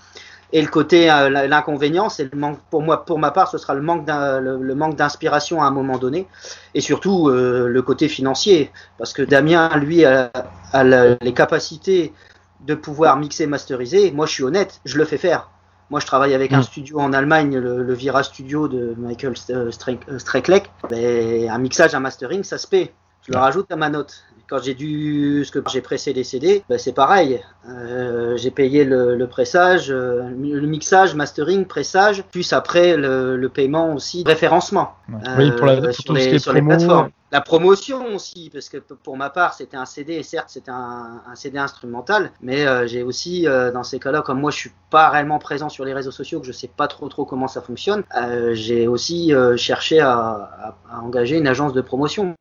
Et 0.53 0.61
le 0.62 0.68
côté, 0.68 1.11
euh, 1.11 1.46
l'inconvénient, 1.46 2.09
le 2.18 2.38
manque. 2.38 2.59
Pour 2.70 2.83
moi, 2.83 3.05
pour 3.05 3.20
ma 3.20 3.31
part, 3.31 3.49
ce 3.49 3.57
sera 3.57 3.75
le 3.75 3.83
manque 3.83 4.96
d'inspiration 4.96 5.62
à 5.62 5.66
un 5.66 5.70
moment 5.70 5.96
donné, 5.96 6.27
et 6.75 6.81
surtout 6.81 7.29
euh, 7.29 7.68
le 7.68 7.83
côté 7.83 8.09
financier, 8.09 8.73
parce 8.99 9.12
que 9.12 9.23
Damien, 9.23 9.68
lui, 9.77 10.05
a, 10.05 10.33
a 10.73 10.85
les 10.85 11.35
capacités 11.35 12.12
de 12.61 12.75
pouvoir 12.75 13.16
mixer, 13.16 13.46
masteriser. 13.46 14.11
Moi, 14.11 14.27
je 14.27 14.33
suis 14.33 14.42
honnête, 14.42 14.81
je 14.85 14.99
le 14.99 15.05
fais 15.05 15.18
faire. 15.18 15.51
Moi, 15.90 15.98
je 16.00 16.07
travaille 16.07 16.35
avec 16.35 16.53
un 16.53 16.61
Mm. 16.61 16.62
studio 16.62 17.00
en 17.00 17.12
Allemagne, 17.12 17.59
le, 17.59 17.83
le 17.83 17.94
Vira 17.94 18.22
Studio 18.22 18.68
de 18.68 18.94
Michael 18.96 19.33
Strek- 19.35 20.09
euh, 20.09 20.18
Streklek. 20.18 20.70
Ben, 20.88 21.50
un 21.50 21.59
mixage, 21.59 21.94
un 21.94 22.00
mastering, 22.00 22.44
ça 22.44 22.59
se 22.59 22.66
paie. 22.68 22.92
Je 23.26 23.33
le 23.33 23.38
rajoute 23.38 23.70
à 23.72 23.76
ma 23.76 23.90
note. 23.90 24.24
Quand 24.51 24.61
j'ai 24.61 24.75
dû, 24.75 25.45
ce 25.45 25.53
que 25.53 25.61
j'ai 25.71 25.81
pressé 25.81 26.13
les 26.13 26.25
CD, 26.25 26.65
ben, 26.69 26.77
c'est 26.77 26.93
pareil. 26.93 27.41
Euh, 27.69 28.37
j'ai 28.37 28.51
payé 28.51 28.85
le, 28.85 29.15
le 29.15 29.27
pressage, 29.29 29.93
euh, 29.93 30.25
le 30.29 30.67
mixage, 30.67 31.15
mastering, 31.15 31.65
pressage, 31.67 32.25
plus 32.33 32.53
après 32.53 32.97
le, 32.97 33.37
le 33.37 33.49
paiement 33.49 33.95
aussi, 33.95 34.25
référencement. 34.27 34.95
Oui, 35.39 35.53
pour 35.53 35.67
la- 35.67 35.75
pour 35.77 35.95
sur 35.95 36.05
tout 36.05 36.17
ce 36.17 36.23
qui 36.25 36.31
les, 36.31 36.35
est 36.35 36.39
sur 36.41 36.53
les 36.53 36.63
plateformes. 36.79 37.11
La 37.31 37.41
promotion 37.41 38.07
aussi, 38.17 38.51
parce 38.53 38.69
que 38.69 38.79
pour 38.79 39.17
ma 39.17 39.31
part, 39.31 39.55
c'était 39.55 39.77
un 39.77 39.85
CD, 39.87 40.15
et 40.15 40.25
certes, 40.25 40.49
c'était 40.49 40.73
un, 40.73 41.23
un 41.31 41.37
CD 41.37 41.59
instrumental, 41.59 42.33
mais 42.41 42.67
euh, 42.67 42.89
j'ai 42.89 43.05
aussi, 43.05 43.47
euh, 43.47 43.71
dans 43.71 43.85
ces 43.85 44.01
cas-là, 44.01 44.23
comme 44.23 44.41
moi, 44.41 44.51
je 44.51 44.57
suis 44.57 44.73
pas 44.91 45.11
réellement 45.11 45.39
présent 45.39 45.69
sur 45.69 45.85
les 45.85 45.93
réseaux 45.95 46.11
sociaux, 46.11 46.41
que 46.41 46.47
je 46.47 46.51
sais 46.51 46.67
pas 46.77 46.89
trop 46.89 47.09
trop 47.09 47.25
comment 47.25 47.47
ça 47.47 47.61
fonctionne, 47.61 48.03
euh, 48.21 48.51
j'ai 48.55 48.89
aussi 48.89 49.33
euh, 49.33 49.57
cherché 49.57 50.01
à, 50.01 50.11
à- 50.11 50.75
à 50.91 50.99
engager 51.03 51.37
une 51.39 51.47
agence 51.47 51.73
de 51.73 51.81
promotion. 51.83 52.35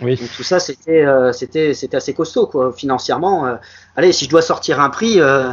Oui. 0.00 0.16
Donc 0.16 0.28
tout 0.36 0.42
ça, 0.42 0.58
c'était 0.60 1.04
euh, 1.04 1.32
c'était 1.32 1.74
c'était 1.74 1.96
assez 1.96 2.14
costaud, 2.14 2.46
quoi, 2.46 2.72
financièrement. 2.72 3.46
euh. 3.46 3.56
allez, 3.96 4.12
si 4.12 4.24
je 4.26 4.30
dois 4.30 4.42
sortir 4.42 4.80
un 4.80 4.90
prix, 4.90 5.20
euh, 5.20 5.52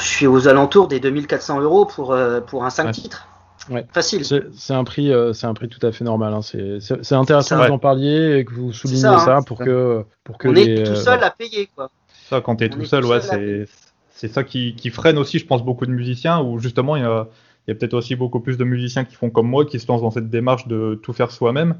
je 0.00 0.06
suis 0.06 0.26
aux 0.26 0.48
alentours 0.48 0.88
des 0.88 1.00
2400 1.00 1.60
euros 1.60 1.86
pour 1.86 2.12
euh, 2.12 2.40
pour 2.40 2.64
un 2.64 2.70
5 2.70 2.86
Ouais. 2.86 2.92
titres. 2.92 3.26
Ouais. 3.68 3.86
Facile. 3.92 4.24
C'est 4.24 4.72
un 4.74 4.84
prix, 4.84 5.12
euh, 5.12 5.32
c'est 5.32 5.46
un 5.46 5.54
prix 5.54 5.68
tout 5.68 5.84
à 5.86 5.92
fait 5.92 6.02
normal. 6.02 6.32
hein. 6.34 6.40
C'est 6.42 7.12
intéressant 7.14 7.56
que 7.56 7.60
ouais. 7.60 7.68
vous 7.68 7.74
en 7.74 7.78
parliez 7.78 8.38
et 8.38 8.44
que 8.44 8.52
vous 8.54 8.72
souligniez 8.72 9.02
ça, 9.02 9.18
ça, 9.18 9.36
hein. 9.36 9.42
pour 9.42 9.58
que 9.58 10.04
pour 10.24 10.38
que 10.38 10.48
On 10.48 10.52
les, 10.52 10.62
est 10.62 10.82
tout 10.84 10.92
euh, 10.92 10.96
seul 10.96 11.22
à 11.22 11.30
payer, 11.30 11.68
quoi. 11.76 11.90
Ça, 12.28 12.40
quand 12.40 12.56
tu 12.56 12.64
es 12.64 12.70
On 12.74 12.78
tout 12.78 12.84
seul, 12.84 13.02
tout 13.04 13.10
ouais, 13.10 13.20
seul 13.20 13.30
à 13.62 13.66
c'est 13.66 13.68
c'est 14.12 14.28
ça 14.28 14.44
qui, 14.44 14.74
qui 14.74 14.90
freine 14.90 15.18
aussi, 15.18 15.38
je 15.38 15.46
pense, 15.46 15.62
beaucoup 15.64 15.86
de 15.86 15.90
musiciens, 15.92 16.40
où 16.40 16.58
justement, 16.58 16.96
il 16.96 17.02
y 17.02 17.06
a, 17.06 17.28
il 17.66 17.70
y 17.70 17.72
a 17.72 17.74
peut-être 17.74 17.94
aussi 17.94 18.16
beaucoup 18.16 18.40
plus 18.40 18.56
de 18.58 18.64
musiciens 18.64 19.04
qui 19.04 19.14
font 19.14 19.30
comme 19.30 19.46
moi, 19.48 19.64
qui 19.64 19.78
se 19.78 19.86
lancent 19.86 20.02
dans 20.02 20.10
cette 20.10 20.30
démarche 20.30 20.66
de 20.66 20.98
tout 21.02 21.12
faire 21.12 21.30
soi-même, 21.30 21.76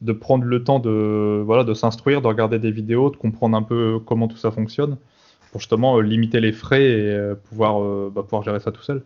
de 0.00 0.12
prendre 0.12 0.44
le 0.44 0.64
temps 0.64 0.78
de, 0.78 1.42
voilà, 1.44 1.64
de 1.64 1.74
s'instruire, 1.74 2.22
de 2.22 2.26
regarder 2.26 2.58
des 2.58 2.70
vidéos, 2.70 3.10
de 3.10 3.16
comprendre 3.16 3.56
un 3.56 3.62
peu 3.62 4.00
comment 4.04 4.28
tout 4.28 4.36
ça 4.36 4.50
fonctionne, 4.50 4.98
pour 5.50 5.60
justement 5.60 5.98
euh, 5.98 6.02
limiter 6.02 6.40
les 6.40 6.52
frais 6.52 6.84
et 6.84 7.10
euh, 7.10 7.34
pouvoir, 7.34 7.82
euh, 7.82 8.10
bah, 8.14 8.22
pouvoir 8.22 8.42
gérer 8.42 8.60
ça 8.60 8.72
tout 8.72 8.82
seul. 8.82 9.04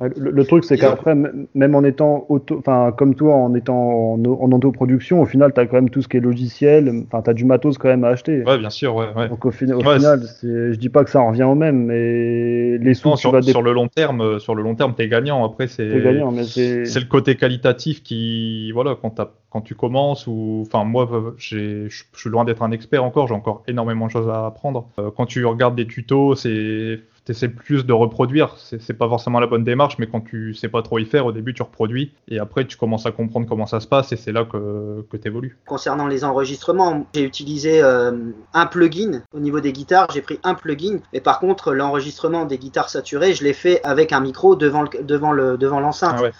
Le, 0.00 0.30
le 0.32 0.44
truc, 0.44 0.64
c'est 0.64 0.76
qu'après, 0.76 1.14
même 1.54 1.74
en 1.76 1.84
étant 1.84 2.26
auto, 2.28 2.58
enfin, 2.58 2.92
comme 2.96 3.14
toi, 3.14 3.34
en 3.36 3.54
étant 3.54 4.14
en, 4.14 4.24
en 4.24 4.50
autoproduction, 4.52 5.20
au 5.22 5.24
final, 5.24 5.52
tu 5.54 5.60
as 5.60 5.66
quand 5.66 5.76
même 5.76 5.88
tout 5.88 6.02
ce 6.02 6.08
qui 6.08 6.16
est 6.16 6.20
logiciel, 6.20 7.04
enfin, 7.06 7.22
tu 7.22 7.30
as 7.30 7.32
du 7.32 7.44
matos 7.44 7.78
quand 7.78 7.88
même 7.88 8.02
à 8.02 8.08
acheter. 8.08 8.42
Ouais, 8.42 8.58
bien 8.58 8.70
sûr, 8.70 8.96
ouais. 8.96 9.06
ouais. 9.16 9.28
Donc 9.28 9.44
au, 9.44 9.52
fin- 9.52 9.70
au 9.70 9.76
Ouais, 9.84 9.96
final, 9.96 10.20
je 10.42 10.74
dis 10.74 10.88
pas 10.88 11.04
que 11.04 11.10
ça 11.10 11.20
en 11.20 11.28
revient 11.28 11.44
au 11.44 11.54
même, 11.54 11.84
mais 11.84 12.76
les 12.78 12.94
sous 12.94 13.08
Non, 13.10 13.14
sur, 13.16 13.44
sur 13.44 13.62
le 13.62 13.72
long 13.72 13.86
terme, 13.86 14.20
euh, 14.20 14.38
sur 14.40 14.56
le 14.56 14.64
long 14.64 14.74
terme, 14.74 14.94
t'es 14.94 15.08
gagnant. 15.08 15.44
Après, 15.44 15.68
c'est 15.68 15.84
le 15.84 17.08
côté 17.08 17.36
qualitatif 17.36 18.02
qui, 18.02 18.72
voilà, 18.72 18.96
quand, 19.00 19.20
quand 19.48 19.60
tu 19.60 19.76
commences, 19.76 20.26
ou, 20.26 20.64
enfin, 20.66 20.82
moi, 20.84 21.08
euh, 21.12 21.30
je 21.36 21.86
suis 21.88 22.30
loin 22.30 22.44
d'être 22.44 22.62
un 22.62 22.72
expert 22.72 23.04
encore, 23.04 23.28
j'ai 23.28 23.34
encore 23.34 23.62
énormément 23.68 24.06
de 24.06 24.10
choses 24.10 24.28
à 24.28 24.46
apprendre. 24.46 24.88
Euh, 24.98 25.10
quand 25.16 25.26
tu 25.26 25.44
regardes 25.46 25.76
des 25.76 25.86
tutos, 25.86 26.34
c'est, 26.34 26.98
t'essaies 27.24 27.48
plus 27.48 27.86
de 27.86 27.92
reproduire. 27.92 28.56
C'est 28.58 28.94
pas 28.94 29.08
forcément 29.08 29.40
la 29.40 29.46
bonne 29.46 29.64
démarche, 29.64 29.98
mais 29.98 30.06
quand 30.06 30.20
tu 30.20 30.54
sais 30.54 30.68
pas 30.68 30.82
trop 30.82 30.98
y 30.98 31.06
faire, 31.06 31.26
au 31.26 31.32
début, 31.32 31.54
tu 31.54 31.62
reproduis, 31.62 32.12
et 32.28 32.38
après, 32.38 32.66
tu 32.66 32.76
commences 32.76 33.06
à 33.06 33.12
comprendre 33.12 33.46
comment 33.48 33.66
ça 33.66 33.80
se 33.80 33.86
passe, 33.86 34.12
et 34.12 34.16
c'est 34.16 34.32
là 34.32 34.44
que, 34.44 35.04
que 35.10 35.16
t'évolues. 35.16 35.58
Concernant 35.66 36.06
les 36.06 36.24
enregistrements, 36.24 37.06
j'ai 37.14 37.22
utilisé 37.22 37.82
euh, 37.82 38.12
un 38.52 38.66
plugin 38.66 39.22
au 39.32 39.40
niveau 39.40 39.60
des 39.60 39.72
guitares. 39.72 40.08
J'ai 40.12 40.22
pris 40.22 40.38
un 40.42 40.54
plugin, 40.54 40.98
et 41.12 41.20
par 41.20 41.40
contre, 41.40 41.72
l'enregistrement 41.72 42.44
des 42.44 42.58
guitares 42.58 42.90
saturées, 42.90 43.34
je 43.34 43.44
l'ai 43.44 43.54
fait 43.54 43.82
avec 43.84 44.12
un 44.12 44.20
micro 44.20 44.56
devant 44.56 44.82
le, 44.82 45.02
devant 45.02 45.32
le, 45.32 45.56
devant 45.56 45.80
l'enceinte. 45.80 46.16
Ah 46.18 46.22
ouais. 46.22 46.32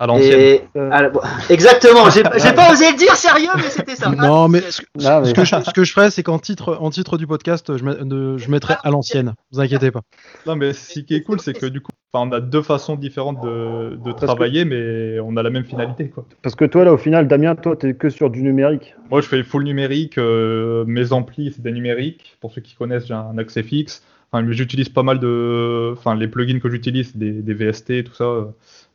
À 0.00 0.06
l'ancienne. 0.06 0.40
Et 0.40 0.62
Euh. 0.76 1.10
exactement. 1.50 2.08
J'ai 2.10 2.22
pas 2.22 2.30
osé 2.72 2.90
le 2.90 2.96
dire 2.96 3.14
sérieux, 3.14 3.50
mais 3.56 3.62
c'était 3.68 3.94
ça. 3.96 4.08
Non, 4.10 4.48
mais 4.48 4.60
Ah, 4.66 4.70
ce, 4.70 4.82
Non, 4.98 5.20
mais- 5.20 5.26
ce 5.28 5.34
que 5.34 5.44
je, 5.44 5.54
ce 5.64 5.70
que 5.72 5.84
je 5.84 5.92
ferais, 5.92 6.10
c'est 6.10 6.22
qu'en 6.22 6.38
titre, 6.38 6.78
en 6.80 6.90
titre 6.90 7.18
du 7.18 7.26
podcast, 7.26 7.76
je, 7.76 7.84
de- 7.84 8.38
je 8.38 8.50
mettrai 8.50 8.74
à 8.82 8.90
l'ancienne. 8.90 9.34
Vous 9.52 9.60
inquiétez 9.60 9.90
pas. 9.90 10.00
Non, 10.46 10.56
mais 10.56 10.72
ce 10.72 11.00
qui 11.00 11.14
est 11.14 11.22
cool, 11.22 11.38
c'est 11.40 11.52
que 11.52 11.66
du 11.66 11.80
coup, 11.82 11.92
enfin, 12.12 12.26
on 12.28 12.32
a 12.32 12.40
deux 12.40 12.62
façons 12.62 12.96
différentes 12.96 13.40
de, 13.42 13.96
de 14.02 14.12
que- 14.12 14.24
travailler, 14.24 14.64
mais 14.64 15.20
on 15.20 15.36
a 15.36 15.42
la 15.42 15.50
même 15.50 15.64
finalité, 15.64 16.08
quoi. 16.08 16.24
parce 16.42 16.54
que 16.54 16.64
toi 16.64 16.84
là, 16.84 16.92
au 16.94 16.98
final, 16.98 17.28
Damien, 17.28 17.54
toi, 17.54 17.76
t'es 17.76 17.94
que 17.94 18.08
sur 18.08 18.30
du 18.30 18.42
numérique. 18.42 18.94
Moi, 19.10 19.20
je 19.20 19.26
fais 19.28 19.42
full 19.42 19.64
numérique. 19.64 20.16
euh, 20.18 20.84
mes 20.86 21.12
amplis, 21.12 21.52
c'est 21.54 21.62
des 21.62 21.72
numériques. 21.72 22.36
Pour 22.40 22.52
ceux 22.52 22.62
qui 22.62 22.74
connaissent, 22.74 23.06
j'ai 23.06 23.14
un 23.14 23.36
accès 23.38 23.62
fixe. 23.62 24.02
Enfin, 24.32 24.46
j'utilise 24.50 24.88
pas 24.88 25.02
mal 25.02 25.18
de, 25.18 25.92
enfin, 25.98 26.14
les 26.14 26.28
plugins 26.28 26.60
que 26.60 26.70
j'utilise, 26.70 27.16
des, 27.16 27.32
des 27.32 27.52
VST, 27.54 28.04
tout 28.04 28.14
ça. 28.14 28.24
euh. 28.24 28.44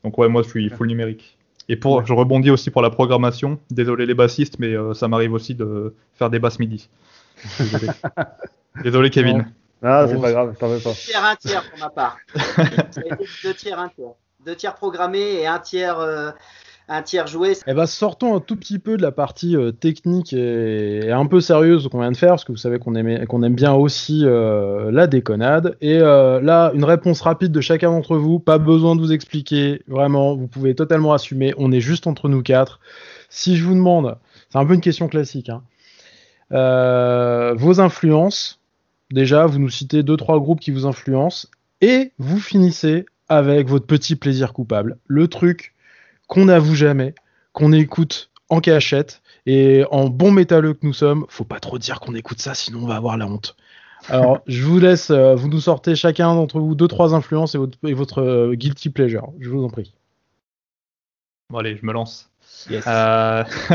Donc 0.06 0.20
ouais, 0.20 0.30
moi, 0.30 0.44
je 0.44 0.50
suis 0.50 0.70
full 0.70 0.88
numérique. 0.88 1.36
Et 1.68 1.76
pour, 1.76 2.06
je 2.06 2.14
rebondis 2.14 2.52
aussi 2.52 2.70
pour 2.70 2.84
la 2.84 2.92
programmation. 2.92 3.60
Désolé 3.72 4.06
les 4.06 4.14
bassistes, 4.14 4.60
mais 4.60 4.68
euh, 4.68 4.94
ça 4.94 5.08
m'arrive 5.08 5.34
aussi 5.34 5.56
de 5.56 5.96
faire 6.14 6.30
des 6.30 6.38
basses 6.38 6.60
midi. 6.60 6.88
Désolé, 7.58 7.88
Désolé, 8.84 9.10
Kevin. 9.10 9.52
Ah, 9.82 10.06
c'est 10.08 10.22
pas 10.22 10.32
grave, 10.32 10.56
t'en 10.60 10.68
veux 10.68 10.80
pas. 10.80 10.92
Deux 10.92 10.96
tiers, 10.96 11.26
un 11.26 11.36
tiers 11.36 11.70
pour 11.72 11.80
ma 11.80 11.90
part. 11.90 12.18
Ça 12.36 13.02
a 13.02 13.14
été 13.16 13.26
deux 13.44 13.54
tiers, 13.56 13.80
un 13.80 13.90
tiers. 13.90 14.12
Deux 14.46 14.56
tiers 14.56 14.76
programmés 14.76 15.42
et 15.42 15.48
un 15.48 15.58
tiers, 15.58 16.00
euh, 16.00 16.30
un 16.88 17.02
tiers 17.02 17.28
joué. 17.28 17.54
Eh 17.68 17.74
ben, 17.74 17.86
sortons 17.86 18.36
un 18.36 18.40
tout 18.40 18.56
petit 18.56 18.80
peu 18.80 18.98
de 18.98 19.02
la 19.02 19.12
partie 19.12 19.56
euh, 19.56 19.72
technique 19.72 20.34
et, 20.34 21.12
un 21.12 21.26
peu 21.26 21.42
sérieuse 21.42 21.88
qu'on 21.88 22.00
vient 22.00 22.12
de 22.12 22.18
faire, 22.18 22.32
parce 22.32 22.46
que 22.46 22.52
vous 22.52 22.58
savez 22.58 22.80
qu'on 22.80 22.96
aime, 22.96 23.26
qu'on 23.26 23.44
aime 23.44 23.56
bien 23.56 23.74
aussi 23.74 24.22
euh, 24.24 24.92
la 24.92 25.08
déconnade. 25.08 25.78
Et 25.82 25.98
euh, 25.98 26.40
là, 26.42 26.72
une 26.74 26.84
réponse 26.84 27.22
rapide 27.22 27.52
de 27.52 27.62
chacun 27.62 27.90
d'entre 27.92 28.18
vous, 28.18 28.40
pas 28.40 28.58
besoin 28.58 28.96
de 28.96 29.02
vous 29.02 29.12
expliquer, 29.12 29.82
vraiment, 29.88 30.36
vous 30.36 30.48
pouvez 30.48 30.76
totalement 30.76 31.14
assumer, 31.14 31.54
on 31.58 31.72
est 31.72 31.82
juste 31.82 32.08
entre 32.08 32.30
nous 32.30 32.44
quatre. 32.44 32.80
Si 33.30 33.58
je 33.58 33.64
vous 33.66 33.74
demande, 33.74 34.18
c'est 34.50 34.60
un 34.60 34.66
peu 34.66 34.74
une 34.74 34.82
question 34.82 35.08
classique, 35.08 35.50
hein, 35.50 35.64
vos 36.52 37.80
influences, 37.82 38.62
déjà, 39.12 39.46
vous 39.48 39.60
nous 39.60 39.70
citez 39.70 40.04
deux, 40.04 40.18
trois 40.18 40.40
groupes 40.40 40.60
qui 40.60 40.72
vous 40.72 40.86
influencent, 40.86 41.48
et 41.82 42.12
vous 42.20 42.40
finissez 42.40 43.06
avec 43.28 43.68
votre 43.68 43.88
petit 43.88 44.16
plaisir 44.16 44.54
coupable, 44.54 44.98
le 45.08 45.28
truc 45.28 45.75
qu'on 46.28 46.46
n'avoue 46.46 46.76
jamais, 46.76 47.16
qu'on 47.54 47.72
écoute 47.72 48.30
en 48.50 48.60
cachette, 48.60 49.22
et 49.46 49.84
en 49.92 50.10
bon 50.10 50.32
métalleux 50.32 50.74
que 50.74 50.86
nous 50.86 50.94
sommes, 50.94 51.26
faut 51.30 51.44
pas 51.44 51.60
trop 51.60 51.78
dire 51.78 52.00
qu'on 52.00 52.16
écoute 52.16 52.40
ça, 52.40 52.54
sinon 52.54 52.84
on 52.84 52.88
va 52.88 52.96
avoir 52.96 53.18
la 53.18 53.28
honte. 53.28 53.56
Alors, 54.10 54.42
je 54.48 54.64
vous 54.64 54.80
laisse, 54.80 55.10
euh, 55.12 55.36
vous 55.36 55.50
nous 55.50 55.62
sortez 55.62 55.96
chacun 55.96 56.34
d'entre 56.34 56.60
vous 56.60 56.76
deux, 56.76 56.88
trois 56.88 57.14
influences 57.14 57.56
et 57.56 57.58
votre, 57.58 57.78
et 57.86 57.94
votre 57.94 58.22
euh, 58.22 58.56
guilty 58.56 58.90
pleasure. 58.90 59.32
Je 59.40 59.50
vous 59.50 59.64
en 59.64 59.70
prie. 59.70 59.94
Bon, 61.50 61.60
allez, 61.60 61.78
je 61.78 61.86
me 61.86 61.94
lance. 61.94 62.32
Yes. 62.70 62.84
Euh, 62.88 63.44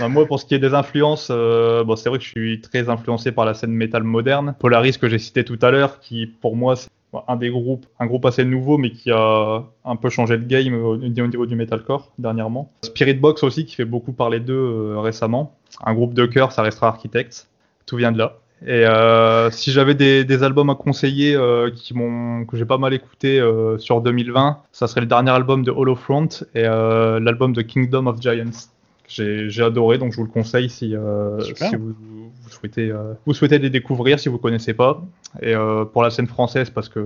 bah, 0.00 0.08
moi, 0.08 0.26
pour 0.26 0.40
ce 0.40 0.46
qui 0.46 0.54
est 0.54 0.58
des 0.58 0.72
influences, 0.74 1.28
euh, 1.30 1.84
bon, 1.84 1.96
c'est 1.96 2.08
vrai 2.08 2.18
que 2.18 2.24
je 2.24 2.30
suis 2.30 2.60
très 2.60 2.88
influencé 2.88 3.30
par 3.32 3.44
la 3.44 3.54
scène 3.54 3.72
métal 3.72 4.02
moderne. 4.04 4.54
Polaris 4.58 4.98
que 4.98 5.08
j'ai 5.08 5.18
cité 5.18 5.44
tout 5.44 5.58
à 5.60 5.70
l'heure, 5.70 6.00
qui 6.00 6.26
pour 6.26 6.56
moi 6.56 6.76
c'est 6.76 6.88
un 7.28 7.36
des 7.36 7.50
groupes, 7.50 7.86
un 7.98 8.06
groupe 8.06 8.24
assez 8.26 8.44
nouveau, 8.44 8.78
mais 8.78 8.90
qui 8.90 9.10
a 9.10 9.64
un 9.84 9.96
peu 9.96 10.10
changé 10.10 10.38
de 10.38 10.44
game 10.44 10.74
au, 10.74 10.94
au 10.94 10.98
niveau 10.98 11.46
du 11.46 11.56
metalcore 11.56 12.12
dernièrement. 12.18 12.70
Spirit 12.82 13.14
Box 13.14 13.42
aussi, 13.42 13.64
qui 13.64 13.74
fait 13.74 13.84
beaucoup 13.84 14.12
parler 14.12 14.40
d'eux 14.40 14.54
euh, 14.54 14.98
récemment. 15.00 15.56
Un 15.84 15.94
groupe 15.94 16.14
de 16.14 16.26
cœur, 16.26 16.52
ça 16.52 16.62
restera 16.62 16.88
Architects. 16.88 17.46
Tout 17.86 17.96
vient 17.96 18.12
de 18.12 18.18
là. 18.18 18.38
Et 18.66 18.86
euh, 18.86 19.50
si 19.50 19.72
j'avais 19.72 19.94
des, 19.94 20.42
albums 20.42 20.70
à 20.70 20.74
conseiller 20.74 21.34
euh, 21.34 21.70
qui 21.70 21.92
m'ont 21.92 22.46
que 22.46 22.56
j'ai 22.56 22.64
pas 22.64 22.78
mal 22.78 22.94
écouté 22.94 23.42
sur 23.78 24.00
2020, 24.00 24.62
ça 24.72 24.86
serait 24.86 25.02
le 25.02 25.06
dernier 25.06 25.32
album 25.32 25.64
de 25.64 25.70
Hollow 25.70 25.96
Front 25.96 26.28
et 26.54 26.62
l'album 26.62 27.52
de 27.52 27.62
Kingdom 27.62 28.06
of 28.06 28.20
Giants. 28.20 28.70
J'ai 29.06 29.62
adoré, 29.62 29.98
donc 29.98 30.12
je 30.12 30.16
vous 30.16 30.24
le 30.24 30.30
conseille 30.30 30.70
si, 30.70 30.94
euh, 30.96 31.38
si 31.40 31.76
vous, 31.76 31.92
vous 31.92 32.50
souhaitez 32.50 32.90
euh, 32.90 33.12
vous 33.26 33.34
souhaitez 33.34 33.58
les 33.58 33.68
découvrir 33.70 34.18
si 34.18 34.28
vous 34.28 34.38
connaissez 34.38 34.72
pas. 34.74 35.02
Et 35.42 35.54
euh, 35.54 35.84
pour 35.84 36.02
la 36.02 36.10
scène 36.10 36.26
française 36.26 36.70
parce 36.70 36.88
que 36.88 37.00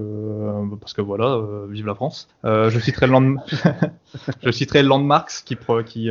parce 0.80 0.92
que 0.92 1.00
voilà, 1.00 1.40
vive 1.68 1.86
la 1.86 1.94
France. 1.94 2.28
Je 2.44 2.78
citerai 2.78 3.08
je 4.42 4.50
citerai 4.50 4.82
Landmarks 4.82 5.42
qui 5.44 5.56
pro- 5.56 5.82
qui 5.82 6.10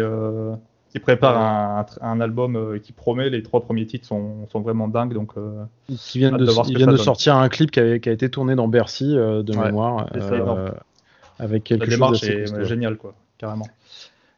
qui 0.91 0.99
prépare 0.99 1.37
un, 1.37 1.85
un 2.01 2.21
album 2.21 2.79
qui 2.81 2.91
promet. 2.91 3.29
Les 3.29 3.43
trois 3.43 3.61
premiers 3.61 3.85
titres 3.85 4.07
sont, 4.07 4.47
sont 4.51 4.61
vraiment 4.61 4.87
dingues, 4.87 5.13
donc 5.13 5.33
Qui 5.97 6.19
viennent 6.19 6.37
de, 6.37 6.45
ils 6.69 6.77
viennent 6.77 6.91
de 6.91 6.97
sortir 6.97 7.35
un 7.37 7.49
clip 7.49 7.71
qui, 7.71 7.79
avait- 7.79 7.99
qui 7.99 8.09
a 8.09 8.11
été 8.11 8.29
tourné 8.29 8.55
dans 8.55 8.67
Bercy 8.67 9.13
de 9.15 9.57
Ouais, 9.57 9.65
mémoire, 9.65 10.07
avec 11.39 11.63
quelque 11.65 11.81
la 11.81 11.85
chose 11.85 11.95
démarche 11.95 12.23
est 12.23 12.51
ouais, 12.51 12.65
géniale, 12.65 12.97
quoi, 12.97 13.13
carrément. 13.37 13.67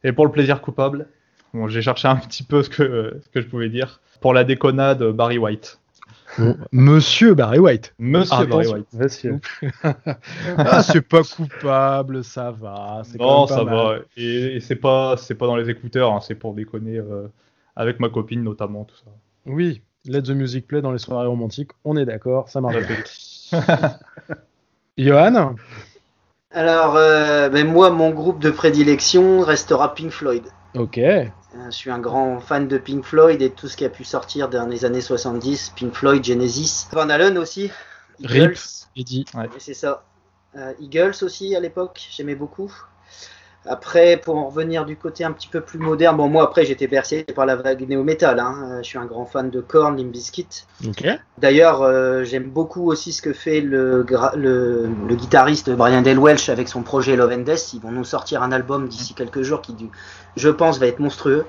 Et 0.03 0.11
pour 0.11 0.25
le 0.25 0.31
plaisir 0.31 0.61
coupable, 0.61 1.07
bon, 1.53 1.67
j'ai 1.67 1.81
cherché 1.81 2.07
un 2.07 2.15
petit 2.15 2.43
peu 2.43 2.63
ce 2.63 2.69
que, 2.69 3.19
ce 3.23 3.29
que 3.29 3.41
je 3.41 3.47
pouvais 3.47 3.69
dire. 3.69 4.01
Pour 4.21 4.33
la 4.33 4.43
déconnade, 4.43 5.03
Barry 5.11 5.37
White. 5.37 5.79
Monsieur 6.71 7.33
Barry 7.33 7.57
White. 7.59 7.93
Monsieur 7.97 8.45
Barry 8.45 8.67
Attention. 8.67 8.73
White. 8.75 8.93
Monsieur. 8.93 9.39
Ah, 10.57 10.83
c'est 10.83 11.01
pas 11.01 11.23
coupable, 11.23 12.23
ça 12.23 12.51
va. 12.51 13.01
quand 13.17 13.25
Non, 13.25 13.39
même 13.39 13.47
pas 13.49 13.55
ça 13.55 13.63
mal. 13.63 13.75
va. 13.75 13.95
Et, 14.15 14.55
et 14.55 14.59
c'est 14.59 14.75
pas, 14.75 15.15
c'est 15.17 15.35
pas 15.35 15.47
dans 15.47 15.55
les 15.55 15.69
écouteurs, 15.69 16.13
hein, 16.13 16.19
c'est 16.21 16.35
pour 16.35 16.53
déconner 16.53 16.97
euh, 16.97 17.27
avec 17.75 17.99
ma 17.99 18.09
copine 18.09 18.43
notamment, 18.43 18.83
tout 18.85 18.95
ça. 18.97 19.11
Oui, 19.47 19.81
let 20.05 20.21
the 20.23 20.29
music 20.29 20.67
play 20.67 20.81
dans 20.81 20.91
les 20.91 20.99
soirées 20.99 21.27
romantiques, 21.27 21.71
on 21.83 21.97
est 21.97 22.05
d'accord, 22.05 22.47
ça 22.49 22.61
marche. 22.61 22.75
Johan 24.97 25.55
Alors, 26.51 26.95
euh, 26.95 27.49
ben 27.49 27.67
moi, 27.67 27.89
mon 27.89 28.11
groupe 28.11 28.39
de 28.39 28.51
prédilection 28.51 29.39
restera 29.41 29.95
Pink 29.95 30.11
Floyd. 30.11 30.43
Ok. 30.75 30.99
Euh, 31.55 31.65
Je 31.65 31.75
suis 31.75 31.91
un 31.91 31.99
grand 31.99 32.39
fan 32.39 32.67
de 32.67 32.77
Pink 32.77 33.03
Floyd 33.03 33.41
et 33.41 33.49
tout 33.49 33.67
ce 33.67 33.75
qui 33.75 33.85
a 33.85 33.89
pu 33.89 34.03
sortir 34.03 34.49
dans 34.49 34.67
les 34.67 34.85
années 34.85 35.01
70. 35.01 35.73
Pink 35.75 35.93
Floyd, 35.93 36.23
Genesis. 36.23 36.87
Van 36.91 37.09
Halen 37.09 37.37
aussi. 37.37 37.71
Rip. 38.23 38.57
Eddie. 38.95 39.25
Et 39.55 39.59
c'est 39.59 39.73
ça. 39.73 40.03
Euh, 40.55 40.73
Eagles 40.79 41.15
aussi 41.21 41.55
à 41.55 41.59
l'époque, 41.59 42.07
j'aimais 42.11 42.35
beaucoup. 42.35 42.71
Après, 43.65 44.17
pour 44.17 44.37
en 44.37 44.47
revenir 44.47 44.85
du 44.85 44.95
côté 44.95 45.23
un 45.25 45.31
petit 45.31 45.49
peu 45.49 45.59
plus 45.61 45.79
moderne, 45.79 46.15
bon, 46.15 46.29
moi 46.29 46.43
après 46.43 46.65
j'étais 46.65 46.87
bercé 46.87 47.23
par 47.23 47.45
la 47.45 47.55
vague 47.57 47.87
néo-metal. 47.87 48.39
Hein. 48.39 48.79
Je 48.81 48.87
suis 48.87 48.97
un 48.97 49.05
grand 49.05 49.25
fan 49.25 49.49
de 49.49 49.59
Korn, 49.59 49.97
Limp 49.97 50.11
Bizkit. 50.11 50.47
Ok. 50.87 51.05
D'ailleurs, 51.37 51.81
euh, 51.81 52.23
j'aime 52.23 52.45
beaucoup 52.49 52.89
aussi 52.89 53.11
ce 53.11 53.21
que 53.21 53.33
fait 53.33 53.59
le, 53.61 54.03
gra- 54.03 54.35
le, 54.35 54.89
le 55.07 55.15
guitariste 55.15 55.69
Brian 55.71 56.01
Del 56.01 56.19
Welch 56.19 56.47
avec 56.49 56.69
son 56.69 56.83
projet 56.83 57.15
Love 57.17 57.33
and 57.33 57.39
Death. 57.41 57.73
Ils 57.73 57.81
vont 57.81 57.91
nous 57.91 58.05
sortir 58.05 58.43
un 58.43 58.51
album 58.53 58.87
d'ici 58.87 59.13
quelques 59.13 59.41
jours 59.41 59.61
qui, 59.61 59.75
je 60.37 60.49
pense, 60.49 60.79
va 60.79 60.87
être 60.87 60.99
monstrueux. 60.99 61.45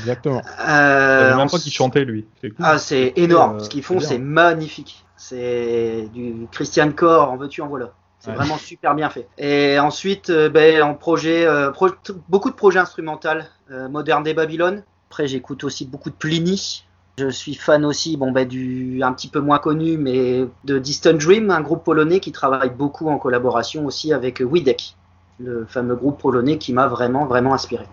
Exactement. 0.00 0.42
Je 0.44 0.62
Euh, 0.70 1.20
savais 1.30 1.36
même 1.36 1.50
pas 1.50 1.58
qu'il 1.58 1.72
chantait, 1.72 2.04
lui. 2.04 2.26
C'est 2.40 2.50
cool. 2.50 2.64
Ah, 2.66 2.78
c'est 2.78 3.12
énorme. 3.16 3.56
Euh, 3.56 3.60
ce 3.60 3.68
qu'ils 3.70 3.84
font, 3.84 4.00
c'est 4.00 4.18
magnifique. 4.18 5.04
C'est 5.16 6.08
du 6.12 6.46
Christian 6.50 6.90
Core, 6.90 7.30
en 7.30 7.36
veux-tu, 7.36 7.62
en 7.62 7.68
voilà. 7.68 7.92
C'est 8.24 8.30
Ouais. 8.30 8.36
vraiment 8.36 8.56
super 8.56 8.94
bien 8.94 9.10
fait. 9.10 9.28
Et 9.36 9.78
ensuite, 9.78 10.30
euh, 10.30 10.48
ben, 10.48 10.82
en 10.82 10.94
projet, 10.94 11.44
euh, 11.46 11.70
pro- 11.70 11.90
beaucoup 12.30 12.48
de 12.50 12.54
projets 12.54 12.78
instrumentaux. 12.78 13.28
Euh, 13.70 13.88
Modern 13.88 14.22
Day 14.22 14.32
Babylon. 14.32 14.82
Après, 15.10 15.26
j'écoute 15.28 15.62
aussi 15.64 15.84
beaucoup 15.84 16.08
de 16.08 16.14
Pliny. 16.14 16.84
Je 17.18 17.28
suis 17.28 17.54
fan 17.54 17.84
aussi, 17.84 18.16
bon, 18.16 18.32
ben, 18.32 18.48
du 18.48 19.00
un 19.02 19.12
petit 19.12 19.28
peu 19.28 19.40
moins 19.40 19.58
connu, 19.58 19.98
mais 19.98 20.46
de 20.64 20.78
Distant 20.78 21.12
Dream, 21.12 21.50
un 21.50 21.60
groupe 21.60 21.84
polonais 21.84 22.18
qui 22.18 22.32
travaille 22.32 22.70
beaucoup 22.70 23.08
en 23.08 23.18
collaboration 23.18 23.84
aussi 23.84 24.12
avec 24.14 24.40
Widek, 24.44 24.96
le 25.40 25.66
fameux 25.66 25.96
groupe 25.96 26.20
polonais 26.20 26.58
qui 26.58 26.72
m'a 26.72 26.86
vraiment, 26.86 27.26
vraiment 27.26 27.54
inspiré. 27.54 27.86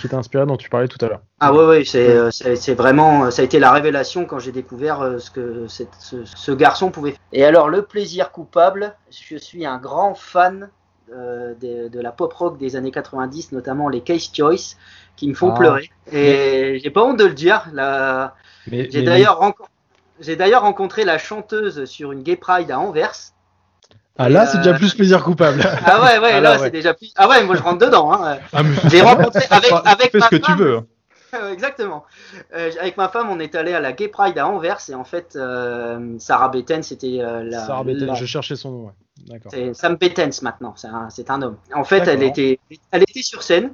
Qui 0.00 0.08
t'a 0.08 0.16
inspiré 0.16 0.46
dont 0.46 0.56
tu 0.56 0.68
parlais 0.68 0.88
tout 0.88 1.02
à 1.04 1.08
l'heure. 1.08 1.20
Ah 1.40 1.52
ouais, 1.52 1.64
ouais, 1.66 1.84
c'est, 1.84 2.08
euh, 2.10 2.30
c'est, 2.30 2.74
vraiment, 2.74 3.30
ça 3.30 3.42
a 3.42 3.44
été 3.44 3.58
la 3.60 3.70
révélation 3.72 4.24
quand 4.24 4.38
j'ai 4.40 4.50
découvert 4.52 5.00
euh, 5.00 5.18
ce 5.18 5.30
que 5.30 5.68
cette- 5.68 5.88
ce, 6.00 6.24
ce 6.24 6.52
garçon 6.52 6.90
pouvait 6.90 7.12
faire. 7.12 7.20
Et 7.32 7.44
alors, 7.44 7.68
le 7.68 7.82
plaisir 7.82 8.32
coupable, 8.32 8.96
je 9.10 9.36
suis 9.36 9.64
un 9.64 9.78
grand 9.78 10.14
fan 10.14 10.70
euh, 11.14 11.54
de, 11.54 11.88
de 11.88 12.00
la 12.00 12.12
pop 12.12 12.32
rock 12.34 12.58
des 12.58 12.76
années 12.76 12.90
90, 12.90 13.52
notamment 13.52 13.88
les 13.88 14.00
Case 14.02 14.30
Choice, 14.34 14.76
qui 15.16 15.28
me 15.28 15.34
font 15.34 15.52
Ah. 15.52 15.58
pleurer. 15.58 15.90
Et 16.12 16.80
j'ai 16.82 16.90
pas 16.90 17.02
honte 17.04 17.18
de 17.18 17.24
le 17.26 17.34
dire, 17.34 17.66
la... 17.72 18.34
Mais- 18.70 18.90
j'ai 18.90 19.02
d'ailleurs 20.36 20.62
rencontré 20.62 21.04
la 21.04 21.16
chanteuse 21.16 21.84
sur 21.84 22.10
une 22.12 22.22
Gay 22.22 22.36
Pride 22.36 22.70
à 22.72 22.78
Anvers. 22.80 23.14
Ah 24.18 24.28
là, 24.28 24.46
c'est 24.46 24.58
euh, 24.58 24.62
déjà 24.62 24.74
plus 24.74 24.94
plaisir 24.94 25.22
coupable. 25.22 25.62
Ah 25.86 26.02
ouais, 26.02 26.18
ouais, 26.18 26.30
Ah 26.34 26.40
là, 26.40 26.40
là, 26.40 26.52
ouais. 26.52 26.58
c'est 26.64 26.70
déjà 26.70 26.92
plus. 26.94 27.12
Ah 27.16 27.28
ouais, 27.28 27.44
moi 27.44 27.56
je 27.56 27.62
rentre 27.62 27.78
dedans. 27.86 28.12
Hein. 28.12 28.38
Ah, 28.52 28.62
mais- 28.62 28.76
J'ai 28.90 29.00
rencontré 29.02 29.44
avec, 29.50 29.72
avec 29.84 30.10
fais 30.12 30.18
ma 30.18 30.26
ce 30.26 30.30
que 30.30 30.36
tu 30.36 30.54
veux. 30.54 30.76
hein. 30.78 30.86
Euh, 31.34 31.52
Exactement. 31.52 32.04
Euh, 32.56 32.70
avec 32.80 32.96
ma 32.96 33.08
femme, 33.10 33.28
on 33.28 33.38
est 33.38 33.54
allé 33.54 33.74
à 33.74 33.80
la 33.80 33.92
Gay 33.92 34.08
Pride 34.08 34.38
à 34.38 34.48
Anvers 34.48 34.78
et 34.88 34.94
en 34.94 35.04
fait, 35.04 35.34
euh, 35.36 36.14
Sarah 36.18 36.48
Bettens, 36.48 36.80
c'était 36.84 37.18
euh, 37.20 37.42
la. 37.44 37.66
Sarah 37.66 37.84
Betten, 37.84 38.06
la- 38.06 38.14
je 38.14 38.24
cherchais 38.24 38.56
son 38.56 38.70
nom, 38.70 38.84
ouais. 38.86 38.92
D'accord. 39.28 39.52
c'est 39.54 39.74
Sam 39.74 39.96
Bettens 39.96 40.40
maintenant, 40.40 40.72
c'est 40.76 40.86
un, 40.86 41.10
c'est 41.10 41.28
un 41.30 41.42
homme. 41.42 41.56
En 41.74 41.84
fait, 41.84 42.08
elle 42.08 42.22
était, 42.22 42.58
elle 42.92 43.02
était 43.02 43.20
sur 43.20 43.42
scène 43.42 43.72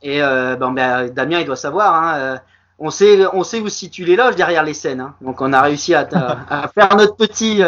et 0.00 0.22
euh, 0.22 0.56
bon, 0.56 0.70
ben, 0.70 1.08
Damien, 1.10 1.40
il 1.40 1.44
doit 1.44 1.56
savoir. 1.56 1.94
Hein, 1.94 2.16
euh, 2.16 2.36
on 2.78 2.88
sait, 2.88 3.18
on 3.34 3.44
sait 3.44 3.60
où 3.60 3.68
se 3.68 3.76
situent 3.80 4.06
les 4.06 4.16
loges 4.16 4.36
derrière 4.36 4.62
les 4.64 4.72
scènes. 4.72 5.00
Hein. 5.02 5.14
Donc, 5.20 5.42
on 5.42 5.52
a 5.52 5.60
réussi 5.60 5.94
à, 5.94 6.08
à, 6.10 6.62
à 6.64 6.68
faire 6.68 6.96
notre 6.96 7.16
petit. 7.16 7.62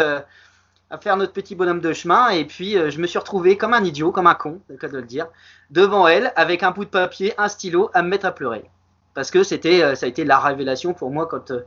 À 0.89 0.97
faire 0.97 1.17
notre 1.17 1.33
petit 1.33 1.55
bonhomme 1.55 1.81
de 1.81 1.93
chemin. 1.93 2.29
Et 2.29 2.45
puis 2.45 2.77
euh, 2.77 2.89
je 2.89 2.99
me 2.99 3.07
suis 3.07 3.19
retrouvé 3.19 3.57
comme 3.57 3.73
un 3.73 3.83
idiot, 3.83 4.11
comme 4.11 4.27
un 4.27 4.35
con, 4.35 4.61
c'est 4.67 4.73
le 4.73 4.79
cas 4.79 4.87
de 4.87 4.97
le 4.97 5.05
dire, 5.05 5.27
devant 5.69 6.07
elle 6.07 6.33
avec 6.35 6.63
un 6.63 6.71
bout 6.71 6.85
de 6.85 6.89
papier, 6.89 7.33
un 7.37 7.47
stylo 7.47 7.89
à 7.93 8.01
me 8.03 8.09
mettre 8.09 8.25
à 8.25 8.31
pleurer. 8.31 8.65
Parce 9.13 9.31
que 9.31 9.43
c'était 9.43 9.83
euh, 9.83 9.95
ça 9.95 10.05
a 10.05 10.09
été 10.09 10.25
la 10.25 10.39
révélation 10.39 10.93
pour 10.93 11.11
moi 11.11 11.27
quand 11.27 11.51
euh, 11.51 11.65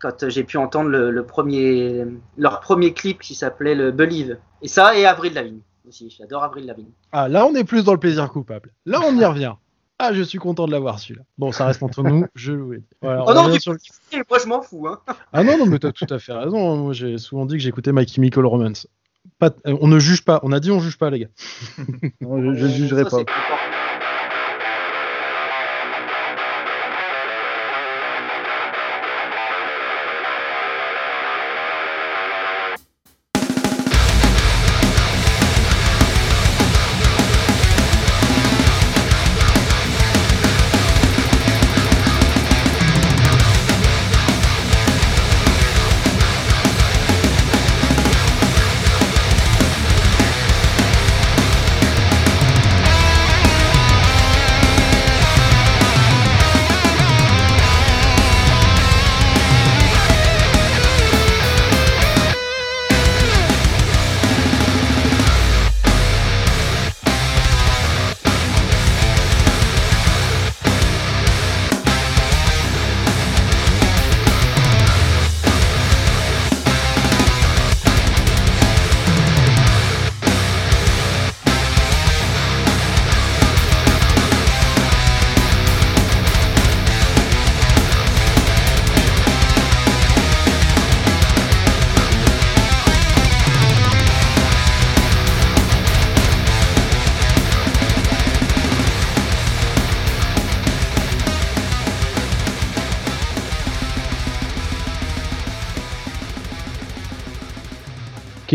quand 0.00 0.28
j'ai 0.28 0.44
pu 0.44 0.58
entendre 0.58 0.90
le, 0.90 1.10
le 1.10 1.26
premier 1.26 2.06
leur 2.36 2.60
premier 2.60 2.94
clip 2.94 3.20
qui 3.20 3.34
s'appelait 3.34 3.74
le 3.74 3.90
Believe. 3.90 4.38
Et 4.62 4.68
ça 4.68 4.96
et 4.96 5.06
Avril 5.06 5.34
Lavigne 5.34 5.60
aussi. 5.88 6.14
J'adore 6.16 6.44
Avril 6.44 6.66
Lavigne. 6.66 6.90
Ah, 7.12 7.28
là, 7.28 7.46
on 7.46 7.54
est 7.54 7.64
plus 7.64 7.84
dans 7.84 7.92
le 7.92 7.98
plaisir 7.98 8.30
coupable. 8.30 8.72
Là, 8.86 9.00
on 9.04 9.16
y 9.18 9.24
revient. 9.24 9.54
Ah, 10.00 10.12
je 10.12 10.22
suis 10.22 10.38
content 10.38 10.66
de 10.66 10.72
l'avoir 10.72 10.98
celui-là. 11.00 11.24
Bon, 11.38 11.50
ça 11.50 11.66
reste 11.66 11.82
entre 11.82 12.02
nous, 12.02 12.26
je 12.34 12.52
le 12.52 12.82
voilà, 13.02 13.24
Oh 13.26 13.34
non, 13.34 13.58
sur... 13.58 13.74
moi 14.30 14.38
je 14.42 14.46
m'en 14.46 14.62
fous. 14.62 14.86
Hein. 14.86 15.00
Ah 15.32 15.42
non, 15.42 15.58
non, 15.58 15.66
mais 15.66 15.78
t'as 15.78 15.92
tout 15.92 16.06
à 16.10 16.18
fait 16.18 16.32
raison. 16.32 16.76
Moi 16.76 16.92
j'ai 16.92 17.18
souvent 17.18 17.46
dit 17.46 17.56
que 17.56 17.62
j'écoutais 17.62 17.92
My 17.92 18.06
Chemical 18.06 18.46
Romance. 18.46 18.86
Pas... 19.38 19.50
On 19.64 19.88
ne 19.88 19.98
juge 19.98 20.24
pas, 20.24 20.40
on 20.42 20.52
a 20.52 20.60
dit 20.60 20.70
on 20.70 20.80
juge 20.80 20.98
pas, 20.98 21.10
les 21.10 21.20
gars. 21.20 21.28
non, 22.20 22.42
je, 22.42 22.54
je 22.54 22.66
jugerai 22.68 23.04
pas. 23.04 23.18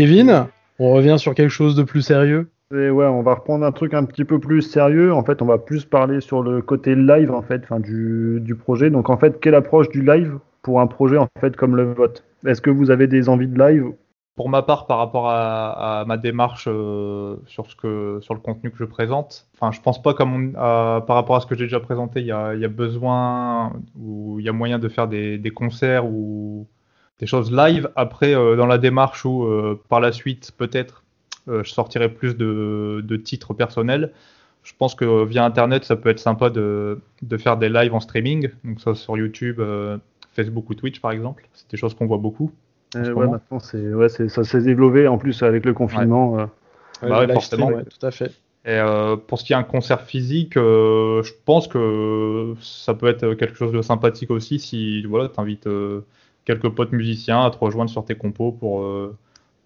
Kevin, 0.04 0.48
on 0.78 0.92
revient 0.92 1.16
sur 1.18 1.34
quelque 1.34 1.48
chose 1.48 1.74
de 1.74 1.82
plus 1.82 2.02
sérieux. 2.02 2.50
ouais, 2.70 2.90
on 2.90 3.22
va 3.22 3.36
reprendre 3.36 3.64
un 3.64 3.72
truc 3.72 3.94
un 3.94 4.04
petit 4.04 4.26
peu 4.26 4.38
plus 4.38 4.60
sérieux. 4.60 5.14
En 5.14 5.24
fait, 5.24 5.40
on 5.40 5.46
va 5.46 5.56
plus 5.56 5.86
parler 5.86 6.20
sur 6.20 6.42
le 6.42 6.60
côté 6.60 6.94
live 6.94 7.30
en 7.30 7.40
fait, 7.40 7.62
du, 7.78 8.38
du 8.42 8.54
projet. 8.54 8.90
Donc 8.90 9.08
en 9.08 9.16
fait, 9.16 9.40
quelle 9.40 9.54
approche 9.54 9.88
du 9.88 10.04
live 10.04 10.36
pour 10.60 10.82
un 10.82 10.86
projet 10.86 11.16
en 11.16 11.26
fait 11.40 11.56
comme 11.56 11.74
le 11.74 11.94
vote? 11.94 12.22
Est-ce 12.46 12.60
que 12.60 12.68
vous 12.68 12.90
avez 12.90 13.06
des 13.06 13.30
envies 13.30 13.48
de 13.48 13.58
live? 13.58 13.92
Pour 14.36 14.50
ma 14.50 14.60
part, 14.60 14.86
par 14.86 14.98
rapport 14.98 15.30
à, 15.30 16.04
ma 16.06 16.18
démarche 16.18 16.68
euh, 16.68 17.36
sur, 17.46 17.70
ce 17.70 17.74
que, 17.74 18.18
sur 18.20 18.34
le 18.34 18.40
contenu 18.40 18.70
que 18.70 18.76
je 18.76 18.84
présente, 18.84 19.46
enfin, 19.54 19.72
je 19.72 19.80
pense 19.80 20.02
pas 20.02 20.12
comme 20.12 20.52
par 20.52 21.16
rapport 21.16 21.36
à 21.36 21.40
ce 21.40 21.46
que 21.46 21.54
j'ai 21.54 21.64
déjà 21.64 21.80
présenté, 21.80 22.20
il 22.20 22.26
y 22.26 22.32
a, 22.32 22.54
y 22.54 22.66
a, 22.66 22.68
besoin 22.68 23.72
ou 23.98 24.38
il 24.38 24.44
y 24.44 24.50
a 24.50 24.52
moyen 24.52 24.78
de 24.78 24.90
faire 24.90 25.08
des, 25.08 25.38
des 25.38 25.50
concerts 25.50 26.04
ou 26.04 26.66
des 27.24 27.28
choses 27.28 27.50
live. 27.50 27.88
Après, 27.96 28.34
euh, 28.34 28.54
dans 28.54 28.66
la 28.66 28.76
démarche 28.76 29.24
où 29.24 29.44
euh, 29.44 29.80
par 29.88 29.98
la 29.98 30.12
suite, 30.12 30.52
peut-être, 30.58 31.02
euh, 31.48 31.64
je 31.64 31.72
sortirai 31.72 32.10
plus 32.10 32.36
de, 32.36 33.16
titres 33.16 33.54
personnels, 33.54 34.12
je 34.62 34.74
pense 34.76 34.94
que 34.94 35.24
via 35.24 35.42
Internet, 35.42 35.84
ça 35.84 35.96
peut 35.96 36.10
être 36.10 36.18
sympa 36.18 36.50
de, 36.50 36.98
faire 37.38 37.56
des 37.56 37.70
lives 37.70 37.94
en 37.94 38.00
streaming, 38.00 38.50
donc 38.62 38.78
ça 38.80 38.94
sur 38.94 39.16
YouTube, 39.16 39.60
Facebook 40.32 40.68
ou 40.68 40.74
Twitch 40.74 41.00
par 41.00 41.12
exemple. 41.12 41.48
C'est 41.54 41.70
des 41.70 41.76
choses 41.76 41.94
qu'on 41.94 42.06
voit 42.06 42.18
beaucoup. 42.18 42.50
ouais, 42.94 43.10
maintenant, 43.10 43.58
ouais, 43.72 44.08
ça 44.08 44.44
s'est 44.44 44.62
développé 44.62 45.06
en 45.08 45.18
plus 45.18 45.42
avec 45.42 45.64
le 45.64 45.74
confinement. 45.74 46.48
Bah 47.02 47.26
forcément. 47.28 47.70
tout 47.72 48.06
à 48.06 48.10
fait. 48.10 48.32
Et 48.66 48.80
pour 49.26 49.38
ce 49.38 49.44
qui 49.44 49.52
est 49.52 49.56
un 49.56 49.64
concert 49.64 50.00
physique, 50.02 50.54
je 50.54 51.32
pense 51.44 51.68
que 51.68 52.54
ça 52.60 52.94
peut 52.94 53.08
être 53.08 53.34
quelque 53.34 53.56
chose 53.56 53.72
de 53.72 53.82
sympathique 53.82 54.30
aussi 54.30 54.58
si 54.58 55.04
voilà, 55.04 55.28
tu 55.28 55.38
invites 55.38 55.68
quelques 56.44 56.68
potes 56.68 56.92
musiciens 56.92 57.44
à 57.44 57.50
te 57.50 57.58
rejoindre 57.58 57.90
sur 57.90 58.04
tes 58.04 58.14
compos 58.14 58.52
pour, 58.52 58.82
euh, 58.82 59.16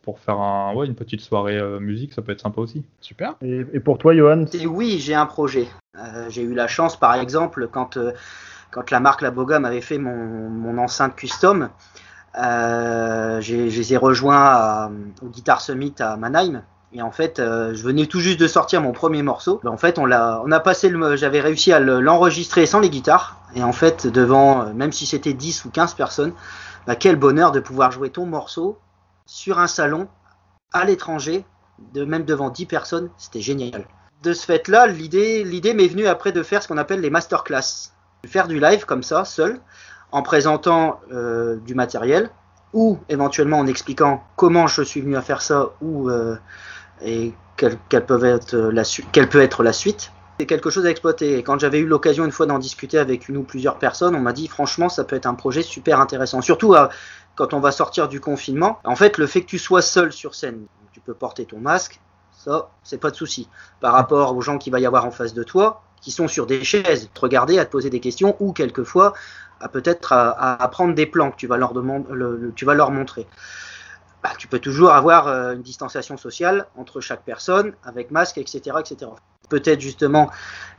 pour 0.03 0.19
faire 0.21 0.39
un, 0.39 0.75
ouais, 0.75 0.87
une 0.87 0.95
petite 0.95 1.21
soirée 1.21 1.59
euh, 1.59 1.81
musique, 1.81 2.13
ça 2.13 2.23
peut 2.23 2.33
être 2.33 2.41
sympa 2.41 2.61
aussi. 2.61 2.85
Super. 3.01 3.35
Et, 3.43 3.81
pour 3.81 3.99
toi, 3.99 4.15
Johan? 4.15 4.45
Oui, 4.67 4.99
j'ai 5.01 5.15
un 5.15 5.27
projet. 5.27 5.67
Euh, 5.97 6.27
j'ai 6.29 6.43
eu 6.43 6.55
la 6.55 6.69
chance, 6.69 6.99
par 6.99 7.15
exemple, 7.15 7.69
quand, 7.71 7.99
quand 8.71 8.91
la 8.91 9.01
marque 9.01 9.23
La 9.23 9.31
Boga 9.31 9.59
m'avait 9.59 9.81
fait 9.81 9.99
mon, 9.99 10.49
mon, 10.49 10.79
enceinte 10.79 11.17
custom, 11.17 11.71
je 12.35 13.55
les 13.55 13.93
ai 13.93 13.97
rejoints 13.97 14.91
au 15.23 15.27
Guitar 15.27 15.61
Summit 15.61 15.95
à 15.99 16.17
Mannheim. 16.17 16.63
Et 16.95 17.03
en 17.03 17.11
fait, 17.11 17.35
je 17.37 17.83
venais 17.83 18.07
tout 18.07 18.21
juste 18.21 18.41
de 18.41 18.47
sortir 18.47 18.81
mon 18.81 18.93
premier 18.93 19.23
morceau. 19.23 19.61
En 19.67 19.77
fait, 19.77 19.99
on 19.99 20.07
l'a, 20.07 20.41
on 20.47 20.51
a 20.53 20.61
passé 20.61 20.89
le, 20.89 21.17
j'avais 21.17 21.41
réussi 21.41 21.71
à 21.71 21.81
l'enregistrer 21.81 22.65
sans 22.65 22.81
les 22.81 22.89
guitares. 22.89 23.37
Et 23.55 23.63
en 23.63 23.73
fait, 23.73 24.07
devant, 24.07 24.73
même 24.73 24.93
si 24.93 25.05
c'était 25.05 25.35
10 25.35 25.67
ou 25.67 25.71
15 25.71 25.95
personnes, 25.95 26.33
bah, 26.87 26.97
quel 26.97 27.17
bonheur 27.17 27.53
de 27.53 27.61
pouvoir 27.61 27.91
jouer 27.91 28.11
ton 28.11 28.27
morceau 28.27 28.79
sur 29.27 29.59
un 29.59 29.67
salon 29.67 30.09
à 30.73 30.85
l'étranger, 30.85 31.45
de 31.95 32.05
même 32.05 32.25
devant 32.25 32.51
10 32.51 32.67
personnes, 32.67 33.11
c'était 33.19 33.41
génial. 33.41 33.87
De 34.23 34.33
ce 34.33 34.45
fait-là, 34.45 34.87
l'idée, 34.87 35.45
m'est 35.75 35.87
venue 35.87 36.07
après 36.07 36.33
de 36.33 36.43
faire 36.43 36.63
ce 36.63 36.69
qu'on 36.69 36.79
appelle 36.79 37.01
les 37.01 37.11
masterclass. 37.11 37.93
Faire 38.27 38.49
du 38.49 38.59
live 38.59 38.85
comme 38.85 39.03
ça, 39.03 39.25
seul, 39.25 39.61
en 40.11 40.23
présentant 40.23 41.01
euh, 41.13 41.57
du 41.57 41.75
matériel, 41.75 42.31
ou 42.73 42.99
éventuellement 43.09 43.59
en 43.59 43.67
expliquant 43.67 44.25
comment 44.37 44.67
je 44.67 44.83
suis 44.83 45.01
venu 45.01 45.17
à 45.17 45.23
faire 45.23 45.41
ça, 45.41 45.71
ou 45.81 46.11
euh, 46.11 46.37
et 47.03 47.33
la 47.61 47.71
quelle 47.89 49.29
peut 49.29 49.41
être 49.41 49.63
la 49.63 49.73
suite 49.73 50.13
c'est 50.39 50.47
quelque 50.47 50.71
chose 50.71 50.87
à 50.87 50.91
exploiter. 50.91 51.39
Et 51.39 51.43
quand 51.43 51.59
j'avais 51.59 51.81
eu 51.81 51.87
l'occasion 51.87 52.25
une 52.25 52.31
fois 52.31 52.47
d'en 52.47 52.59
discuter 52.59 52.99
avec 52.99 53.29
une 53.29 53.37
ou 53.39 53.43
plusieurs 53.43 53.79
personnes, 53.79 54.15
on 54.15 54.21
m'a 54.21 54.33
dit 54.33 54.47
franchement 54.47 54.89
ça 54.89 55.05
peut 55.05 55.17
être 55.17 55.27
un 55.27 55.35
projet 55.35 55.63
super 55.63 56.01
intéressant. 56.01 56.41
Surtout 56.43 56.75
euh, 56.75 56.89
quand 57.35 57.55
on 57.55 57.61
va 57.61 57.73
sortir 57.73 58.09
du 58.09 58.21
confinement. 58.21 58.79
En 58.85 58.97
fait, 58.97 59.19
le 59.19 59.27
fait 59.27 59.43
que 59.43 59.47
tu 59.47 59.59
sois 59.59 59.83
seul 59.83 60.13
sur 60.13 60.35
scène, 60.35 60.67
tu 60.93 61.01
peux 61.01 61.15
porter 61.15 61.45
ton 61.45 61.59
masque, 61.59 62.01
ça 62.33 62.71
c'est 62.85 62.99
pas 62.99 63.11
de 63.11 63.17
souci. 63.17 63.49
Par 63.81 63.93
rapport 63.93 64.37
aux 64.37 64.41
gens 64.41 64.59
qui 64.59 64.71
va 64.71 64.81
y 64.81 64.87
avoir 64.87 65.05
en 65.05 65.11
face 65.11 65.35
de 65.35 65.43
toi, 65.43 65.83
qui 66.01 66.13
sont 66.13 66.29
sur 66.29 66.47
des 66.47 66.63
chaises, 66.63 67.11
te 67.13 67.21
regarder, 67.21 67.59
à 67.59 67.65
te 67.65 67.71
poser 67.71 67.91
des 67.91 68.01
questions 68.01 68.37
ou 68.41 68.53
quelquefois 68.53 69.15
à 69.61 69.69
peut-être 69.69 70.13
à, 70.13 70.69
prendre 70.71 70.95
des 70.95 71.07
plans 71.07 71.33
que 71.33 71.37
tu 71.37 71.49
vas 71.49 71.57
leur, 71.57 71.73
tu 72.55 72.65
leur 72.65 72.91
montrer. 72.93 73.27
Bah, 74.23 74.31
tu 74.39 74.47
peux 74.47 74.61
toujours 74.61 74.93
avoir 74.93 75.27
euh, 75.27 75.55
une 75.55 75.63
distanciation 75.63 76.17
sociale 76.17 76.67
entre 76.77 77.01
chaque 77.01 77.25
personne, 77.25 77.73
avec 77.85 78.13
masque, 78.13 78.39
etc. 78.39 78.77
etc 78.81 79.11
peut-être 79.49 79.81
justement 79.81 80.31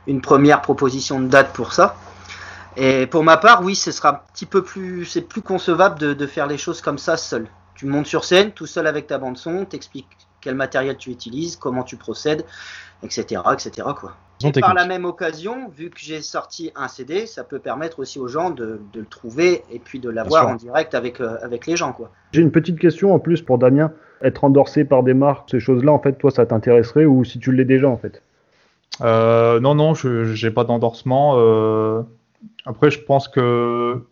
une 0.06 0.20
première 0.20 0.62
proposition 0.62 1.20
de 1.20 1.28
date 1.28 1.52
pour 1.52 1.72
ça. 1.72 1.96
Et 2.76 3.06
pour 3.06 3.24
ma 3.24 3.36
part, 3.36 3.62
oui, 3.62 3.74
ce 3.74 3.90
sera 3.90 4.10
un 4.10 4.20
petit 4.32 4.46
peu 4.46 4.62
plus, 4.62 5.04
c'est 5.04 5.22
plus 5.22 5.42
concevable 5.42 5.98
de, 5.98 6.26
faire 6.26 6.46
les 6.46 6.58
choses 6.58 6.80
comme 6.80 6.98
ça 6.98 7.16
seul. 7.16 7.46
Tu 7.74 7.86
montes 7.86 8.06
sur 8.06 8.24
scène, 8.24 8.52
tout 8.52 8.66
seul 8.66 8.86
avec 8.86 9.06
ta 9.06 9.18
bande 9.18 9.36
son, 9.36 9.64
t'expliques 9.64 10.06
quel 10.40 10.54
matériel 10.54 10.96
tu 10.96 11.10
utilises, 11.10 11.56
comment 11.56 11.82
tu 11.82 11.96
procèdes, 11.96 12.44
etc., 13.02 13.42
etc. 13.52 13.88
Quoi. 13.98 14.14
Et 14.42 14.52
par 14.52 14.72
la 14.72 14.86
même 14.86 15.04
occasion, 15.04 15.68
vu 15.68 15.90
que 15.90 15.98
j'ai 15.98 16.22
sorti 16.22 16.72
un 16.74 16.88
CD, 16.88 17.26
ça 17.26 17.44
peut 17.44 17.58
permettre 17.58 17.98
aussi 17.98 18.18
aux 18.18 18.28
gens 18.28 18.50
de, 18.50 18.80
le 18.94 19.04
trouver 19.04 19.62
et 19.70 19.78
puis 19.78 19.98
de 19.98 20.08
l'avoir 20.08 20.48
en 20.48 20.54
direct 20.54 20.94
avec, 20.94 21.20
euh, 21.20 21.36
avec 21.42 21.66
les 21.66 21.76
gens. 21.76 21.92
quoi. 21.92 22.10
J'ai 22.32 22.40
une 22.40 22.50
petite 22.50 22.78
question 22.78 23.12
en 23.12 23.18
plus 23.18 23.42
pour 23.42 23.58
Damien. 23.58 23.92
Être 24.22 24.44
endorsé 24.44 24.84
par 24.84 25.02
des 25.02 25.14
marques, 25.14 25.50
ces 25.50 25.60
choses-là, 25.60 25.92
en 25.92 25.98
fait, 25.98 26.12
toi, 26.14 26.30
ça 26.30 26.46
t'intéresserait 26.46 27.06
ou 27.06 27.24
si 27.24 27.38
tu 27.38 27.52
l'es 27.52 27.64
déjà, 27.64 27.88
en 27.88 27.96
fait? 27.96 28.22
Euh, 29.02 29.60
non, 29.60 29.74
non, 29.74 29.94
je 29.94 30.44
n'ai 30.44 30.52
pas 30.52 30.64
d'endorsement. 30.64 31.34
Euh, 31.36 32.02
après, 32.64 32.90
je 32.90 33.00
pense 33.00 33.28
que 33.28 34.02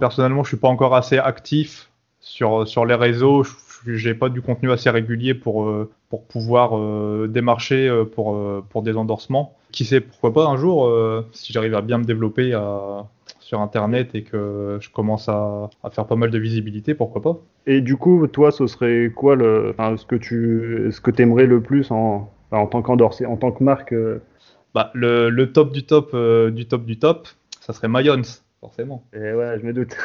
personnellement, 0.00 0.42
je 0.44 0.48
suis 0.48 0.56
pas 0.56 0.68
encore 0.68 0.94
assez 0.94 1.18
actif 1.18 1.90
sur, 2.20 2.66
sur 2.66 2.84
les 2.84 2.94
réseaux. 2.94 3.44
Je 3.86 4.08
n'ai 4.08 4.14
pas 4.14 4.28
du 4.28 4.40
contenu 4.40 4.72
assez 4.72 4.88
régulier 4.88 5.34
pour, 5.34 5.64
euh, 5.64 5.90
pour 6.08 6.24
pouvoir 6.24 6.78
démarcher 7.28 8.04
pour, 8.14 8.38
pour 8.70 8.82
des 8.82 8.96
endorsements. 8.96 9.56
Qui 9.72 9.84
sait, 9.84 10.00
pourquoi 10.00 10.32
pas 10.32 10.46
un 10.46 10.56
jour, 10.56 10.90
si 11.32 11.52
j'arrive 11.52 11.74
à 11.74 11.80
bien 11.80 11.98
me 11.98 12.04
développer 12.04 12.58
sur 13.40 13.60
Internet 13.60 14.14
et 14.14 14.22
que 14.22 14.78
je 14.80 14.88
commence 14.88 15.28
à, 15.28 15.68
à, 15.82 15.90
faire 15.90 16.06
pas 16.06 16.16
mal 16.16 16.30
de 16.30 16.38
visibilité, 16.38 16.94
pourquoi 16.94 17.20
pas. 17.20 17.36
Et 17.66 17.82
du 17.82 17.96
coup, 17.96 18.26
toi, 18.26 18.50
ce 18.50 18.66
serait 18.66 19.12
quoi 19.14 19.36
le, 19.36 19.74
ce 19.96 20.06
que 20.06 20.16
tu 20.16 20.88
ce 20.90 21.00
que 21.00 21.10
aimerais 21.20 21.46
le 21.46 21.60
plus 21.60 21.90
en, 21.90 22.30
en 22.50 22.66
tant 22.66 22.82
qu'endorsé, 22.82 23.26
en 23.26 23.36
tant 23.36 23.52
que 23.52 23.62
marque 23.64 23.92
euh, 23.92 24.20
Bah, 24.74 24.90
le, 24.94 25.30
le 25.30 25.52
top 25.52 25.72
du 25.72 25.84
top 25.84 26.10
euh, 26.14 26.50
du 26.50 26.66
top 26.66 26.84
du 26.84 26.98
top, 26.98 27.28
ça 27.60 27.72
serait 27.72 27.88
Mayons, 27.88 28.22
forcément. 28.60 29.04
Et 29.12 29.32
ouais, 29.32 29.58
je 29.60 29.66
me 29.66 29.72
doute. 29.72 29.96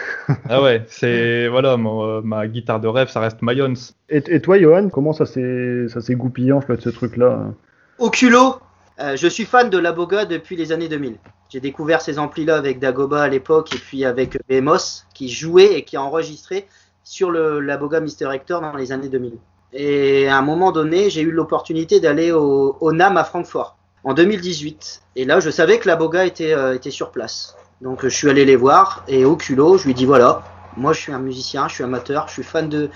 Ah 0.47 0.61
ouais, 0.61 0.83
c'est 0.87 1.47
voilà, 1.47 1.77
mon, 1.77 2.03
euh, 2.03 2.21
ma 2.21 2.47
guitare 2.47 2.79
de 2.79 2.87
rêve, 2.87 3.09
ça 3.09 3.19
reste 3.19 3.41
Mayons. 3.41 3.73
Et, 4.09 4.23
et 4.27 4.41
toi, 4.41 4.59
Johan, 4.59 4.89
comment 4.89 5.13
ça 5.13 5.25
s'est 5.25 5.87
ça 5.89 6.01
s'est 6.01 6.15
goupillé 6.15 6.51
en 6.51 6.61
fait 6.61 6.79
ce 6.81 6.89
truc-là? 6.89 7.53
Au 7.97 8.09
culot, 8.09 8.55
euh, 8.99 9.15
je 9.15 9.27
suis 9.27 9.45
fan 9.45 9.69
de 9.69 9.77
Laboga 9.77 10.25
depuis 10.25 10.55
les 10.55 10.71
années 10.71 10.87
2000. 10.89 11.17
J'ai 11.49 11.59
découvert 11.59 12.01
ces 12.01 12.19
amplis-là 12.19 12.57
avec 12.57 12.79
Dagoba 12.79 13.23
à 13.23 13.27
l'époque 13.27 13.73
et 13.75 13.79
puis 13.79 14.05
avec 14.05 14.37
Bemos 14.47 15.05
qui 15.15 15.29
jouait 15.29 15.73
et 15.77 15.83
qui 15.83 15.97
a 15.97 16.01
enregistré 16.03 16.67
sur 17.03 17.31
le 17.31 17.59
Laboga 17.59 17.99
Mister 18.01 18.29
Hector 18.31 18.61
dans 18.61 18.75
les 18.75 18.91
années 18.91 19.09
2000. 19.09 19.33
Et 19.73 20.27
à 20.27 20.37
un 20.37 20.41
moment 20.41 20.71
donné, 20.71 21.09
j'ai 21.09 21.21
eu 21.21 21.31
l'opportunité 21.31 21.99
d'aller 21.99 22.31
au, 22.31 22.77
au 22.79 22.91
NAM 22.91 23.17
à 23.17 23.23
Francfort 23.23 23.77
en 24.03 24.13
2018. 24.13 25.01
Et 25.15 25.25
là, 25.25 25.39
je 25.39 25.49
savais 25.49 25.79
que 25.79 25.87
Laboga 25.87 26.25
était, 26.25 26.53
euh, 26.53 26.75
était 26.75 26.91
sur 26.91 27.11
place. 27.11 27.55
Donc 27.81 28.03
je 28.03 28.09
suis 28.09 28.29
allé 28.29 28.43
les 28.43 28.57
voir 28.57 29.05
et 29.07 29.23
au 29.23 29.37
culot, 29.37 29.77
je 29.77 29.85
lui 29.85 29.93
dis 29.93 30.05
voilà, 30.05 30.43
moi 30.75 30.91
je 30.91 30.99
suis 30.99 31.13
un 31.13 31.19
musicien, 31.19 31.69
je 31.69 31.75
suis 31.75 31.83
amateur, 31.83 32.27
je 32.27 32.33
suis 32.33 32.43
fan 32.43 32.67
de, 32.67 32.89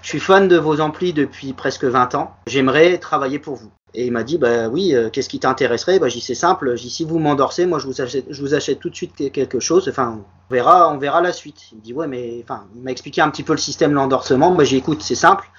je 0.00 0.08
suis 0.08 0.20
fan 0.20 0.48
de 0.48 0.56
vos 0.56 0.80
amplis 0.80 1.12
depuis 1.12 1.52
presque 1.52 1.84
20 1.84 2.14
ans. 2.14 2.34
J'aimerais 2.46 2.96
travailler 2.98 3.38
pour 3.38 3.56
vous. 3.56 3.70
Et 3.92 4.06
il 4.06 4.12
m'a 4.12 4.22
dit 4.22 4.38
bah 4.38 4.68
oui, 4.68 4.94
euh, 4.94 5.10
qu'est-ce 5.10 5.28
qui 5.28 5.40
t'intéresserait? 5.40 5.98
Bah 5.98 6.08
j'y 6.08 6.22
c'est 6.22 6.34
simple, 6.34 6.78
si 6.78 7.04
vous 7.04 7.18
m'endorsez, 7.18 7.66
moi 7.66 7.78
je 7.78 7.86
vous 7.86 8.00
achète, 8.00 8.24
je 8.30 8.40
vous 8.40 8.54
achète 8.54 8.78
tout 8.78 8.88
de 8.88 8.94
suite 8.94 9.30
quelque 9.30 9.60
chose. 9.60 9.88
Enfin, 9.90 10.20
on 10.48 10.54
verra, 10.54 10.90
on 10.90 10.96
verra 10.96 11.20
la 11.20 11.32
suite. 11.32 11.72
Il 11.72 11.78
me 11.78 11.82
dit 11.82 11.92
ouais 11.92 12.06
mais 12.06 12.40
enfin, 12.42 12.64
il 12.74 12.82
m'a 12.82 12.92
expliqué 12.92 13.20
un 13.20 13.30
petit 13.30 13.42
peu 13.42 13.52
le 13.52 13.58
système 13.58 13.92
d'endorsement. 13.92 14.52
Bah 14.52 14.64
j'ai 14.64 14.78
écoute, 14.78 15.02
c'est 15.02 15.14
simple. 15.14 15.50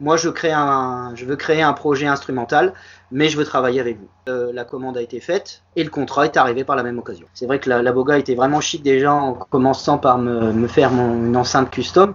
Moi 0.00 0.16
je 0.16 0.28
crée 0.28 0.52
un, 0.52 1.14
je 1.14 1.24
veux 1.24 1.36
créer 1.36 1.62
un 1.62 1.72
projet 1.72 2.06
instrumental, 2.06 2.72
mais 3.12 3.28
je 3.28 3.36
veux 3.36 3.44
travailler 3.44 3.80
avec 3.80 3.98
vous. 3.98 4.08
Euh, 4.28 4.52
la 4.52 4.64
commande 4.64 4.96
a 4.96 5.02
été 5.02 5.20
faite 5.20 5.62
et 5.76 5.84
le 5.84 5.90
contrat 5.90 6.24
est 6.24 6.36
arrivé 6.36 6.64
par 6.64 6.76
la 6.76 6.82
même 6.82 6.98
occasion. 6.98 7.26
C'est 7.32 7.46
vrai 7.46 7.60
que 7.60 7.70
la, 7.70 7.92
Boga 7.92 8.18
était 8.18 8.34
vraiment 8.34 8.60
chic 8.60 8.82
déjà 8.82 9.12
en 9.12 9.34
commençant 9.34 9.98
par 9.98 10.18
me, 10.18 10.52
me 10.52 10.66
faire 10.66 10.90
mon, 10.90 11.26
une 11.26 11.36
enceinte 11.36 11.70
custom. 11.70 12.14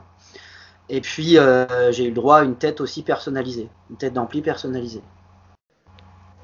Et 0.89 1.01
puis 1.01 1.37
euh, 1.37 1.91
j'ai 1.91 2.05
eu 2.05 2.09
le 2.09 2.15
droit 2.15 2.39
à 2.39 2.43
une 2.43 2.55
tête 2.55 2.81
aussi 2.81 3.03
personnalisée, 3.03 3.69
une 3.89 3.97
tête 3.97 4.13
d'ampli 4.13 4.41
personnalisée. 4.41 5.03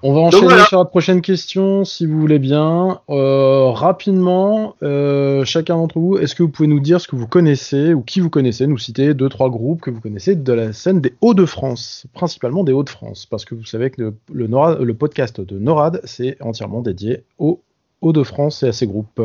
On 0.08 0.14
va 0.14 0.20
enchaîner 0.20 0.44
voilà. 0.44 0.66
sur 0.66 0.78
la 0.78 0.86
prochaine 0.86 1.20
question, 1.24 1.84
si 1.84 2.06
vous 2.06 2.20
voulez 2.20 2.38
bien. 2.38 3.02
Euh, 3.10 3.72
rapidement, 3.72 4.76
euh, 4.84 5.44
chacun 5.46 5.78
d'entre 5.78 5.98
vous, 5.98 6.18
est-ce 6.20 6.36
que 6.36 6.44
vous 6.44 6.50
pouvez 6.50 6.68
nous 6.68 6.80
dire 6.80 7.02
ce 7.02 7.08
que 7.08 7.16
vous 7.16 7.28
connaissez 7.28 7.92
ou 7.96 8.04
qui 8.04 8.20
vous 8.20 8.30
connaissez, 8.30 8.68
nous 8.68 8.78
citer 8.78 9.16
deux, 9.16 9.30
trois 9.30 9.50
groupes 9.50 9.82
que 9.82 9.90
vous 9.90 10.02
connaissez 10.02 10.36
de 10.36 10.54
la 10.54 10.74
scène 10.74 11.02
des 11.02 11.16
Hauts-de-France, 11.22 12.06
principalement 12.14 12.64
des 12.64 12.72
Hauts-de-France, 12.72 13.26
parce 13.26 13.46
que 13.46 13.56
vous 13.56 13.66
savez 13.66 13.90
que 13.90 14.00
le, 14.00 14.16
le, 14.32 14.46
Norad- 14.46 14.80
le 14.80 14.94
podcast 14.94 15.42
de 15.42 15.58
NORAD, 15.58 16.02
c'est 16.04 16.40
entièrement 16.40 16.84
dédié 16.84 17.24
aux 17.40 17.64
Hauts-de-France 18.02 18.62
et 18.62 18.68
à 18.68 18.74
ces 18.74 18.86
groupes. 18.86 19.24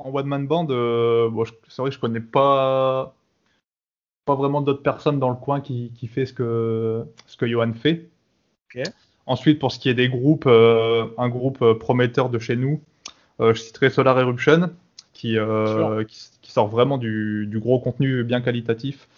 En 0.00 0.12
one 0.12 0.26
man 0.26 0.48
band, 0.48 0.66
euh, 0.70 1.30
bon, 1.30 1.44
c'est 1.68 1.80
vrai 1.80 1.90
que 1.90 1.94
je 1.94 2.00
connais 2.00 2.18
pas 2.18 3.14
pas 4.26 4.34
vraiment 4.34 4.62
d'autres 4.62 4.82
personnes 4.82 5.20
dans 5.20 5.30
le 5.30 5.36
coin 5.36 5.60
qui, 5.60 5.92
qui 5.94 6.08
fait 6.08 6.26
ce 6.26 6.32
que 6.32 7.04
ce 7.28 7.36
que 7.36 7.46
Johan 7.46 7.72
fait. 7.72 8.08
Ok. 8.74 8.82
Ensuite, 9.26 9.58
pour 9.58 9.72
ce 9.72 9.78
qui 9.78 9.88
est 9.88 9.94
des 9.94 10.08
groupes, 10.08 10.44
euh, 10.46 11.06
un 11.18 11.28
groupe 11.28 11.62
euh, 11.62 11.74
prometteur 11.74 12.28
de 12.28 12.38
chez 12.38 12.56
nous, 12.56 12.80
euh, 13.40 13.54
je 13.54 13.60
citerai 13.60 13.88
Solar 13.90 14.18
Eruption, 14.18 14.70
qui, 15.14 15.38
euh, 15.38 16.04
qui, 16.04 16.18
qui 16.42 16.52
sort 16.52 16.68
vraiment 16.68 16.98
du, 16.98 17.46
du 17.46 17.58
gros 17.58 17.78
contenu 17.78 18.22
bien 18.24 18.40
qualitatif. 18.40 19.08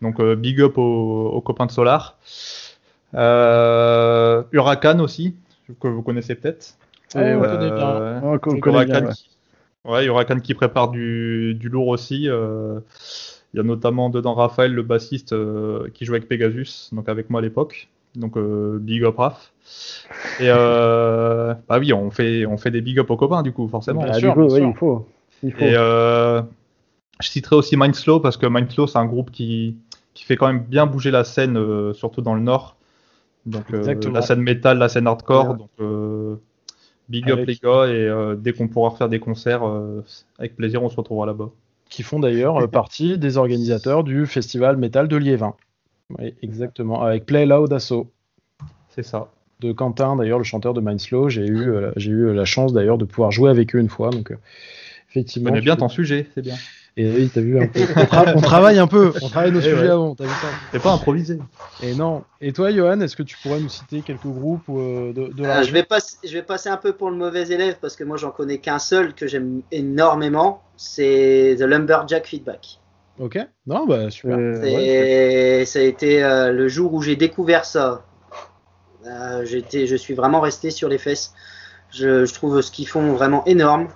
Donc 0.00 0.20
euh, 0.20 0.36
big 0.36 0.60
up 0.60 0.78
aux, 0.78 1.28
aux 1.30 1.40
copains 1.40 1.66
de 1.66 1.72
Solar. 1.72 2.18
Euh, 3.14 4.42
Huracan 4.52 4.98
aussi, 5.00 5.34
que 5.80 5.88
vous 5.88 6.02
connaissez 6.02 6.34
peut-être. 6.34 6.76
Euh, 7.20 8.20
bien, 8.56 8.60
Huracan 8.92 9.06
ouais. 9.06 9.12
qui- 9.14 9.28
Ouais, 9.84 10.04
Huracan 10.06 10.38
qui 10.38 10.54
prépare 10.54 10.90
du, 10.90 11.54
du 11.58 11.68
lourd 11.68 11.88
aussi. 11.88 12.28
euh, 12.28 12.78
Il 13.52 13.56
y 13.56 13.60
a 13.60 13.64
notamment 13.64 14.08
dedans 14.10 14.34
Raphaël, 14.34 14.72
le 14.72 14.82
bassiste, 14.82 15.32
euh, 15.32 15.88
qui 15.92 16.04
jouait 16.04 16.18
avec 16.18 16.28
Pegasus, 16.28 16.90
donc 16.92 17.08
avec 17.08 17.28
moi 17.30 17.40
à 17.40 17.42
l'époque. 17.42 17.88
Donc 18.14 18.36
euh, 18.36 18.78
big 18.80 19.04
up 19.04 19.16
Raph. 19.18 19.52
Et 20.38 20.48
euh, 20.48 21.54
bah 21.68 21.78
oui, 21.78 21.92
on 21.92 22.10
fait, 22.10 22.46
on 22.46 22.56
fait 22.58 22.70
des 22.70 22.80
big 22.82 22.98
up 22.98 23.10
aux 23.10 23.16
copains 23.16 23.42
du 23.42 23.52
coup, 23.52 23.68
forcément. 23.68 24.02
Bien 24.02 24.12
Ah, 24.12 24.18
sûr, 24.18 24.34
bien 24.34 24.44
oui, 24.44 24.50
sûr. 24.50 24.68
il 24.68 24.74
faut. 24.74 25.06
Il 25.42 25.52
faut. 25.52 25.64
Et 25.64 25.74
euh, 25.76 26.42
je 27.20 27.28
citerai 27.28 27.56
aussi 27.56 27.76
Mindslow 27.76 28.20
parce 28.20 28.36
que 28.36 28.46
Mindslow 28.46 28.86
c'est 28.86 28.98
un 28.98 29.06
groupe 29.06 29.30
qui, 29.30 29.76
qui 30.14 30.24
fait 30.24 30.36
quand 30.36 30.46
même 30.46 30.62
bien 30.64 30.86
bouger 30.86 31.10
la 31.10 31.24
scène, 31.24 31.56
euh, 31.56 31.92
surtout 31.94 32.20
dans 32.22 32.34
le 32.34 32.42
nord. 32.42 32.76
Donc 33.46 33.72
euh, 33.72 33.78
Exactement. 33.78 34.14
la 34.14 34.22
scène 34.22 34.40
métal, 34.42 34.78
la 34.78 34.88
scène 34.88 35.06
hardcore. 35.06 35.50
Ouais. 35.50 35.56
Donc 35.58 35.70
euh, 35.80 36.36
big 37.08 37.30
up 37.30 37.40
les 37.46 37.56
gars 37.56 37.86
et 37.86 38.06
euh, 38.08 38.36
dès 38.36 38.52
qu'on 38.52 38.68
pourra 38.68 38.90
refaire 38.90 39.08
des 39.08 39.20
concerts, 39.20 39.66
euh, 39.66 40.04
avec 40.38 40.56
plaisir 40.56 40.82
on 40.82 40.88
se 40.90 40.96
retrouvera 40.96 41.26
là-bas. 41.26 41.50
qui 41.88 42.02
font 42.02 42.20
d'ailleurs 42.20 42.58
euh, 42.58 42.66
partie 42.68 43.18
des 43.18 43.36
organisateurs 43.36 44.04
du 44.04 44.26
festival 44.26 44.76
métal 44.76 45.08
de 45.08 45.16
Liévin. 45.16 45.54
Oui, 46.18 46.34
exactement, 46.42 47.02
avec 47.02 47.26
Play 47.26 47.46
Loud 47.46 47.72
Asso 47.72 48.06
C'est 48.90 49.02
ça. 49.02 49.28
de 49.60 49.72
Quentin, 49.72 50.16
d'ailleurs 50.16 50.38
le 50.38 50.44
chanteur 50.44 50.74
de 50.74 50.80
Mindslow. 50.80 51.28
J'ai 51.28 51.46
eu, 51.46 51.68
euh, 51.70 51.92
j'ai 51.96 52.10
eu 52.10 52.32
la 52.34 52.44
chance 52.44 52.72
d'ailleurs 52.72 52.98
de 52.98 53.04
pouvoir 53.04 53.30
jouer 53.30 53.50
avec 53.50 53.74
eux 53.74 53.78
une 53.78 53.88
fois. 53.88 54.10
Donc, 54.10 54.30
euh, 54.32 54.36
Tu 54.36 55.02
effectivement. 55.10 55.50
connais 55.50 55.60
bien 55.62 55.74
tu- 55.74 55.80
ton 55.80 55.88
sujet, 55.88 56.26
c'est 56.34 56.42
bien. 56.42 56.56
Et 56.98 57.08
oui, 57.10 57.30
t'as 57.32 57.40
vu 57.40 57.58
un 57.58 57.66
peu. 57.66 57.80
On, 57.96 58.02
tra- 58.02 58.32
on 58.36 58.40
travaille 58.42 58.78
un 58.78 58.86
peu, 58.86 59.14
on 59.22 59.28
travaille 59.30 59.50
nos 59.50 59.60
Eh 59.60 59.62
sujets 59.62 59.76
ouais. 59.84 59.88
avant, 59.88 60.14
t'as 60.14 60.24
vu 60.24 60.30
ça 60.30 60.48
C'est 60.72 60.82
pas 60.82 60.92
improvisé. 60.92 61.38
Et 61.82 61.94
non. 61.94 62.22
Et 62.42 62.52
toi, 62.52 62.70
Johan, 62.70 63.00
est-ce 63.00 63.16
que 63.16 63.22
tu 63.22 63.38
pourrais 63.42 63.60
nous 63.60 63.68
citer 63.70 64.02
quelques 64.02 64.26
groupes 64.26 64.68
euh, 64.68 65.14
de, 65.14 65.32
de 65.32 65.42
la 65.42 65.60
Euh, 65.60 65.62
je, 65.62 65.72
vais 65.72 65.84
passer, 65.84 66.16
je 66.22 66.34
vais 66.34 66.42
passer 66.42 66.68
un 66.68 66.76
peu 66.76 66.92
pour 66.92 67.08
le 67.10 67.16
mauvais 67.16 67.48
élève 67.50 67.76
parce 67.80 67.96
que 67.96 68.04
moi 68.04 68.18
j'en 68.18 68.30
connais 68.30 68.58
qu'un 68.58 68.78
seul 68.78 69.14
que 69.14 69.26
j'aime 69.26 69.62
énormément, 69.70 70.62
c'est 70.76 71.56
The 71.58 71.62
Lumberjack 71.62 72.26
Feedback. 72.26 72.78
Ok. 73.18 73.38
Non, 73.66 73.86
bah 73.86 74.10
super. 74.10 74.38
Euh, 74.38 74.70
ouais, 74.70 75.64
ça 75.66 75.78
a 75.78 75.82
été 75.82 76.22
euh, 76.24 76.52
le 76.52 76.68
jour 76.68 76.94
où 76.94 77.02
j'ai 77.02 77.16
découvert 77.16 77.64
ça. 77.64 78.02
Euh, 79.06 79.44
j'étais, 79.44 79.86
je 79.86 79.96
suis 79.96 80.14
vraiment 80.14 80.40
resté 80.40 80.70
sur 80.70 80.88
les 80.88 80.98
fesses. 80.98 81.32
Je, 81.90 82.24
je 82.24 82.34
trouve 82.34 82.60
ce 82.62 82.70
qu'ils 82.70 82.88
font 82.88 83.12
vraiment 83.12 83.44
énorme. 83.46 83.88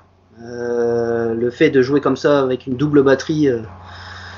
Euh, 0.42 1.34
le 1.34 1.50
fait 1.50 1.70
de 1.70 1.82
jouer 1.82 2.00
comme 2.00 2.16
ça 2.16 2.40
avec 2.40 2.66
une 2.66 2.76
double 2.76 3.02
batterie, 3.02 3.48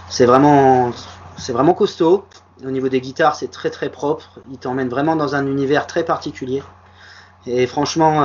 c'est 0.08 0.26
vraiment, 0.26 0.92
c'est 1.38 1.52
vraiment 1.52 1.74
costaud. 1.74 2.26
Au 2.64 2.70
niveau 2.70 2.88
des 2.88 3.00
guitares, 3.00 3.36
c'est 3.36 3.50
très 3.50 3.70
très 3.70 3.90
propre. 3.90 4.40
Ils 4.50 4.58
t'emmènent 4.58 4.88
vraiment 4.88 5.16
dans 5.16 5.34
un 5.34 5.46
univers 5.46 5.86
très 5.86 6.04
particulier. 6.04 6.62
Et 7.46 7.66
franchement, 7.66 8.24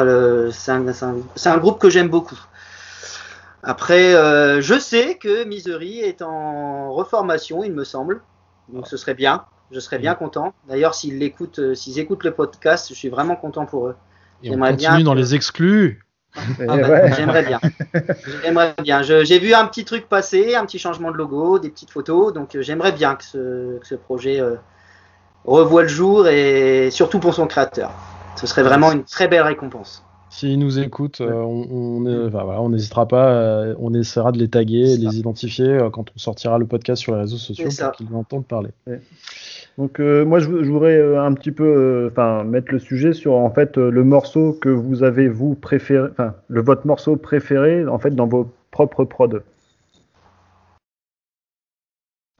c'est 0.51 0.71
un, 0.71 0.93
c'est 0.93 1.05
un- 1.05 1.17
c'est 1.35 1.49
un 1.49 1.57
groupe 1.57 1.79
que 1.79 1.89
j'aime 1.89 2.09
beaucoup. 2.09 2.39
Après, 3.63 4.13
euh, 4.15 4.61
je 4.61 4.77
sais 4.77 5.15
que 5.15 5.45
Misery 5.45 5.99
est 5.99 6.21
en 6.21 6.91
reformation, 6.93 7.63
il 7.63 7.71
me 7.73 7.83
semble. 7.83 8.21
Donc 8.69 8.87
ce 8.87 8.97
serait 8.97 9.13
bien. 9.13 9.45
Je 9.71 9.79
serais 9.79 9.97
bien 9.99 10.13
content. 10.15 10.53
D'ailleurs, 10.67 10.93
s'ils 10.93 11.17
l'écoutent, 11.17 11.59
euh, 11.59 11.73
s'ils 11.73 11.97
écoutent 11.99 12.23
le 12.23 12.31
podcast, 12.31 12.89
je 12.89 12.93
suis 12.93 13.09
vraiment 13.09 13.35
content 13.35 13.65
pour 13.65 13.87
eux. 13.87 13.95
Et 14.43 14.49
on 14.49 14.53
j'aimerais 14.53 14.71
continue 14.71 14.95
bien 14.97 15.03
dans 15.05 15.13
que- 15.13 15.17
les 15.19 15.35
exclus. 15.35 16.05
Eh 16.35 16.65
Ah 16.67 16.77
bah, 16.77 16.89
ouais. 16.89 17.13
J'aimerais 17.15 17.43
bien. 17.43 17.59
J'aimerais 18.43 18.73
bien. 18.81 19.01
Je- 19.03 19.23
J'ai 19.23 19.39
vu 19.39 19.53
un 19.53 19.65
petit 19.65 19.85
truc 19.85 20.09
passer, 20.09 20.55
un 20.55 20.65
petit 20.65 20.79
changement 20.79 21.11
de 21.11 21.17
logo, 21.17 21.59
des 21.59 21.69
petites 21.69 21.91
photos. 21.91 22.33
Donc 22.33 22.55
euh, 22.55 22.61
j'aimerais 22.61 22.91
bien 22.91 23.15
que 23.15 23.23
ce, 23.23 23.77
que 23.79 23.87
ce 23.87 23.95
projet 23.95 24.39
euh, 24.41 24.55
revoie 25.45 25.83
le 25.83 25.87
jour 25.87 26.27
et 26.27 26.89
surtout 26.91 27.19
pour 27.19 27.33
son 27.33 27.47
créateur. 27.47 27.91
Ce 28.35 28.47
serait 28.47 28.63
vraiment 28.63 28.91
une 28.91 29.03
très 29.03 29.27
belle 29.27 29.43
récompense. 29.43 30.03
S'ils 30.35 30.57
nous 30.57 30.79
écoutent, 30.79 31.21
euh, 31.21 31.31
on, 31.31 31.67
on, 31.69 32.27
enfin, 32.27 32.43
voilà, 32.43 32.59
on 32.59 32.69
n'hésitera 32.69 33.07
pas, 33.07 33.33
euh, 33.33 33.75
on 33.77 33.93
essaiera 33.93 34.31
de 34.31 34.39
les 34.39 34.49
taguer, 34.49 34.87
ça. 34.87 34.97
les 34.99 35.19
identifier 35.19 35.67
euh, 35.67 35.91
quand 35.91 36.05
on 36.09 36.17
sortira 36.17 36.57
le 36.57 36.65
podcast 36.65 37.03
sur 37.03 37.13
les 37.13 37.21
réseaux 37.21 37.37
sociaux 37.37 37.69
C'est 37.69 37.75
ça. 37.75 37.89
pour 37.89 37.97
qu'ils 37.97 38.15
entendent 38.15 38.47
parler. 38.47 38.71
Donc 39.77 39.99
euh, 39.99 40.25
moi 40.25 40.39
je, 40.39 40.45
je 40.63 40.71
voudrais 40.71 40.97
euh, 40.97 41.21
un 41.23 41.35
petit 41.35 41.51
peu 41.51 42.09
euh, 42.17 42.43
mettre 42.45 42.71
le 42.71 42.79
sujet 42.79 43.13
sur 43.13 43.35
en 43.35 43.51
fait 43.51 43.77
euh, 43.77 43.91
le 43.91 44.03
morceau 44.03 44.53
que 44.53 44.69
vous 44.69 45.03
avez 45.03 45.27
vous 45.29 45.53
préféré 45.53 46.09
enfin 46.11 46.33
le 46.47 46.61
votre 46.61 46.87
morceau 46.87 47.15
préféré 47.15 47.85
en 47.87 47.99
fait 47.99 48.15
dans 48.15 48.27
vos 48.27 48.49
propres 48.71 49.03
prods. 49.05 49.39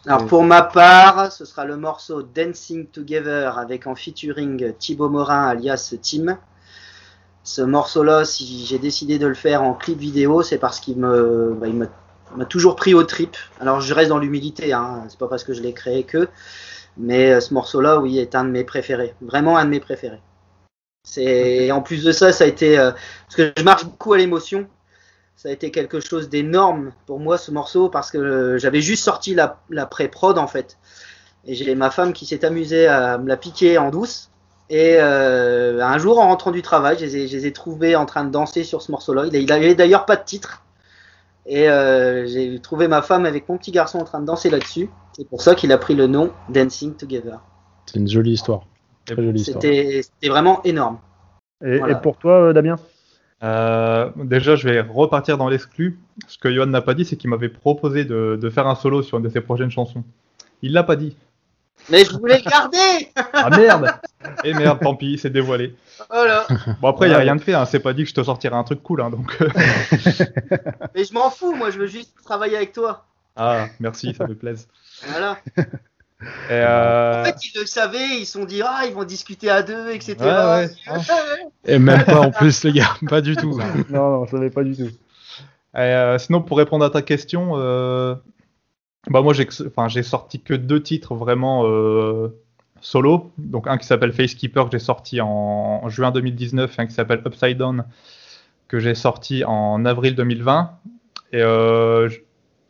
Alors 0.08 0.26
pour 0.26 0.44
ma 0.44 0.64
part, 0.64 1.32
ce 1.32 1.46
sera 1.46 1.64
le 1.66 1.78
morceau 1.78 2.24
Dancing 2.24 2.88
Together 2.88 3.56
avec 3.58 3.86
en 3.86 3.94
featuring 3.94 4.74
Thibaut 4.80 5.10
Morin 5.10 5.48
alias 5.48 5.96
Tim. 6.02 6.40
Ce 7.44 7.62
morceau-là, 7.62 8.24
si 8.24 8.66
j'ai 8.66 8.80
décidé 8.80 9.20
de 9.20 9.28
le 9.28 9.34
faire 9.34 9.64
en 9.64 9.74
clip 9.74 10.00
vidéo, 10.00 10.44
c'est 10.44 10.58
parce 10.58 10.80
qu'il 10.80 10.98
me, 10.98 11.54
bah, 11.60 11.68
il 11.68 11.76
m'a 11.76 12.46
toujours 12.46 12.76
pris 12.76 12.94
au 12.94 13.04
trip. 13.04 13.36
Alors 13.60 13.82
je 13.82 13.94
reste 13.94 14.10
dans 14.10 14.20
l'humilité, 14.20 14.72
hein, 14.72 15.04
c'est 15.10 15.20
pas 15.20 15.28
parce 15.28 15.44
que 15.44 15.54
je 15.54 15.62
l'ai 15.62 15.74
créé 15.74 16.04
que, 16.04 16.30
mais 16.98 17.34
euh, 17.34 17.42
ce 17.42 17.54
morceau-là, 17.54 18.00
oui, 18.00 18.18
est 18.18 18.36
un 18.36 18.46
de 18.46 18.50
mes 18.50 18.64
préférés, 18.64 19.14
vraiment 19.22 19.58
un 19.58 19.66
de 19.66 19.72
mes 19.72 19.82
préférés. 19.82 20.22
C'est 21.06 21.70
en 21.72 21.82
plus 21.82 22.04
de 22.04 22.14
ça, 22.14 22.32
ça 22.32 22.46
a 22.46 22.48
été 22.48 22.80
euh, 22.80 22.92
parce 22.92 23.36
que 23.36 23.52
je 23.58 23.64
marche 23.64 23.84
beaucoup 23.84 24.14
à 24.14 24.18
l'émotion. 24.18 24.68
Ça 25.36 25.50
a 25.50 25.52
été 25.52 25.72
quelque 25.72 26.00
chose 26.00 26.30
d'énorme 26.30 26.94
pour 27.06 27.20
moi 27.20 27.38
ce 27.38 27.52
morceau 27.52 27.90
parce 27.90 28.10
que 28.10 28.18
euh, 28.18 28.58
j'avais 28.58 28.82
juste 28.82 29.04
sorti 29.04 29.36
la, 29.36 29.60
la 29.70 29.86
pré-prod 29.86 30.38
en 30.38 30.48
fait. 30.48 30.78
Et 31.46 31.56
j'ai 31.56 31.76
ma 31.76 31.92
femme 31.92 32.14
qui 32.14 32.26
s'est 32.26 32.46
amusée 32.46 32.88
à 32.88 33.18
me 33.18 33.28
la 33.28 33.36
piquer 33.36 33.78
en 33.78 33.90
douce. 33.90 34.32
Et 34.74 34.96
euh, 34.98 35.86
un 35.86 36.00
jour, 36.00 36.20
en 36.20 36.30
rentrant 36.30 36.50
du 36.50 36.64
travail, 36.64 36.98
je 36.98 37.06
les, 37.06 37.18
ai, 37.18 37.28
je 37.28 37.38
les 37.38 37.46
ai 37.46 37.54
trouvés 37.54 37.96
en 37.96 38.08
train 38.08 38.24
de 38.24 38.32
danser 38.32 38.64
sur 38.64 38.82
ce 38.82 38.92
morceau-là. 38.92 39.26
Il 39.32 39.52
avait 39.52 39.76
d'ailleurs 39.76 40.08
pas 40.08 40.16
de 40.16 40.24
titre. 40.24 40.64
Et 41.46 41.70
euh, 41.70 42.26
j'ai 42.26 42.60
trouvé 42.60 42.88
ma 42.88 43.04
femme 43.04 43.28
avec 43.28 43.48
mon 43.48 43.60
petit 43.60 43.70
garçon 43.70 44.00
en 44.00 44.04
train 44.04 44.20
de 44.20 44.26
danser 44.26 44.50
là-dessus. 44.50 44.90
C'est 45.16 45.30
pour 45.30 45.44
ça 45.44 45.54
qu'il 45.54 45.72
a 45.72 45.78
pris 45.78 45.94
le 45.94 46.08
nom 46.08 46.32
Dancing 46.50 46.96
Together. 46.96 47.40
C'est 47.86 48.00
une 48.00 48.08
jolie 48.08 48.32
histoire. 48.32 48.66
C'était 49.08 50.02
vraiment 50.28 50.64
énorme. 50.64 50.98
Et, 51.64 51.78
Voilà. 51.78 51.96
et 51.96 52.02
pour 52.02 52.18
toi, 52.18 52.42
euh, 52.42 52.54
Damien? 52.54 52.78
Euh, 53.44 54.10
déjà, 54.16 54.56
je 54.56 54.68
vais 54.68 54.82
repartir 54.82 55.38
dans 55.38 55.50
l'exclu. 55.50 56.00
Ce 56.28 56.40
que 56.40 56.52
Johan 56.52 56.66
n'a 56.66 56.82
pas 56.82 56.96
dit, 56.96 57.06
c'est 57.06 57.16
qu'il 57.16 57.30
m'avait 57.30 57.50
proposé 57.50 58.06
de, 58.06 58.40
de 58.42 58.50
faire 58.50 58.66
un 58.66 58.74
solo 58.74 59.04
sur 59.04 59.20
une 59.20 59.24
de 59.24 59.30
ses 59.30 59.42
prochaines 59.42 59.70
chansons. 59.70 60.04
Il 60.64 60.74
l'a 60.74 60.84
pas 60.84 60.96
dit. 60.96 61.16
Mais 61.90 62.06
je 62.06 62.12
voulais 62.14 62.38
le 62.44 62.50
garder 62.50 63.10
Ah 63.34 63.50
merde 63.50 63.92
Et 64.44 64.54
merde, 64.54 64.80
tant 64.82 64.96
pis, 64.96 65.18
c'est 65.18 65.30
dévoilé. 65.30 65.76
Voilà. 66.10 66.48
Bon, 66.82 66.88
après, 66.88 67.08
il 67.08 67.10
n'y 67.10 67.16
a 67.16 67.20
rien 67.20 67.36
de 67.36 67.42
fait. 67.42 67.54
Hein. 67.54 67.66
C'est 67.66 67.80
pas 67.80 67.94
dit 67.94 68.04
que 68.04 68.10
je 68.10 68.14
te 68.14 68.24
sortirai 68.24 68.56
un 68.56 68.64
truc 68.64 68.82
cool. 68.84 69.02
Hein, 69.02 69.10
donc... 69.10 69.36
euh, 69.42 69.50
Mais 70.96 71.04
je 71.04 71.14
m'en 71.14 71.30
fous, 71.30 71.54
moi 71.56 71.72
je 71.72 71.80
veux 71.80 71.88
juste 71.88 72.14
travailler 72.24 72.56
avec 72.56 72.72
toi. 72.74 73.06
ah, 73.36 73.68
merci, 73.80 74.14
ça 74.14 74.28
me 74.28 74.36
plaise. 74.36 74.68
Voilà. 75.08 75.38
Et, 76.50 76.52
euh, 76.52 77.22
En 77.22 77.26
fait, 77.26 77.36
ils 77.46 77.60
le 77.60 77.66
savaient, 77.66 78.20
ils 78.20 78.26
se 78.26 78.34
sont 78.34 78.46
dit, 78.46 78.62
ah, 78.62 78.84
ils 78.88 78.94
vont 78.94 79.04
discuter 79.04 79.50
à 79.50 79.62
deux, 79.62 79.92
etc. 79.92 80.16
Ouais, 80.22 80.70
ouais. 80.88 81.48
Et 81.66 81.80
même 81.80 82.06
pas 82.06 82.22
en 82.22 82.32
plus, 82.32 82.64
les 82.64 82.72
gars, 82.72 82.96
pas 83.10 83.20
du 83.22 83.36
tout. 83.36 83.60
Non, 83.90 84.20
non, 84.20 84.26
je 84.26 84.32
savais 84.32 84.50
pas 84.50 84.64
du 84.64 84.76
tout. 84.76 84.90
Et, 85.76 85.80
euh, 85.80 86.18
sinon, 86.18 86.42
pour 86.42 86.58
répondre 86.58 86.86
à 86.86 86.90
ta 86.90 87.02
question, 87.02 87.54
euh, 87.56 88.16
bah 89.10 89.22
moi 89.22 89.34
j'ai 89.34 90.04
sorti 90.04 90.40
que 90.40 90.54
deux 90.54 90.82
titres 90.82 91.14
vraiment 91.16 91.64
euh, 91.66 92.30
solo. 92.80 93.32
Donc 93.38 93.68
un 93.68 93.78
qui 93.78 93.86
s'appelle 93.86 94.14
Facekeeper 94.14 94.66
que 94.66 94.72
j'ai 94.72 94.84
sorti 94.84 95.20
en, 95.20 95.28
en 95.84 95.90
juin 95.90 96.12
2019 96.12 96.78
et 96.78 96.82
un 96.82 96.88
qui 96.88 96.94
s'appelle 96.94 97.22
Upside 97.26 97.58
Down 97.58 97.86
que 98.70 98.80
j'ai 98.80 98.96
sorti 98.96 99.44
en 99.44 99.84
avril 99.86 100.16
2020. 100.16 100.72
Et 101.34 101.42
euh, 101.42 102.10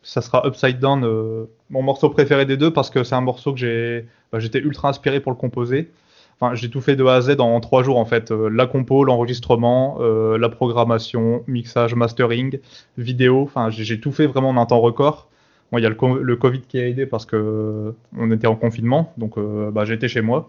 ça 0.02 0.22
sera 0.22 0.46
Upside 0.46 0.80
Down 0.80 1.04
euh, 1.04 1.44
mon 1.70 1.82
morceau 1.82 2.10
préféré 2.10 2.46
des 2.46 2.56
deux 2.56 2.72
parce 2.72 2.90
que 2.90 3.04
c'est 3.04 3.14
un 3.14 3.20
morceau 3.20 3.52
que 3.52 3.58
j'ai 3.60 4.06
bah, 4.32 4.40
j'étais 4.40 4.58
ultra 4.58 4.88
inspiré 4.88 5.20
pour 5.20 5.30
le 5.30 5.36
composer. 5.36 5.92
Enfin, 6.40 6.56
j'ai 6.56 6.68
tout 6.68 6.80
fait 6.80 6.96
de 6.96 7.04
A 7.04 7.14
à 7.14 7.20
Z 7.20 7.36
en 7.38 7.60
trois 7.60 7.84
jours 7.84 7.96
en 7.96 8.04
fait. 8.04 8.32
La 8.32 8.66
compo, 8.66 9.04
l'enregistrement, 9.04 9.98
la 10.00 10.48
programmation, 10.48 11.44
mixage, 11.46 11.94
mastering, 11.94 12.58
vidéo. 12.98 13.42
Enfin, 13.42 13.70
j'ai 13.70 14.00
tout 14.00 14.10
fait 14.10 14.26
vraiment 14.26 14.48
en 14.48 14.56
un 14.56 14.66
temps 14.66 14.80
record. 14.80 15.28
Bon, 15.74 15.78
il 15.78 15.82
y 15.82 15.86
a 15.86 15.88
le, 15.88 15.96
co- 15.96 16.18
le 16.18 16.36
Covid 16.36 16.60
qui 16.60 16.78
a 16.78 16.86
aidé 16.86 17.04
parce 17.04 17.26
que 17.26 17.34
euh, 17.34 17.92
on 18.16 18.30
était 18.30 18.46
en 18.46 18.54
confinement, 18.54 19.12
donc 19.16 19.38
euh, 19.38 19.72
bah, 19.72 19.84
j'étais 19.84 20.06
chez 20.06 20.20
moi. 20.20 20.48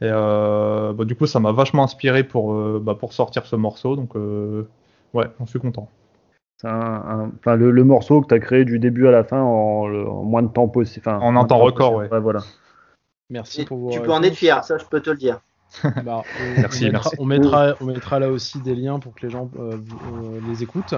Et 0.00 0.10
euh, 0.10 0.92
bah, 0.92 1.04
du 1.04 1.14
coup, 1.14 1.26
ça 1.26 1.38
m'a 1.38 1.52
vachement 1.52 1.84
inspiré 1.84 2.24
pour, 2.24 2.54
euh, 2.54 2.80
bah, 2.82 2.96
pour 2.98 3.12
sortir 3.12 3.46
ce 3.46 3.54
morceau. 3.54 3.94
Donc, 3.94 4.16
euh, 4.16 4.64
ouais, 5.14 5.26
j'en 5.38 5.46
suis 5.46 5.60
content. 5.60 5.88
C'est 6.60 6.66
un, 6.66 6.72
un- 6.72 7.30
enfin, 7.38 7.54
le, 7.54 7.70
le 7.70 7.84
morceau 7.84 8.20
que 8.20 8.26
tu 8.26 8.34
as 8.34 8.40
créé 8.40 8.64
du 8.64 8.80
début 8.80 9.06
à 9.06 9.12
la 9.12 9.22
fin 9.22 9.40
en, 9.40 9.86
le- 9.86 10.08
en 10.08 10.24
moins 10.24 10.42
de 10.42 10.48
temps 10.48 10.66
possible. 10.66 11.06
Enfin, 11.08 11.20
En 11.24 11.36
un 11.36 11.44
temps 11.44 11.58
record, 11.58 11.94
ouais. 11.94 12.08
voilà. 12.18 12.40
Merci 13.30 13.60
Et 13.60 13.64
pour 13.64 13.78
vos 13.78 13.90
tu 13.90 14.00
peux 14.00 14.10
en 14.10 14.24
être 14.24 14.34
fier, 14.34 14.64
ça 14.64 14.76
je 14.76 14.84
peux 14.86 15.00
te 15.00 15.10
le 15.10 15.16
dire. 15.16 15.38
Bah, 16.04 16.22
on, 16.24 16.60
Merci, 16.60 16.84
on 16.84 16.86
mettra, 16.86 17.10
merci. 17.10 17.16
On 17.20 17.24
mettra, 17.26 17.74
on 17.80 17.84
mettra 17.84 18.18
là 18.18 18.28
aussi 18.30 18.58
des 18.60 18.74
liens 18.74 18.98
pour 18.98 19.14
que 19.14 19.24
les 19.26 19.30
gens 19.30 19.48
euh, 19.60 19.72
euh, 19.76 20.40
les 20.48 20.64
écoutent. 20.64 20.94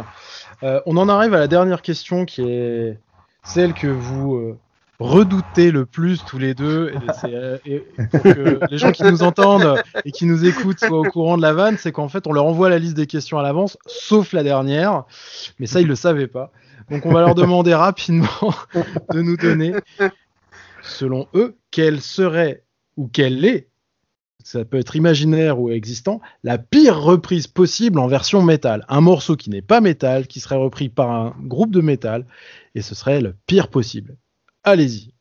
Euh, 0.62 0.80
on 0.86 0.96
en 0.96 1.08
arrive 1.10 1.34
à 1.34 1.38
la 1.40 1.48
dernière 1.48 1.82
question 1.82 2.24
qui 2.24 2.42
est 2.48 2.96
celle 3.42 3.72
que 3.74 3.86
vous 3.86 4.34
euh, 4.34 4.58
redoutez 4.98 5.70
le 5.70 5.86
plus 5.86 6.24
tous 6.24 6.38
les 6.38 6.54
deux. 6.54 6.92
Euh, 7.24 7.58
et 7.64 7.84
pour 8.10 8.22
que 8.22 8.60
les 8.70 8.78
gens 8.78 8.92
qui 8.92 9.02
nous 9.02 9.22
entendent 9.22 9.82
et 10.04 10.12
qui 10.12 10.26
nous 10.26 10.44
écoutent 10.44 10.80
soient 10.80 10.98
au 10.98 11.04
courant 11.04 11.36
de 11.36 11.42
la 11.42 11.52
vanne, 11.52 11.76
c'est 11.78 11.92
qu'en 11.92 12.08
fait 12.08 12.26
on 12.26 12.32
leur 12.32 12.44
envoie 12.44 12.68
la 12.68 12.78
liste 12.78 12.96
des 12.96 13.06
questions 13.06 13.38
à 13.38 13.42
l'avance, 13.42 13.78
sauf 13.86 14.32
la 14.32 14.42
dernière. 14.42 15.04
Mais 15.58 15.66
ça 15.66 15.80
ils 15.80 15.86
le 15.86 15.96
savaient 15.96 16.28
pas. 16.28 16.52
Donc 16.90 17.06
on 17.06 17.12
va 17.12 17.20
leur 17.20 17.34
demander 17.34 17.74
rapidement 17.74 18.54
de 19.12 19.22
nous 19.22 19.36
donner, 19.36 19.74
selon 20.82 21.26
eux, 21.34 21.56
quelle 21.70 22.00
serait 22.00 22.64
ou 22.96 23.08
quelle 23.08 23.44
est 23.44 23.70
ça 24.42 24.64
peut 24.64 24.78
être 24.78 24.96
imaginaire 24.96 25.60
ou 25.60 25.70
existant, 25.70 26.20
la 26.42 26.58
pire 26.58 27.00
reprise 27.00 27.46
possible 27.46 27.98
en 27.98 28.06
version 28.06 28.42
métal. 28.42 28.84
Un 28.88 29.00
morceau 29.00 29.36
qui 29.36 29.50
n'est 29.50 29.62
pas 29.62 29.80
métal, 29.80 30.26
qui 30.26 30.40
serait 30.40 30.56
repris 30.56 30.88
par 30.88 31.10
un 31.10 31.34
groupe 31.42 31.70
de 31.70 31.80
métal, 31.80 32.26
et 32.74 32.82
ce 32.82 32.94
serait 32.94 33.20
le 33.20 33.34
pire 33.46 33.68
possible. 33.68 34.16
Allez-y. 34.64 35.14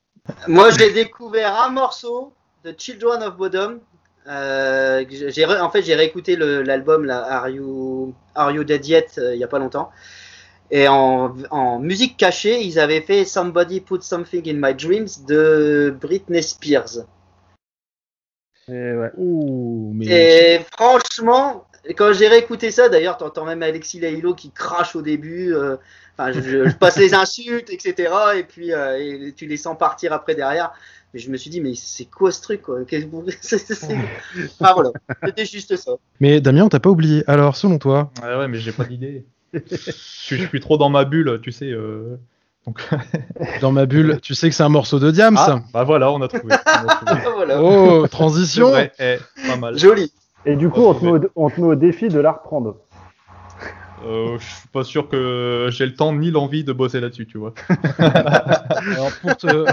Moi 0.47 0.69
j'ai 0.71 0.91
découvert 0.93 1.59
un 1.61 1.69
morceau 1.69 2.33
de 2.63 2.73
Children 2.77 3.23
of 3.23 3.37
Bodom. 3.37 3.79
Euh, 4.27 5.01
re- 5.01 5.61
en 5.61 5.71
fait, 5.71 5.81
j'ai 5.81 5.95
réécouté 5.95 6.35
l'album 6.35 7.09
Are 7.09 7.49
You, 7.49 8.13
Are 8.35 8.51
you 8.51 8.63
Dead 8.63 8.85
Yet 8.85 9.07
euh, 9.17 9.33
il 9.33 9.39
y 9.39 9.43
a 9.43 9.47
pas 9.47 9.57
longtemps. 9.57 9.89
Et 10.69 10.87
en, 10.87 11.35
en 11.49 11.79
musique 11.79 12.15
cachée, 12.15 12.61
ils 12.61 12.77
avaient 12.77 13.01
fait 13.01 13.25
Somebody 13.25 13.81
Put 13.81 14.01
Something 14.01 14.47
in 14.47 14.59
My 14.61 14.75
Dreams 14.75 15.07
de 15.27 15.97
Britney 15.99 16.43
Spears. 16.43 17.05
Et 18.67 18.93
ouais. 18.93 19.09
Ouh, 19.17 19.93
mais 19.95 20.05
Et 20.05 20.59
franchement, 20.77 21.65
quand 21.93 22.13
j'ai 22.13 22.27
réécouté 22.27 22.71
ça, 22.71 22.89
d'ailleurs, 22.89 23.17
t'entends 23.17 23.45
même 23.45 23.63
Alexis 23.63 23.99
Lailo 23.99 24.33
qui 24.35 24.51
crache 24.51 24.95
au 24.95 25.01
début. 25.01 25.53
euh, 25.53 25.75
Enfin, 26.17 26.33
je, 26.33 26.69
passe 26.73 26.97
les 26.97 27.13
insultes, 27.13 27.69
etc. 27.69 28.11
Et 28.37 28.43
puis, 28.43 28.73
euh, 28.73 28.97
et 28.99 29.31
tu 29.33 29.45
les 29.45 29.55
sens 29.55 29.77
partir 29.77 30.11
après 30.11 30.35
derrière. 30.35 30.71
Mais 31.13 31.19
je 31.21 31.31
me 31.31 31.37
suis 31.37 31.49
dit, 31.49 31.61
mais 31.61 31.73
c'est 31.75 32.05
quoi 32.05 32.31
ce 32.33 32.41
truc, 32.41 32.61
quoi? 32.63 32.83
Qu'est-ce 32.85 33.05
que- 33.05 33.31
c'est- 33.41 33.57
c'est- 33.57 33.73
c'est- 33.73 33.95
Enfin, 34.59 34.73
voilà, 34.73 34.91
c'était 35.25 35.45
juste 35.45 35.75
ça. 35.77 35.93
mais 36.19 36.41
Damien, 36.41 36.65
on 36.65 36.69
t'a 36.69 36.81
pas 36.81 36.89
oublié. 36.89 37.23
Alors, 37.27 37.55
selon 37.55 37.79
toi, 37.79 38.11
Ouais, 38.21 38.35
ouais, 38.35 38.47
mais 38.49 38.59
j'ai 38.59 38.73
pas 38.73 38.83
d'idée. 38.83 39.23
je, 39.53 39.59
suis- 39.91 40.37
je 40.37 40.45
suis 40.47 40.59
trop 40.59 40.77
dans 40.77 40.89
ma 40.89 41.05
bulle, 41.05 41.39
tu 41.41 41.51
sais. 41.53 41.71
euh, 41.71 42.17
Donc... 42.67 42.81
dans 43.61 43.71
ma 43.71 43.85
bulle, 43.85 44.19
tu 44.21 44.35
sais 44.35 44.49
que 44.49 44.55
c'est 44.55 44.63
un 44.63 44.69
morceau 44.69 44.99
de 44.99 45.11
Diams 45.11 45.37
Ah, 45.39 45.61
bah 45.73 45.85
voilà, 45.85 46.11
on 46.11 46.21
a 46.21 46.27
trouvé. 46.27 46.53
On 46.53 46.87
a 46.89 46.95
trouvé. 46.95 47.21
voilà. 47.33 47.61
Oh, 47.63 48.05
transition 48.07 48.69
vrai, 48.71 48.91
eh, 48.99 49.17
pas 49.47 49.55
mal. 49.55 49.79
Joli. 49.79 50.11
Et 50.45 50.55
du 50.55 50.69
coup, 50.69 50.81
on 50.81 50.93
te, 50.93 51.03
met 51.05 51.11
au, 51.11 51.19
on 51.35 51.49
te 51.49 51.59
met 51.59 51.67
au 51.67 51.75
défi 51.75 52.07
de 52.07 52.19
la 52.19 52.31
reprendre. 52.31 52.75
Euh, 54.05 54.37
je 54.39 54.45
suis 54.45 54.67
pas 54.69 54.83
sûr 54.83 55.09
que 55.09 55.67
j'ai 55.71 55.85
le 55.85 55.93
temps 55.93 56.13
ni 56.13 56.31
l'envie 56.31 56.63
de 56.63 56.71
bosser 56.71 57.01
là-dessus, 57.01 57.27
tu 57.27 57.37
vois. 57.37 57.53
Alors 57.99 59.11
pour 59.21 59.35
te, 59.35 59.65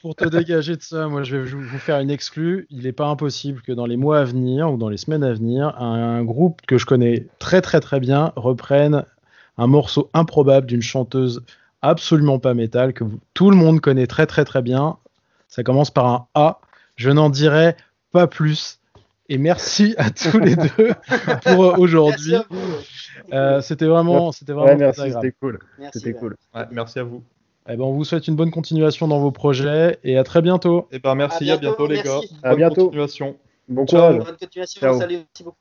pour 0.00 0.14
te 0.14 0.28
dégager 0.28 0.76
de 0.76 0.82
ça, 0.82 1.08
moi 1.08 1.24
je 1.24 1.36
vais 1.36 1.50
vous 1.50 1.78
faire 1.78 1.98
une 1.98 2.10
exclue. 2.10 2.66
Il 2.70 2.84
n'est 2.84 2.92
pas 2.92 3.06
impossible 3.06 3.60
que 3.62 3.72
dans 3.72 3.86
les 3.86 3.96
mois 3.96 4.20
à 4.20 4.24
venir 4.24 4.72
ou 4.72 4.76
dans 4.76 4.88
les 4.88 4.96
semaines 4.96 5.24
à 5.24 5.32
venir, 5.32 5.74
un 5.80 6.22
groupe 6.22 6.60
que 6.66 6.78
je 6.78 6.86
connais 6.86 7.26
très 7.40 7.60
très 7.60 7.80
très 7.80 7.98
bien 7.98 8.32
reprenne 8.36 9.04
un 9.58 9.66
morceau 9.66 10.08
improbable 10.14 10.66
d'une 10.66 10.82
chanteuse 10.82 11.42
absolument 11.82 12.38
pas 12.38 12.54
métal 12.54 12.92
que 12.92 13.02
vous- 13.02 13.18
tout 13.34 13.50
le 13.50 13.56
monde 13.56 13.80
connaît 13.80 14.06
très 14.06 14.26
très 14.26 14.44
très 14.44 14.62
bien. 14.62 14.96
Ça 15.48 15.64
commence 15.64 15.90
par 15.90 16.06
un 16.06 16.26
A. 16.34 16.60
Je 16.94 17.10
n'en 17.10 17.30
dirai 17.30 17.74
pas 18.12 18.28
plus. 18.28 18.78
Et 19.32 19.38
merci 19.38 19.94
à 19.96 20.10
tous 20.10 20.38
les 20.38 20.56
deux 20.76 20.90
pour 21.44 21.64
euh, 21.64 21.74
aujourd'hui. 21.78 22.34
Euh, 23.32 23.62
c'était 23.62 23.86
vraiment, 23.86 24.30
c'était 24.30 24.52
vraiment 24.52 24.72
Ouais, 24.72 24.76
merci, 24.76 25.00
très 25.00 25.06
agréable. 25.08 25.26
c'était 25.26 25.36
cool. 25.40 25.58
Merci, 25.78 25.98
C'était 25.98 26.12
ouais. 26.12 26.20
cool. 26.20 26.36
Ouais, 26.54 26.64
merci 26.70 26.98
à 26.98 27.04
vous. 27.04 27.22
Eh 27.66 27.76
ben, 27.76 27.84
on 27.84 27.92
vous 27.92 28.04
souhaite 28.04 28.28
une 28.28 28.36
bonne 28.36 28.50
continuation 28.50 29.08
dans 29.08 29.20
vos 29.20 29.30
projets 29.30 29.98
et 30.04 30.18
à 30.18 30.24
très 30.24 30.42
bientôt. 30.42 30.86
Et 30.92 30.98
ben 30.98 31.14
merci, 31.14 31.50
À 31.50 31.54
à 31.54 31.56
bientôt, 31.56 31.86
bientôt, 31.88 31.94
les 31.94 32.02
gars. 32.02 32.20
À 32.42 32.50
Bonne 32.50 32.58
bientôt. 32.58 32.84
continuation. 32.86 33.36
Bon 33.68 33.86
Ciao. 33.86 34.00
courage. 34.10 34.26
Bonne 34.26 34.36
continuation. 34.36 34.80
Ciao. 34.80 34.98
Salut. 34.98 35.14
Merci 35.16 35.44
beaucoup. 35.44 35.56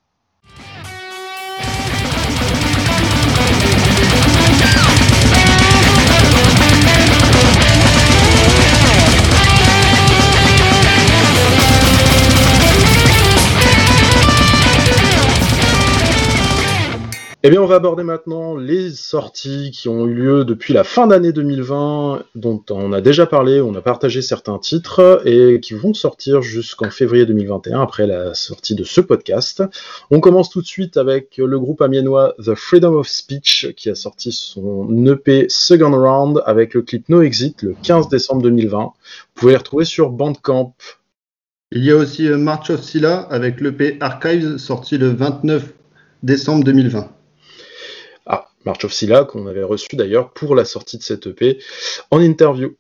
Eh 17.43 17.49
bien, 17.49 17.59
on 17.59 17.65
va 17.65 17.77
aborder 17.77 18.03
maintenant 18.03 18.55
les 18.55 18.91
sorties 18.91 19.71
qui 19.71 19.89
ont 19.89 20.05
eu 20.05 20.13
lieu 20.13 20.45
depuis 20.45 20.75
la 20.75 20.83
fin 20.83 21.07
d'année 21.07 21.31
2020, 21.33 22.23
dont 22.35 22.63
on 22.69 22.93
a 22.93 23.01
déjà 23.01 23.25
parlé, 23.25 23.61
on 23.61 23.73
a 23.73 23.81
partagé 23.81 24.21
certains 24.21 24.59
titres, 24.59 25.23
et 25.25 25.59
qui 25.59 25.73
vont 25.73 25.95
sortir 25.95 26.43
jusqu'en 26.43 26.91
février 26.91 27.25
2021, 27.25 27.81
après 27.81 28.05
la 28.05 28.35
sortie 28.35 28.75
de 28.75 28.83
ce 28.83 29.01
podcast. 29.01 29.63
On 30.11 30.19
commence 30.19 30.51
tout 30.51 30.61
de 30.61 30.67
suite 30.67 30.97
avec 30.97 31.37
le 31.37 31.59
groupe 31.59 31.81
amiénois 31.81 32.35
The 32.37 32.53
Freedom 32.53 32.93
of 32.93 33.07
Speech, 33.07 33.73
qui 33.75 33.89
a 33.89 33.95
sorti 33.95 34.31
son 34.31 35.03
EP 35.07 35.47
Second 35.49 35.99
Round 35.99 36.43
avec 36.45 36.75
le 36.75 36.83
clip 36.83 37.09
No 37.09 37.23
Exit 37.23 37.63
le 37.63 37.73
15 37.81 38.07
décembre 38.07 38.43
2020. 38.43 38.83
Vous 38.83 38.93
pouvez 39.33 39.53
les 39.53 39.57
retrouver 39.57 39.85
sur 39.85 40.11
Bandcamp. 40.11 40.75
Il 41.71 41.83
y 41.83 41.89
a 41.89 41.95
aussi 41.95 42.27
euh, 42.27 42.37
March 42.37 42.69
of 42.69 42.83
Scylla 42.83 43.21
avec 43.31 43.61
l'EP 43.61 43.97
Archives 43.99 44.57
sorti 44.57 44.99
le 44.99 45.07
29 45.07 45.73
décembre 46.21 46.63
2020. 46.65 47.09
March 48.65 48.85
of 48.85 48.93
Silla, 48.93 49.23
qu'on 49.23 49.47
avait 49.47 49.63
reçu 49.63 49.95
d'ailleurs 49.95 50.31
pour 50.31 50.55
la 50.55 50.65
sortie 50.65 50.97
de 50.97 51.03
cette 51.03 51.27
EP 51.27 51.59
en 52.11 52.19
interview. 52.19 52.75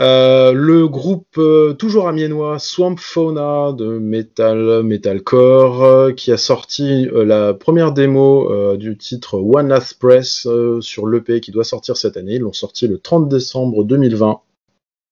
Euh, 0.00 0.52
le 0.52 0.88
groupe 0.88 1.36
euh, 1.38 1.74
toujours 1.74 2.08
amiénois 2.08 2.58
Swamp 2.58 2.96
Fauna 2.98 3.72
de 3.72 3.98
metal 3.98 4.82
metalcore 4.82 5.84
euh, 5.84 6.12
qui 6.12 6.32
a 6.32 6.36
sorti 6.36 7.08
la 7.12 7.54
première 7.54 7.92
démo 7.92 8.76
du 8.76 8.96
titre 8.96 9.38
One 9.38 9.68
Last 9.68 9.98
Press 9.98 10.46
sur 10.80 11.06
l'EP 11.06 11.40
qui 11.40 11.50
doit 11.50 11.64
sortir 11.64 11.96
cette 11.96 12.16
année. 12.16 12.34
Ils 12.34 12.42
l'ont 12.42 12.52
sorti 12.52 12.86
le 12.88 12.98
30 12.98 13.28
décembre 13.28 13.84
2020. 13.84 14.40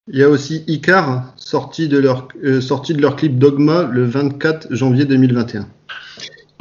Il 0.08 0.18
y 0.20 0.22
a 0.22 0.28
aussi 0.28 0.62
Icar, 0.68 1.34
sorti 1.36 1.88
de 1.88 1.98
leur, 1.98 2.28
sorti 2.60 2.94
de 2.94 3.02
leur 3.02 3.16
clip 3.16 3.38
Dogma 3.38 3.82
le 3.82 4.04
24 4.04 4.68
janvier 4.70 5.04
2021. 5.04 5.68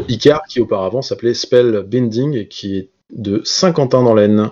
Icar 0.10 0.42
qui 0.50 0.60
auparavant 0.60 1.02
s'appelait 1.02 1.34
Spell 1.34 1.86
Binding 1.88 2.36
et 2.36 2.48
qui 2.48 2.78
est 2.78 2.90
de 3.14 3.42
Saint-Quentin 3.44 4.04
dans 4.04 4.14
l'Aisne. 4.14 4.52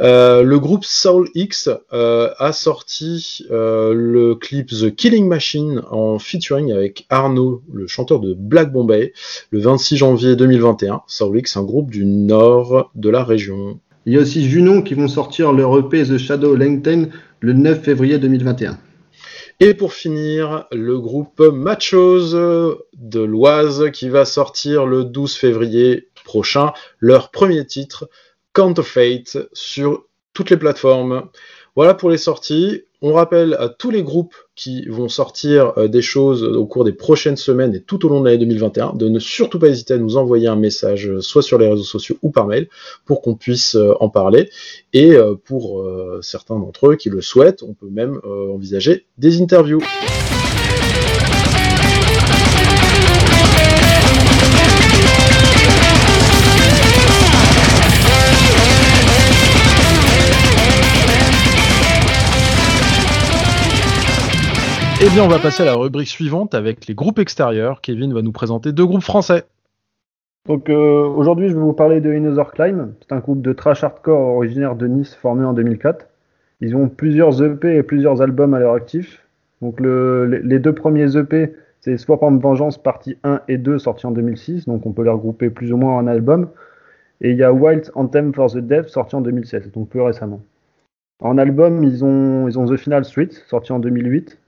Euh, 0.00 0.42
le 0.42 0.58
groupe 0.58 0.84
Soul 0.84 1.28
X 1.34 1.70
euh, 1.92 2.30
a 2.38 2.52
sorti 2.52 3.46
euh, 3.50 3.92
le 3.94 4.34
clip 4.34 4.68
The 4.68 4.94
Killing 4.94 5.26
Machine 5.26 5.82
en 5.90 6.18
featuring 6.18 6.72
avec 6.72 7.06
Arnaud, 7.08 7.62
le 7.72 7.86
chanteur 7.86 8.20
de 8.20 8.34
Black 8.34 8.72
Bombay, 8.72 9.12
le 9.50 9.60
26 9.60 9.96
janvier 9.96 10.36
2021. 10.36 11.02
Soul 11.06 11.38
X, 11.38 11.56
un 11.56 11.64
groupe 11.64 11.90
du 11.90 12.04
nord 12.04 12.90
de 12.94 13.10
la 13.10 13.24
région. 13.24 13.80
Il 14.06 14.14
y 14.14 14.16
a 14.16 14.20
aussi 14.20 14.48
Junon 14.48 14.82
qui 14.82 14.94
vont 14.94 15.08
sortir 15.08 15.52
leur 15.52 15.78
EP 15.78 16.04
The 16.04 16.18
Shadow 16.18 16.56
Lengthen 16.56 17.10
le 17.40 17.52
9 17.52 17.82
février 17.82 18.18
2021. 18.18 18.78
Et 19.62 19.74
pour 19.74 19.92
finir, 19.92 20.66
le 20.72 20.98
groupe 20.98 21.40
Machos 21.40 22.32
de 22.32 23.20
l'Oise 23.20 23.90
qui 23.92 24.08
va 24.08 24.24
sortir 24.24 24.86
le 24.86 25.04
12 25.04 25.36
février 25.36 26.08
prochain 26.24 26.72
leur 26.98 27.30
premier 27.30 27.66
titre, 27.66 28.08
Counterfeit, 28.54 29.24
sur 29.52 30.06
toutes 30.32 30.48
les 30.48 30.56
plateformes. 30.56 31.28
Voilà 31.76 31.92
pour 31.92 32.08
les 32.08 32.16
sorties. 32.16 32.84
On 33.02 33.14
rappelle 33.14 33.54
à 33.54 33.70
tous 33.70 33.90
les 33.90 34.02
groupes 34.02 34.34
qui 34.54 34.86
vont 34.86 35.08
sortir 35.08 35.72
euh, 35.78 35.88
des 35.88 36.02
choses 36.02 36.42
au 36.42 36.66
cours 36.66 36.84
des 36.84 36.92
prochaines 36.92 37.38
semaines 37.38 37.74
et 37.74 37.80
tout 37.80 38.04
au 38.04 38.10
long 38.10 38.20
de 38.20 38.26
l'année 38.26 38.38
2021 38.38 38.92
de 38.92 39.08
ne 39.08 39.18
surtout 39.18 39.58
pas 39.58 39.68
hésiter 39.68 39.94
à 39.94 39.98
nous 39.98 40.18
envoyer 40.18 40.48
un 40.48 40.56
message 40.56 41.08
euh, 41.08 41.22
soit 41.22 41.40
sur 41.40 41.56
les 41.56 41.66
réseaux 41.66 41.82
sociaux 41.82 42.18
ou 42.20 42.30
par 42.30 42.46
mail 42.46 42.68
pour 43.06 43.22
qu'on 43.22 43.36
puisse 43.36 43.74
euh, 43.74 43.94
en 44.00 44.10
parler. 44.10 44.50
Et 44.92 45.16
pour 45.44 45.84
certains 46.20 46.58
d'entre 46.58 46.88
eux 46.88 46.96
qui 46.96 47.10
le 47.10 47.20
souhaitent, 47.20 47.62
on 47.62 47.74
peut 47.74 47.88
même 47.88 48.20
envisager 48.24 49.06
des 49.18 49.40
interviews. 49.40 49.80
Eh 65.12 65.20
on 65.20 65.26
va 65.26 65.40
passer 65.40 65.64
à 65.64 65.66
la 65.66 65.74
rubrique 65.74 66.08
suivante 66.08 66.54
avec 66.54 66.86
les 66.86 66.94
groupes 66.94 67.18
extérieurs. 67.18 67.80
Kevin 67.80 68.14
va 68.14 68.22
nous 68.22 68.30
présenter 68.30 68.70
deux 68.70 68.86
groupes 68.86 69.02
français. 69.02 69.44
Donc 70.46 70.70
euh, 70.70 71.02
aujourd'hui, 71.04 71.48
je 71.48 71.54
vais 71.54 71.60
vous 71.60 71.72
parler 71.72 72.00
de 72.00 72.12
Another 72.12 72.52
Climb. 72.52 72.94
C'est 73.00 73.12
un 73.12 73.18
groupe 73.18 73.42
de 73.42 73.52
trash 73.52 73.82
hardcore 73.82 74.36
originaire 74.36 74.76
de 74.76 74.86
Nice 74.86 75.16
formé 75.16 75.44
en 75.44 75.52
2004. 75.52 76.06
Ils 76.60 76.76
ont 76.76 76.88
plusieurs 76.88 77.42
EP 77.42 77.76
et 77.76 77.82
plusieurs 77.82 78.22
albums 78.22 78.54
à 78.54 78.60
leur 78.60 78.74
actif. 78.74 79.26
Donc 79.62 79.80
les 79.80 80.58
deux 80.60 80.74
premiers 80.74 81.16
EP, 81.16 81.54
c'est 81.80 81.98
Swap 81.98 82.22
and 82.22 82.38
Vengeance 82.38 82.78
partie 82.78 83.16
1 83.24 83.40
et 83.48 83.58
2 83.58 83.80
sortis 83.80 84.06
en 84.06 84.12
2006. 84.12 84.66
Donc 84.66 84.86
on 84.86 84.92
peut 84.92 85.02
les 85.02 85.10
regrouper 85.10 85.50
plus 85.50 85.72
ou 85.72 85.76
moins 85.76 85.96
en 85.96 86.06
album. 86.06 86.48
Et 87.20 87.32
il 87.32 87.36
y 87.36 87.42
a 87.42 87.52
Wild 87.52 87.90
Anthem 87.96 88.32
for 88.32 88.52
the 88.52 88.58
Deaf 88.58 88.86
sorti 88.86 89.16
en 89.16 89.22
2016, 89.22 89.72
donc 89.72 89.88
plus 89.88 90.00
récemment. 90.00 90.40
En 91.20 91.36
album, 91.36 91.82
ils 91.82 92.04
ont, 92.04 92.48
ils 92.48 92.58
ont 92.58 92.64
The 92.64 92.76
Final 92.76 93.04
Street 93.04 93.30
sorti 93.48 93.72
en 93.72 93.80
2008. 93.80 94.38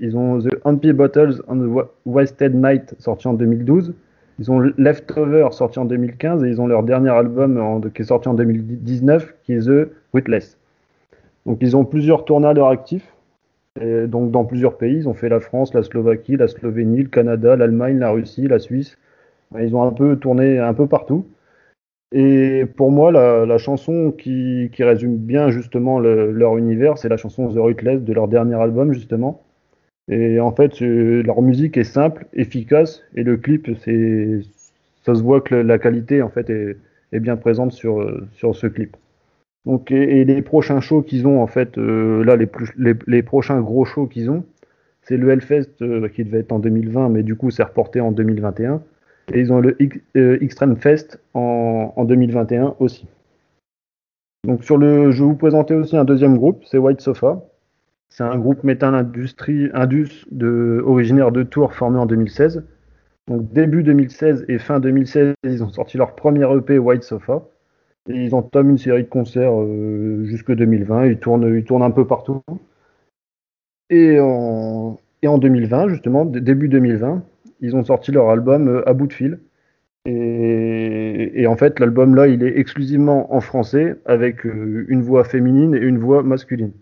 Ils 0.00 0.16
ont 0.16 0.38
The 0.40 0.50
Empty 0.64 0.92
Bottles 0.92 1.42
on 1.48 1.56
the 1.56 1.86
Wasted 2.06 2.54
Night 2.54 2.94
sorti 2.98 3.28
en 3.28 3.34
2012. 3.34 3.94
Ils 4.38 4.50
ont 4.50 4.58
Leftover 4.58 5.48
sorti 5.52 5.78
en 5.78 5.84
2015 5.84 6.44
et 6.44 6.48
ils 6.48 6.60
ont 6.60 6.66
leur 6.66 6.82
dernier 6.82 7.10
album 7.10 7.80
qui 7.94 8.02
est 8.02 8.06
sorti 8.06 8.28
en 8.28 8.34
2019 8.34 9.34
qui 9.44 9.52
est 9.52 9.68
The 9.68 9.90
Witless. 10.14 10.58
Donc 11.46 11.58
ils 11.60 11.76
ont 11.76 11.84
plusieurs 11.84 12.24
tournées 12.24 12.48
à 12.48 12.52
leur 12.52 12.68
actif. 12.68 13.14
Donc 13.80 14.30
dans 14.30 14.44
plusieurs 14.44 14.76
pays, 14.76 14.96
ils 14.96 15.08
ont 15.08 15.14
fait 15.14 15.28
la 15.28 15.40
France, 15.40 15.72
la 15.74 15.82
Slovaquie, 15.82 16.36
la 16.36 16.48
Slovénie, 16.48 17.02
le 17.02 17.08
Canada, 17.08 17.56
l'Allemagne, 17.56 17.98
la 17.98 18.10
Russie, 18.10 18.48
la 18.48 18.58
Suisse. 18.58 18.98
Ils 19.58 19.74
ont 19.76 19.82
un 19.82 19.92
peu 19.92 20.16
tourné 20.16 20.58
un 20.58 20.74
peu 20.74 20.86
partout. 20.86 21.26
Et 22.12 22.66
pour 22.76 22.90
moi, 22.90 23.10
la, 23.10 23.58
chanson 23.58 24.12
qui, 24.12 24.70
résume 24.78 25.16
bien 25.16 25.50
justement 25.50 25.98
leur 25.98 26.58
univers, 26.58 26.98
c'est 26.98 27.08
la 27.08 27.16
chanson 27.16 27.48
The 27.48 27.56
Witless 27.56 28.02
de 28.02 28.12
leur 28.12 28.28
dernier 28.28 28.56
album 28.56 28.92
justement. 28.92 29.42
Et 30.12 30.40
en 30.40 30.52
fait, 30.52 30.80
leur 30.80 31.42
musique 31.42 31.76
est 31.76 31.84
simple, 31.84 32.26
efficace, 32.34 33.02
et 33.14 33.22
le 33.22 33.36
clip, 33.36 33.70
c'est, 33.84 34.40
ça 35.02 35.14
se 35.14 35.22
voit 35.22 35.40
que 35.40 35.54
la 35.54 35.78
qualité 35.78 36.22
en 36.22 36.28
fait 36.28 36.50
est, 36.50 37.20
bien 37.20 37.36
présente 37.36 37.72
sur, 37.72 38.06
sur 38.32 38.54
ce 38.54 38.66
clip. 38.66 38.96
Donc, 39.64 39.90
et, 39.92 40.24
les 40.24 40.42
prochains 40.42 40.80
shows 40.80 41.02
qu'ils 41.02 41.26
ont 41.26 41.40
en 41.40 41.46
fait, 41.46 41.78
euh, 41.78 42.24
là 42.24 42.36
les, 42.36 42.46
plus, 42.46 42.72
les, 42.76 43.22
prochains 43.22 43.60
gros 43.60 43.84
shows 43.84 44.06
qu'ils 44.06 44.30
ont, 44.30 44.44
c'est 45.02 45.16
le 45.16 45.30
Hellfest 45.30 45.82
euh, 45.82 46.08
qui 46.08 46.24
devait 46.24 46.40
être 46.40 46.52
en 46.52 46.58
2020, 46.58 47.08
mais 47.10 47.22
du 47.22 47.36
coup 47.36 47.50
c'est 47.50 47.62
reporté 47.62 48.00
en 48.00 48.12
2021. 48.12 48.82
Et 49.32 49.40
ils 49.40 49.52
ont 49.52 49.60
le 49.60 49.76
euh, 50.16 50.38
Extreme 50.40 50.76
Fest 50.76 51.20
en, 51.34 51.92
en 51.94 52.04
2021 52.04 52.74
aussi. 52.80 53.06
Donc 54.44 54.64
sur 54.64 54.76
le, 54.76 55.12
je 55.12 55.22
vais 55.22 55.28
vous 55.28 55.36
présenter 55.36 55.74
aussi 55.74 55.96
un 55.96 56.04
deuxième 56.04 56.36
groupe, 56.36 56.64
c'est 56.64 56.78
White 56.78 57.00
Sofa. 57.00 57.44
C'est 58.12 58.24
un 58.24 58.38
groupe 58.38 58.62
métal 58.62 58.94
industrie, 58.94 59.70
indus 59.72 60.26
originaire 60.84 61.32
de 61.32 61.42
Tours 61.44 61.72
formé 61.72 61.98
en 61.98 62.04
2016. 62.04 62.62
Donc 63.26 63.50
début 63.54 63.82
2016 63.82 64.44
et 64.48 64.58
fin 64.58 64.80
2016, 64.80 65.34
ils 65.44 65.64
ont 65.64 65.70
sorti 65.70 65.96
leur 65.96 66.14
premier 66.14 66.44
EP 66.54 66.78
White 66.78 67.04
Sofa. 67.04 67.42
Et 68.10 68.22
ils 68.22 68.34
entament 68.34 68.72
une 68.72 68.78
série 68.78 69.04
de 69.04 69.08
concerts 69.08 69.58
euh, 69.58 70.24
jusque 70.24 70.52
2020. 70.52 71.06
Ils 71.06 71.18
tournent, 71.18 71.56
ils 71.56 71.64
tournent 71.64 71.82
un 71.82 71.90
peu 71.90 72.06
partout. 72.06 72.42
Et 73.88 74.20
en, 74.20 74.98
et 75.22 75.28
en 75.28 75.38
2020, 75.38 75.88
justement, 75.88 76.26
début 76.26 76.68
2020, 76.68 77.24
ils 77.62 77.76
ont 77.76 77.84
sorti 77.84 78.12
leur 78.12 78.28
album 78.28 78.68
euh, 78.68 78.86
À 78.86 78.92
bout 78.92 79.06
de 79.06 79.14
fil. 79.14 79.38
Et, 80.04 81.40
et 81.40 81.46
en 81.46 81.56
fait, 81.56 81.80
l'album 81.80 82.14
là, 82.14 82.26
il 82.26 82.42
est 82.42 82.58
exclusivement 82.58 83.34
en 83.34 83.40
français 83.40 83.96
avec 84.04 84.44
euh, 84.44 84.84
une 84.88 85.00
voix 85.00 85.24
féminine 85.24 85.74
et 85.74 85.80
une 85.80 85.98
voix 85.98 86.22
masculine. 86.22 86.72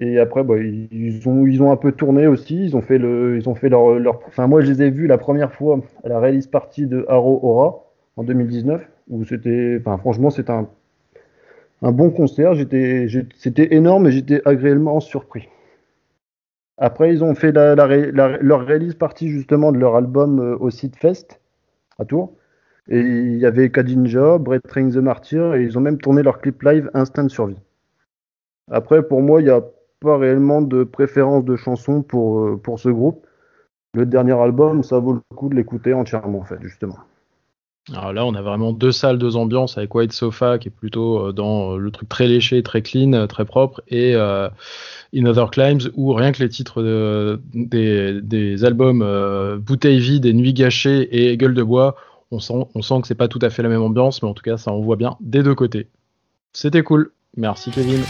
Et 0.00 0.18
après, 0.18 0.42
bah, 0.42 0.58
ils, 0.58 1.28
ont, 1.28 1.70
un 1.70 1.76
peu 1.76 1.92
tourné 1.92 2.26
aussi. 2.26 2.64
Ils 2.64 2.76
ont 2.76 2.82
fait, 2.82 2.98
leur. 2.98 4.20
Enfin, 4.26 4.46
moi, 4.46 4.60
je 4.60 4.72
les 4.72 4.82
ai 4.82 4.90
vus 4.90 5.06
la 5.06 5.18
première 5.18 5.52
fois 5.52 5.80
à 6.02 6.08
la 6.08 6.18
release 6.18 6.48
party 6.48 6.86
de 6.86 7.04
Haro 7.08 7.38
Aura 7.42 7.84
en 8.16 8.24
2019, 8.24 8.82
où 9.08 9.24
c'était. 9.24 9.80
Franchement, 10.00 10.30
c'était 10.30 10.52
un, 10.52 10.68
bon 11.92 12.10
concert. 12.10 12.54
C'était 12.56 13.74
énorme 13.74 14.08
et 14.08 14.10
j'étais 14.10 14.42
agréablement 14.44 14.98
surpris. 15.00 15.48
Après, 16.76 17.12
ils 17.12 17.22
ont 17.22 17.36
fait 17.36 17.52
leur 17.52 18.66
release 18.66 18.94
party 18.94 19.28
justement 19.28 19.70
de 19.70 19.78
leur 19.78 19.94
album 19.94 20.40
euh, 20.40 20.56
au 20.58 20.70
Site 20.70 20.96
Fest 20.96 21.40
à 22.00 22.04
Tours. 22.04 22.32
Et 22.88 22.98
il 22.98 23.36
y 23.36 23.46
avait 23.46 23.70
Kadinja, 23.70 24.38
Brett 24.38 24.62
Train 24.66 24.90
the 24.90 24.96
Martyr, 24.96 25.54
et 25.54 25.62
ils 25.62 25.78
ont 25.78 25.80
même 25.80 25.98
tourné 25.98 26.22
leur 26.22 26.40
clip 26.40 26.60
live 26.62 26.90
Instant 26.94 27.28
Survie. 27.28 27.60
Après, 28.70 29.06
pour 29.06 29.22
moi, 29.22 29.40
il 29.40 29.46
y 29.46 29.50
a 29.50 29.62
pas 30.04 30.18
réellement 30.18 30.62
de 30.62 30.84
préférence 30.84 31.44
de 31.44 31.56
chanson 31.56 32.02
pour, 32.02 32.40
euh, 32.40 32.60
pour 32.62 32.78
ce 32.78 32.88
groupe. 32.88 33.26
Le 33.94 34.06
dernier 34.06 34.32
album, 34.32 34.82
ça 34.82 34.98
vaut 34.98 35.14
le 35.14 35.36
coup 35.36 35.48
de 35.48 35.54
l'écouter 35.54 35.94
entièrement, 35.94 36.40
en 36.40 36.44
fait, 36.44 36.58
justement. 36.62 36.96
Alors 37.92 38.12
là, 38.12 38.24
on 38.24 38.34
a 38.34 38.40
vraiment 38.40 38.72
deux 38.72 38.92
salles, 38.92 39.18
deux 39.18 39.36
ambiances 39.36 39.76
avec 39.76 39.94
White 39.94 40.12
Sofa 40.12 40.58
qui 40.58 40.68
est 40.68 40.70
plutôt 40.70 41.18
euh, 41.18 41.32
dans 41.32 41.72
euh, 41.72 41.76
le 41.76 41.90
truc 41.90 42.08
très 42.08 42.26
léché, 42.26 42.62
très 42.62 42.82
clean, 42.82 43.26
très 43.26 43.44
propre, 43.44 43.82
et 43.88 44.14
In 44.14 45.26
Other 45.26 45.50
Climbs 45.50 45.90
où 45.94 46.12
rien 46.12 46.32
que 46.32 46.42
les 46.42 46.48
titres 46.48 46.82
des, 47.52 48.64
albums 48.64 49.58
Bouteille 49.58 50.00
vide 50.00 50.26
et 50.26 50.32
Nuit 50.32 50.54
gâchée 50.54 51.30
et 51.30 51.36
Gueule 51.36 51.54
de 51.54 51.62
bois, 51.62 51.96
on 52.30 52.40
sent, 52.40 52.66
on 52.74 52.82
sent 52.82 53.00
que 53.02 53.06
c'est 53.06 53.14
pas 53.14 53.28
tout 53.28 53.38
à 53.42 53.50
fait 53.50 53.62
la 53.62 53.68
même 53.68 53.82
ambiance, 53.82 54.22
mais 54.22 54.28
en 54.28 54.34
tout 54.34 54.42
cas, 54.42 54.56
ça 54.56 54.72
on 54.72 54.80
voit 54.80 54.96
bien 54.96 55.16
des 55.20 55.42
deux 55.42 55.54
côtés. 55.54 55.88
C'était 56.52 56.82
cool. 56.82 57.12
Merci 57.36 57.70
Kevin. 57.70 58.00